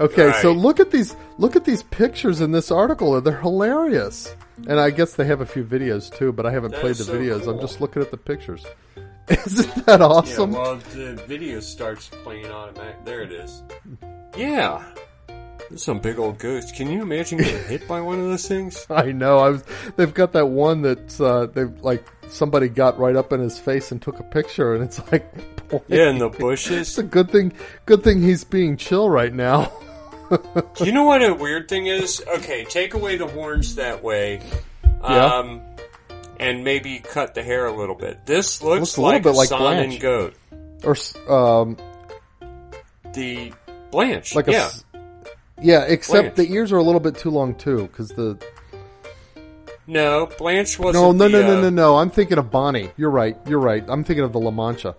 [0.00, 3.20] Okay, so look at these look at these pictures in this article.
[3.20, 4.34] They're hilarious.
[4.68, 7.04] And I guess they have a few videos too, but I haven't That played the
[7.04, 7.48] so videos.
[7.48, 8.64] I'm just looking at the pictures.
[9.46, 10.52] Isn't that awesome?
[10.52, 13.04] Yeah, well, the video starts playing automatic.
[13.04, 13.62] There it is.
[14.36, 14.84] Yeah.
[15.68, 16.74] There's some big old ghost.
[16.74, 18.86] Can you imagine getting hit by one of those things?
[18.90, 19.38] I know.
[19.38, 19.64] I was.
[19.96, 23.90] They've got that one that's uh, they like somebody got right up in his face
[23.92, 26.70] and took a picture, and it's like, boy, Yeah, in the bushes.
[26.70, 26.98] it's bushes.
[26.98, 27.52] a good thing.
[27.86, 29.72] Good thing he's being chill right now.
[30.30, 32.22] Do you know what a weird thing is?
[32.36, 34.40] Okay, take away the horns that way.
[35.02, 35.40] Yeah.
[36.42, 38.26] And maybe cut the hair a little bit.
[38.26, 39.92] This looks, Looks a little like bit a like son Blanche.
[39.94, 40.34] and goat.
[40.84, 40.96] or
[41.32, 41.76] um,
[43.14, 43.52] The
[43.90, 44.34] Blanche.
[44.34, 44.70] like a yeah.
[45.60, 45.82] yeah.
[45.84, 46.48] Except Blanche.
[46.48, 48.38] the ears are a little bit too long too, because the
[49.86, 51.02] No, Blanche wasn't.
[51.04, 51.96] no no no the, no uh, no no.
[51.96, 52.90] I'm thinking of Bonnie.
[52.96, 53.36] You're right.
[53.46, 53.84] You're right.
[53.88, 54.94] I'm thinking of the La Mancha.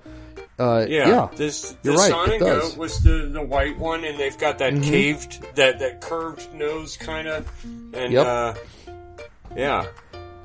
[0.60, 1.30] Uh, Yeah, yeah.
[1.36, 2.70] this You're right, Sonic it does.
[2.72, 4.84] Goat was the the white one, and they've got that Mhm.
[4.84, 7.48] caved, that that curved nose, kind of,
[7.96, 8.26] and Yep.
[8.26, 8.54] uh,
[9.58, 9.86] yeah,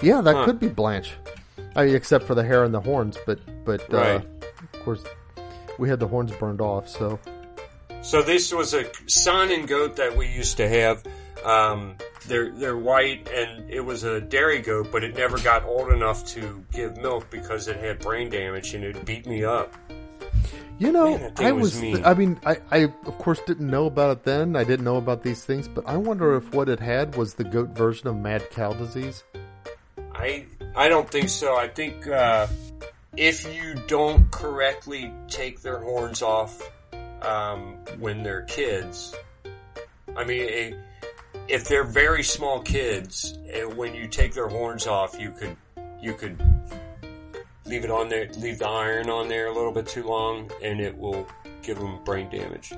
[0.01, 0.45] Yeah, that Huh.
[0.45, 1.13] could be Blanche.
[1.77, 4.21] I mean, except for the hair and the horns, but but uh,
[4.75, 5.03] of course
[5.79, 6.89] we had the horns burned off.
[6.89, 7.19] So
[8.03, 11.03] So this was a Saanen goat that we used to have.
[11.45, 11.97] Um,
[12.27, 16.27] they're they're white, and it was a dairy goat, but it never got old enough
[16.35, 19.73] to give milk because it had brain damage, and it beat me up.
[20.79, 21.83] you know, Man, I was was.
[21.83, 22.05] mean.
[22.05, 24.57] I mean, I, I of course didn't know about it then.
[24.57, 27.45] I didn't know about these things, but I wonder if what it had was the
[27.45, 29.23] goat version of mad cow disease.
[30.19, 31.57] I I don't think so.
[31.57, 32.49] I think uh,
[33.17, 36.61] if you don't correctly take their horns off
[37.23, 39.15] um, when they're kids,
[40.17, 40.77] I mean,
[41.47, 45.57] if they're very small kids, eh, when you take their horns off, you could
[46.01, 46.37] you could
[47.65, 50.81] leave it on there, leave the iron on there a little bit too long, and
[50.81, 51.27] it will
[51.63, 52.73] give them brain damage.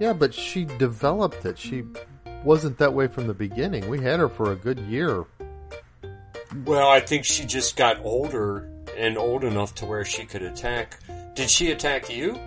[0.00, 1.58] Yeah, but she developed it.
[1.58, 1.84] She
[2.44, 3.88] wasn't that way from the beginning.
[3.88, 5.24] We had her for a good year.
[6.64, 10.98] Well, I think she just got older and old enough to where she could attack.
[11.34, 12.38] Did she attack you?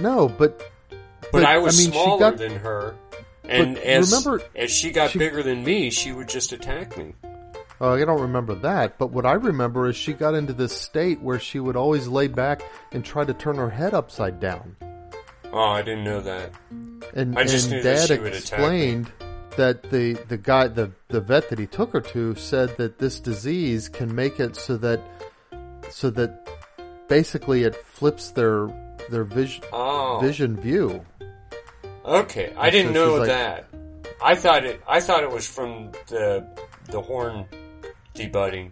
[0.00, 0.70] No, but
[1.32, 2.94] But, I was I mean, smaller got- than her,
[3.44, 7.14] and as remember, as she got she- bigger than me, she would just attack me.
[7.80, 11.20] Oh, I don't remember that, but what I remember is she got into this state
[11.20, 12.62] where she would always lay back
[12.92, 14.76] and try to turn her head upside down.
[15.52, 16.52] Oh, I didn't know that.
[17.14, 19.10] And, I just and Dad explained
[19.56, 23.20] that the the guy the the vet that he took her to said that this
[23.20, 25.00] disease can make it so that
[25.90, 26.48] so that
[27.08, 28.68] basically it flips their
[29.10, 31.04] their vision Oh, vision view.
[32.04, 32.52] okay.
[32.56, 33.66] I didn't so know like- that.
[34.24, 34.80] I thought it.
[34.88, 36.46] I thought it was from the
[36.86, 37.44] the horn
[38.14, 38.70] debudding,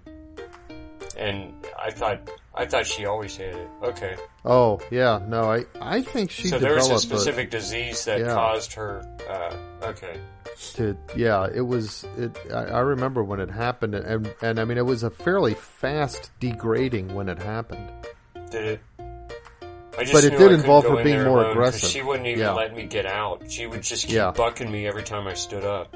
[1.16, 3.68] and I thought I thought she always had it.
[3.82, 8.20] Okay, Oh yeah, no, I I think she so there was a specific disease that
[8.20, 8.32] Yeah.
[8.34, 9.02] caused her.
[9.28, 10.20] Uh, okay,
[10.74, 14.76] to yeah it was it I, I remember when it happened and and i mean
[14.78, 17.90] it was a fairly fast degrading when it happened
[18.50, 18.80] did it?
[19.98, 21.88] I just But it did involve her being more alone aggressive.
[21.90, 22.52] She wouldn't even Yeah.
[22.52, 23.48] let me get out.
[23.50, 24.30] She would just keep Yeah.
[24.32, 25.94] bucking me every time I stood up.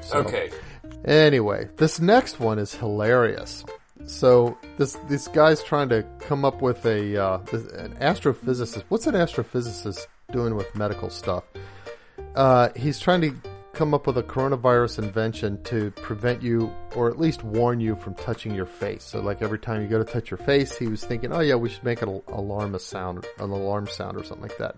[0.00, 0.50] so Okay,
[1.04, 3.64] anyway this next one is hilarious
[4.06, 9.14] so this this guy's trying to come up with a uh, an astrophysicist what's an
[9.14, 11.44] astrophysicist doing with medical stuff
[12.34, 13.34] uh, he's trying to
[13.72, 18.12] come up with a coronavirus invention to prevent you or at least warn you from
[18.14, 19.04] touching your face.
[19.04, 21.54] So like every time you go to touch your face, he was thinking, "Oh yeah,
[21.54, 24.76] we should make an alarm a sound, an alarm sound or something like that."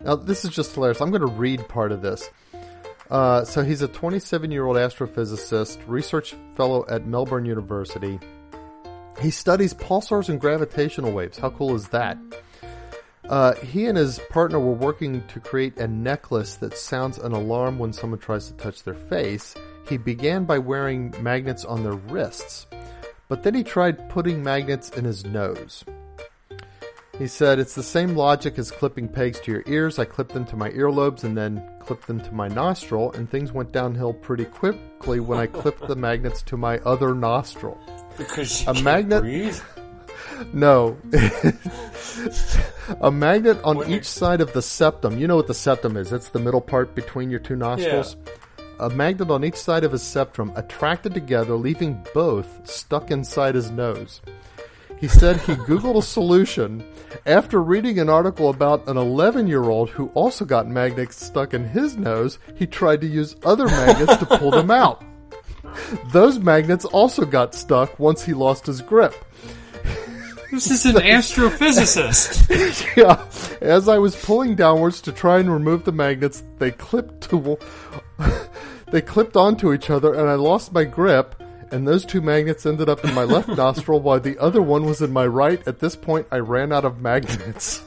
[0.00, 1.00] Now this is just hilarious.
[1.00, 2.28] I'm going to read part of this.
[3.10, 8.18] Uh, so he's a 27 year old astrophysicist, research fellow at Melbourne University.
[9.20, 11.38] He studies pulsars and gravitational waves.
[11.38, 12.18] How cool is that?
[13.28, 17.78] Uh, he and his partner were working to create a necklace that sounds an alarm
[17.78, 19.54] when someone tries to touch their face.
[19.88, 22.66] He began by wearing magnets on their wrists,
[23.28, 25.84] but then he tried putting magnets in his nose.
[27.18, 29.98] He said, It's the same logic as clipping pegs to your ears.
[29.98, 33.52] I clipped them to my earlobes and then clipped them to my nostril, and things
[33.52, 37.78] went downhill pretty quickly when I clipped the magnets to my other nostril.
[38.18, 39.58] because you A can't magnet- breathe.
[40.52, 40.96] No.
[43.00, 45.18] a magnet on Wouldn't each side of the septum.
[45.18, 46.12] You know what the septum is?
[46.12, 48.16] It's the middle part between your two nostrils.
[48.80, 53.70] A magnet on each side of his septum attracted together, leaving both stuck inside his
[53.70, 54.20] nose.
[54.96, 56.84] He said he Googled a solution
[57.26, 61.68] after reading an article about an 11 year old who also got magnets stuck in
[61.68, 62.38] his nose.
[62.54, 65.04] He tried to use other magnets to pull them out.
[66.12, 69.14] Those magnets also got stuck once he lost his grip.
[70.54, 72.44] This is an astrophysicist.
[72.96, 73.26] Yeah.
[73.60, 77.58] As I was pulling downwards to try and remove the magnets, they clipped to
[78.92, 82.88] they clipped onto each other and I lost my grip and those two magnets ended
[82.88, 85.60] up in my left nostril while the other one was in my right.
[85.66, 87.82] At this point I ran out of magnets.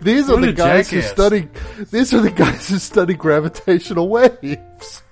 [0.00, 1.48] These are the a guys who study
[1.90, 5.02] these are the guys who study gravitational waves.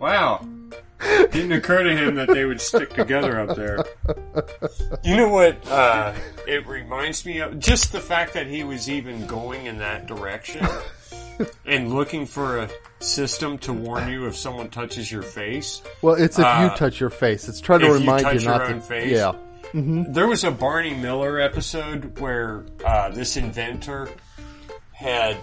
[0.00, 0.44] wow.
[1.00, 3.84] Didn't occur to him that they would stick together up there.
[5.04, 6.14] You know what uh,
[6.46, 7.58] it reminds me of?
[7.58, 10.66] Just the fact that he was even going in that direction
[11.66, 12.70] and looking for a
[13.00, 15.82] system to warn you if someone touches your face.
[16.00, 17.46] Well, it's if you Uh, touch your face.
[17.48, 19.10] It's trying to if you remind touch you not your to own face?
[19.12, 19.32] Yeah.
[19.74, 24.08] There was a Barney Miller episode where uh, this inventor
[24.92, 25.36] had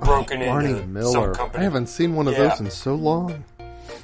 [0.00, 1.34] broken Barney into some Miller.
[1.34, 1.60] company.
[1.60, 2.48] I haven't seen one of Yeah.
[2.48, 3.44] those in so long.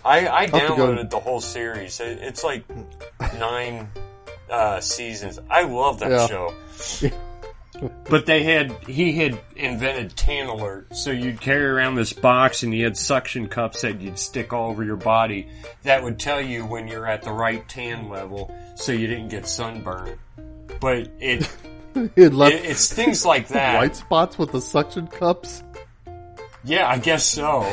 [0.07, 2.01] I, I have to go- downloaded the whole series.
[2.01, 2.65] It- It's like
[3.39, 3.89] nine
[4.51, 5.39] uh, seasons.
[5.51, 6.27] I love that Yeah.
[6.27, 7.11] show.
[8.09, 12.73] but they had he had invented Tan Alert, so you'd carry around this box and
[12.75, 15.49] you had suction cups that you'd stick all over your body
[15.83, 19.47] that would tell you when you're at the right tan level, so you didn't get
[19.47, 20.17] sunburned
[20.81, 21.51] But it,
[22.15, 23.77] It left it it's things like that.
[23.79, 25.63] white spots with the suction cups.
[26.67, 27.65] Yeah, I guess so.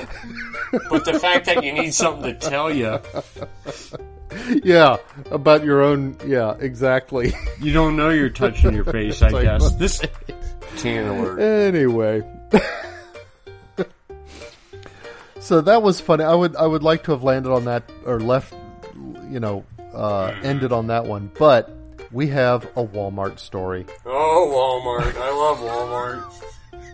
[0.89, 2.99] but the fact that you need something to tell you,
[4.63, 4.97] Yeah,
[5.31, 6.15] about your own.
[6.25, 7.33] Yeah, exactly.
[7.59, 9.21] you don't know you're touching your face.
[9.21, 10.01] I like- guess this
[10.77, 11.39] tan alert.
[11.39, 12.21] anyway,
[15.39, 16.23] so that was funny.
[16.23, 18.53] I would I would like to have landed on that or left,
[19.29, 21.69] you know, uh, ended on that one, but
[22.11, 23.85] we have a Walmart story.
[24.05, 25.15] Oh, Walmart!
[25.15, 26.43] I love Walmart.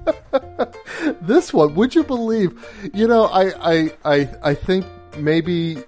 [1.22, 2.66] this one, would you believe?
[2.94, 4.86] You know, I, I, I, I think
[5.18, 5.84] maybe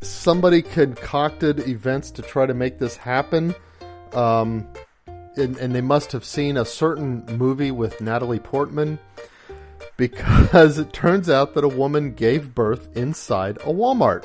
[0.00, 3.54] somebody concocted events to try to make this happen.
[4.12, 4.66] Um,
[5.36, 8.98] and, and they must have seen a certain movie with Natalie Portman
[9.96, 14.24] because it turns out that a woman gave birth inside a Walmart.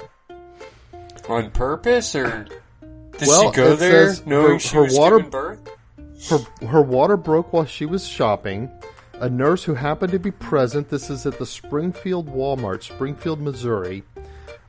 [1.30, 2.46] On purpose, or
[3.18, 5.70] did Well, she go there knowing her- she her was water- giving birth?
[6.30, 8.72] Her, her water broke while she was shopping.
[9.22, 14.04] A nurse who happened to be present, this is at the Springfield Walmart, Springfield, Missouri,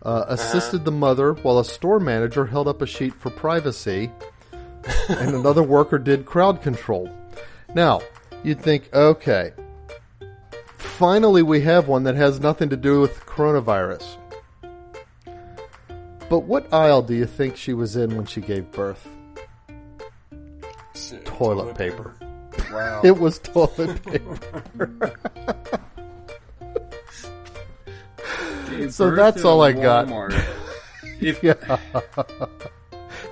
[0.02, 4.10] uh, assisted the mother while a store manager held up a sheet for privacy
[5.08, 7.10] and another worker did crowd control.
[7.74, 8.02] Now,
[8.44, 9.52] you'd think, okay,
[10.76, 14.16] finally we have one that has nothing to do with coronavirus.
[16.28, 19.08] But what aisle do you think she was in when she gave birth?
[21.24, 22.14] Toilet paper.
[22.72, 23.00] Wow.
[23.04, 25.12] It was toilet paper.
[28.90, 30.08] so that's all I got.
[31.20, 31.54] If, yeah.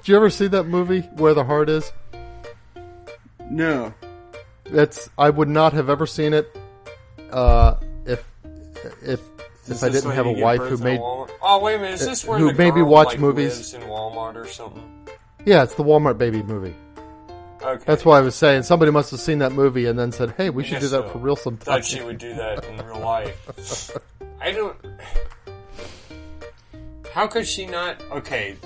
[0.05, 1.93] Did you ever see that movie Where the Heart Is?
[3.51, 3.93] No.
[4.65, 6.55] That's I would not have ever seen it
[7.31, 7.77] uh,
[8.07, 8.25] if
[9.03, 9.21] if
[9.67, 12.25] Is if I didn't have a wife who made Oh wait a minute, is this
[12.25, 13.75] where who the maybe girl, watch like, movies?
[13.75, 14.83] in Walmart or something?
[15.45, 16.75] yeah, it's the Walmart baby movie.
[17.65, 17.85] Okay.
[17.87, 20.51] That's why I was saying somebody must have seen that movie and then said, "Hey,
[20.51, 21.09] we should do that so.
[21.09, 23.91] for real sometime." Thought she would do that in real life.
[24.41, 24.77] I don't.
[27.13, 28.01] How could she not?
[28.11, 28.57] Okay,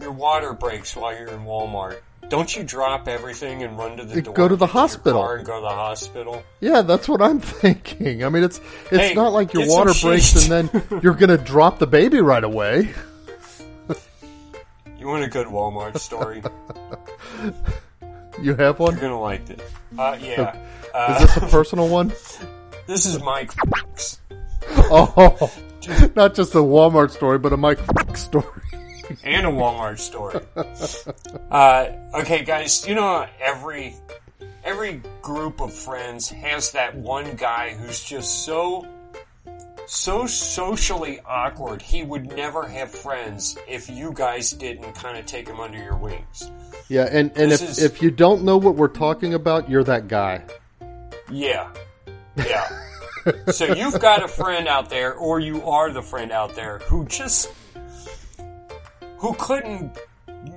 [0.00, 1.98] your water breaks while you're in Walmart.
[2.28, 5.26] Don't you drop everything and run to the Go to the hospital.
[5.30, 6.42] and go to the hospital.
[6.60, 8.22] Yeah, that's what I'm thinking.
[8.24, 8.58] I mean, it's
[8.90, 12.44] it's Hey, not like your water breaks and then you're gonna drop the baby right
[12.44, 12.90] away.
[14.98, 16.42] You want a good Walmart story?
[18.42, 18.92] You have one?
[18.94, 19.60] You're gonna like this.
[19.98, 20.54] Uh, yeah.
[20.54, 22.08] Is Uh, this a personal one?
[22.86, 23.52] this is Mike.
[24.90, 25.50] Oh,
[26.14, 27.78] not just a Walmart story, but a Mike
[28.16, 28.44] story.
[29.24, 30.40] and a Walmart story.
[31.50, 31.86] Uh,
[32.20, 33.96] okay, guys, you know every
[34.64, 38.86] every group of friends has that one guy who's just so
[39.88, 41.80] so socially awkward.
[41.82, 45.96] He would never have friends if you guys didn't kind of take him under your
[45.96, 46.50] wings.
[46.88, 49.84] Yeah, and and This if is- if you don't know what we're talking about, you're
[49.84, 50.44] that guy.
[51.30, 51.70] Yeah,
[52.36, 52.68] yeah.
[53.50, 57.04] so you've got a friend out there, or you are the friend out there who
[57.06, 57.50] just
[59.18, 59.98] who couldn't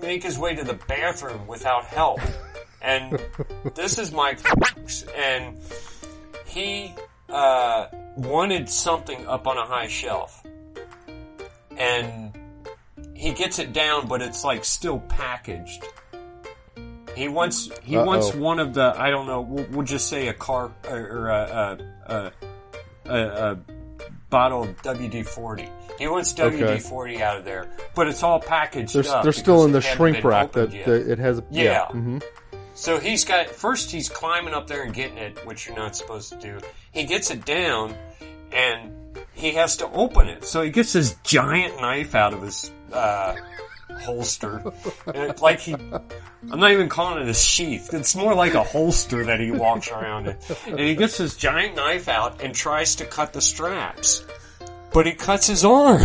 [0.02, 2.20] make his way to the bathroom without help.
[2.82, 3.20] And
[3.76, 5.58] this is Mike, Fox, and
[6.45, 6.94] he
[7.30, 10.44] uh, wanted something up on a high shelf,
[11.78, 12.38] and
[13.14, 15.84] he gets it down, but it's like still packaged.
[17.16, 18.06] He wants he Uh-oh.
[18.06, 21.30] wants one of the I don't know we'll, we'll just say a car or, or
[21.30, 21.78] a,
[22.08, 22.32] a, a,
[23.14, 23.58] a, a
[24.30, 25.68] bottle of WD forty.
[26.00, 29.24] He wants WD forty out of there, but it's all packaged They're, up.
[29.24, 31.42] they're still in the shrink rack that, that it has.
[31.52, 31.88] Yeah.
[31.92, 32.24] mhm.
[32.73, 36.31] So he's got first he's climbing up there and getting it, which you're not supposed
[36.31, 36.60] to do.
[36.91, 37.95] He gets it down
[38.52, 38.93] and
[39.34, 40.45] he has to open it.
[40.45, 43.35] So he gets this giant knife out of his uh,
[43.99, 44.64] holster.
[45.14, 47.93] And like he I'm not even calling it a sheath.
[47.93, 50.38] It's more like a holster that he walks around in.
[50.68, 54.26] And he gets his giant knife out and tries to cut the straps.
[54.91, 56.02] But he cuts his arm.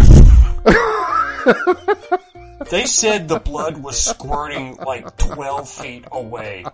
[2.71, 6.65] They said the blood was squirting like 12 feet away.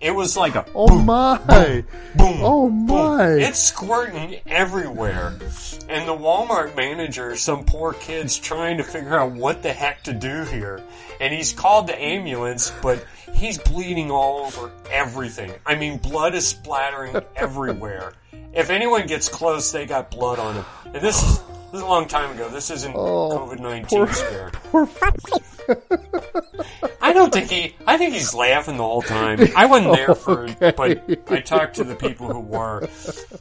[0.00, 1.38] It was like a Oh my!
[2.16, 2.38] boom.
[2.42, 2.86] Oh boom.
[2.86, 3.28] my!
[3.34, 5.28] It's squirting everywhere.
[5.88, 10.12] And the Walmart manager, some poor kid's trying to figure out what the heck to
[10.12, 10.82] do here.
[11.20, 15.52] And he's called the ambulance, but he's bleeding all over everything.
[15.64, 18.14] I mean, blood is splattering everywhere.
[18.52, 20.64] If anyone gets close, they got blood on them.
[20.86, 21.40] And this is,
[21.70, 22.48] this is a long time ago.
[22.48, 24.50] This isn't Oh, COVID-19 poor- scare.
[24.70, 24.88] Poor
[27.02, 27.76] I don't think he.
[27.86, 29.38] I think he's laughing the whole time.
[29.56, 30.72] I wasn't there for, Okay.
[30.76, 32.88] but I talked to the people who were.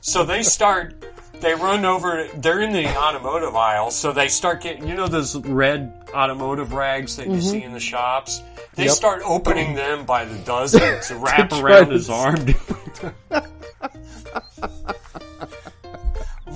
[0.02, 1.06] So they start.
[1.40, 2.28] They run over.
[2.36, 4.88] They're in the automotive aisle, so they start getting.
[4.88, 7.42] You know those red automotive rags that you mm-hmm.
[7.50, 8.42] see in the shops.
[8.76, 8.94] They Yep.
[8.94, 12.46] start opening them by the dozen to wrap try around his arm.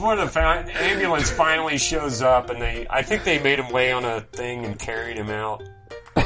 [0.04, 3.94] Before the fi- ambulance finally shows up, and they, I think they made him lay
[3.94, 5.64] on a thing and carried him out.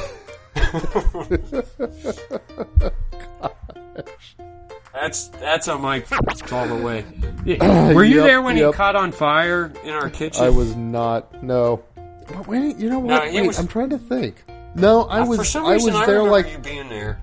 [4.94, 6.08] That's that's a Mike
[6.52, 7.06] all the way.
[7.94, 8.74] Were you Yep, there when yep.
[8.74, 10.44] he caught on fire in our kitchen?
[10.44, 11.44] I was not.
[11.44, 11.84] No.
[12.28, 13.30] But wait, you know what?
[13.30, 14.44] he wait, was- I'm trying to think.
[14.74, 15.38] No, I Uh, was.
[15.38, 17.20] for some I was I there remember like you being there.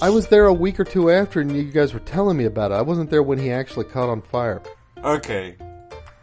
[0.00, 2.70] I was there a week or two after, and you guys were telling me about
[2.70, 2.74] it.
[2.74, 4.62] I wasn't there when he actually caught on fire.
[5.02, 5.56] Okay.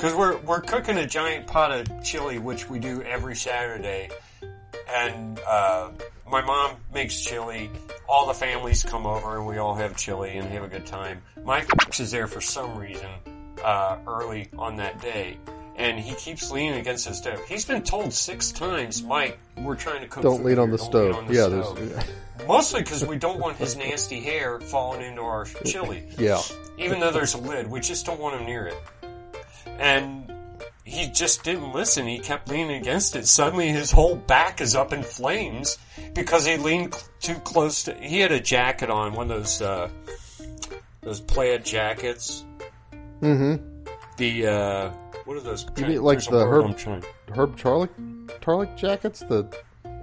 [0.04, 4.10] Because we're, we're cooking a giant pot of chili, which we do every Saturday.
[4.94, 5.92] And uh,
[6.30, 7.70] my mom makes chili.
[8.10, 11.22] All the families come over and we all have chili and have a good time.
[11.46, 13.08] My f- is there for some reason
[13.64, 15.38] uh, early on that day.
[15.78, 17.40] And he keeps leaning against the stove.
[17.48, 20.86] He's been told six times, Mike, we're trying to cook Don't lean on the Don't
[20.86, 21.12] stove.
[21.12, 22.46] lean on the yeah, stove." there's.
[22.46, 26.42] Mostly because we don't want his nasty hair falling into our chili Yeah.
[26.78, 27.68] even though there's a lid.
[27.72, 28.76] We just don't want him near it.
[29.80, 30.32] And
[30.84, 32.06] he just didn't listen.
[32.08, 33.28] He kept leaning against it.
[33.28, 35.78] Suddenly his whole back is up in flames
[36.14, 39.90] because he leaned too close to, he had a jacket on, one of those, uh,
[41.02, 42.44] those plaid jackets.
[43.22, 43.64] Mm-hmm.
[44.18, 44.90] The, uh,
[45.26, 45.66] what are those?
[45.78, 46.78] You mean like the Herb-
[47.34, 47.88] Herb Charlie.
[48.42, 49.22] tarlatan jackets?
[49.22, 49.48] The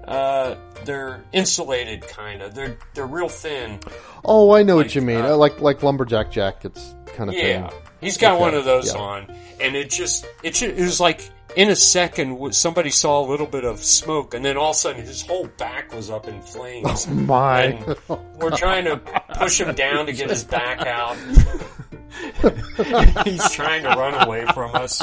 [0.09, 2.55] Uh, they're insulated, kind of.
[2.55, 3.79] They're they're real thin.
[4.25, 5.21] oh, I know what you mean.
[5.21, 7.79] uh, Uh, like like lumberjack jackets kind of Yeah, thing.
[8.01, 9.01] He's got Okay, one of those yeah.
[9.01, 9.27] on,
[9.61, 13.47] and it just it, ju- it was like in a second somebody saw a little
[13.47, 16.41] bit of smoke, and then all of a sudden his whole back was up in
[16.43, 17.07] flames.
[17.09, 17.97] Oh, my, And
[18.39, 18.97] we're trying to
[19.35, 21.17] push him down to get his back out.
[23.25, 25.01] He's trying to run away from us.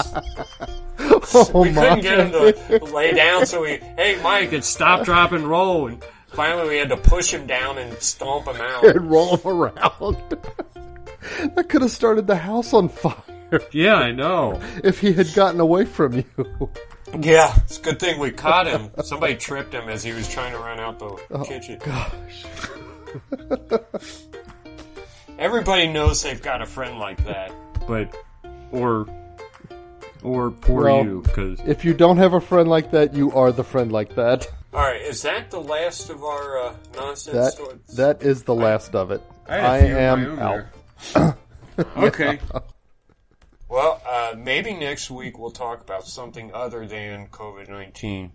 [0.99, 1.81] oh We my!
[1.81, 5.87] couldn't get him to lay down, so we, hey Mike, it's stop, drop, and roll.
[5.87, 8.85] And finally, we had to push him down and stomp him out.
[8.85, 10.17] and roll him around.
[11.55, 13.13] that could have started the house on fire
[13.71, 14.59] Yeah, I know.
[14.83, 16.69] if he had gotten away from you.
[17.19, 18.91] Yeah, it's a good thing we caught him.
[19.03, 21.79] Somebody tripped him as he was trying to run out the kitchen.
[21.83, 22.45] Gosh.
[25.39, 27.51] Everybody knows they've got a friend like that,
[27.87, 28.13] but
[28.71, 29.07] or
[30.23, 33.51] or poor Well- you, because If you don't have a friend like that, you are
[33.51, 34.47] the friend like that.
[34.73, 37.55] all right, is that the last of our uh, nonsense?
[37.55, 39.21] That that is the last of it.
[39.47, 40.65] I had a I few of my am own out.
[41.13, 41.37] There.
[41.95, 42.39] Okay.
[43.69, 48.31] Well, uh, maybe next week we'll talk about something other than COVID nineteen.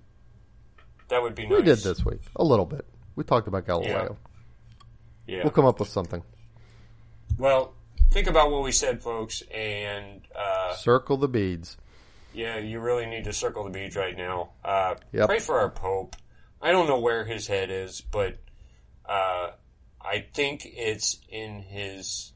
[1.08, 1.58] That would be nice.
[1.58, 2.86] We did this week a little bit.
[3.16, 4.16] We talked about Galileo.
[5.26, 5.42] Yeah.
[5.42, 6.22] We'll come up with something.
[7.38, 7.74] Well,
[8.10, 11.76] think about what we said, folks, and uh, Circle the beads.
[12.32, 14.50] yeah, you really need to circle the beads right now.
[14.64, 15.28] Uh, Yep.
[15.28, 16.14] Pray for our Pope.
[16.60, 18.36] I don't know where his head is, but
[19.08, 19.50] uh,
[20.00, 22.32] I think it's in his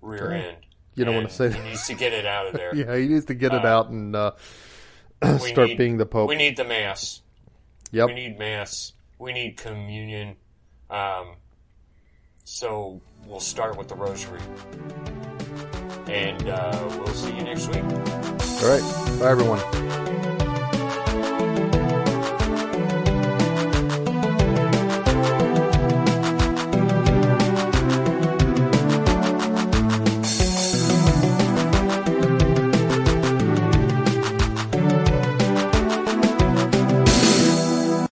[0.00, 0.56] rear end.
[0.94, 1.64] You don't want to say He that.
[1.64, 2.74] needs to get it out of there.
[2.74, 4.32] Yeah, he needs to get it Uh, out and uh,
[5.38, 6.28] start need- being the Pope.
[6.28, 7.22] We need the mass.
[7.92, 8.08] yep.
[8.08, 8.92] We need mass.
[9.18, 10.36] We need communion.
[10.90, 11.36] Um,
[12.44, 14.40] so we'll start with the rosary.
[16.08, 17.84] And uh, we'll see you next week.
[17.84, 19.18] All right.
[19.20, 19.60] Bye, everyone.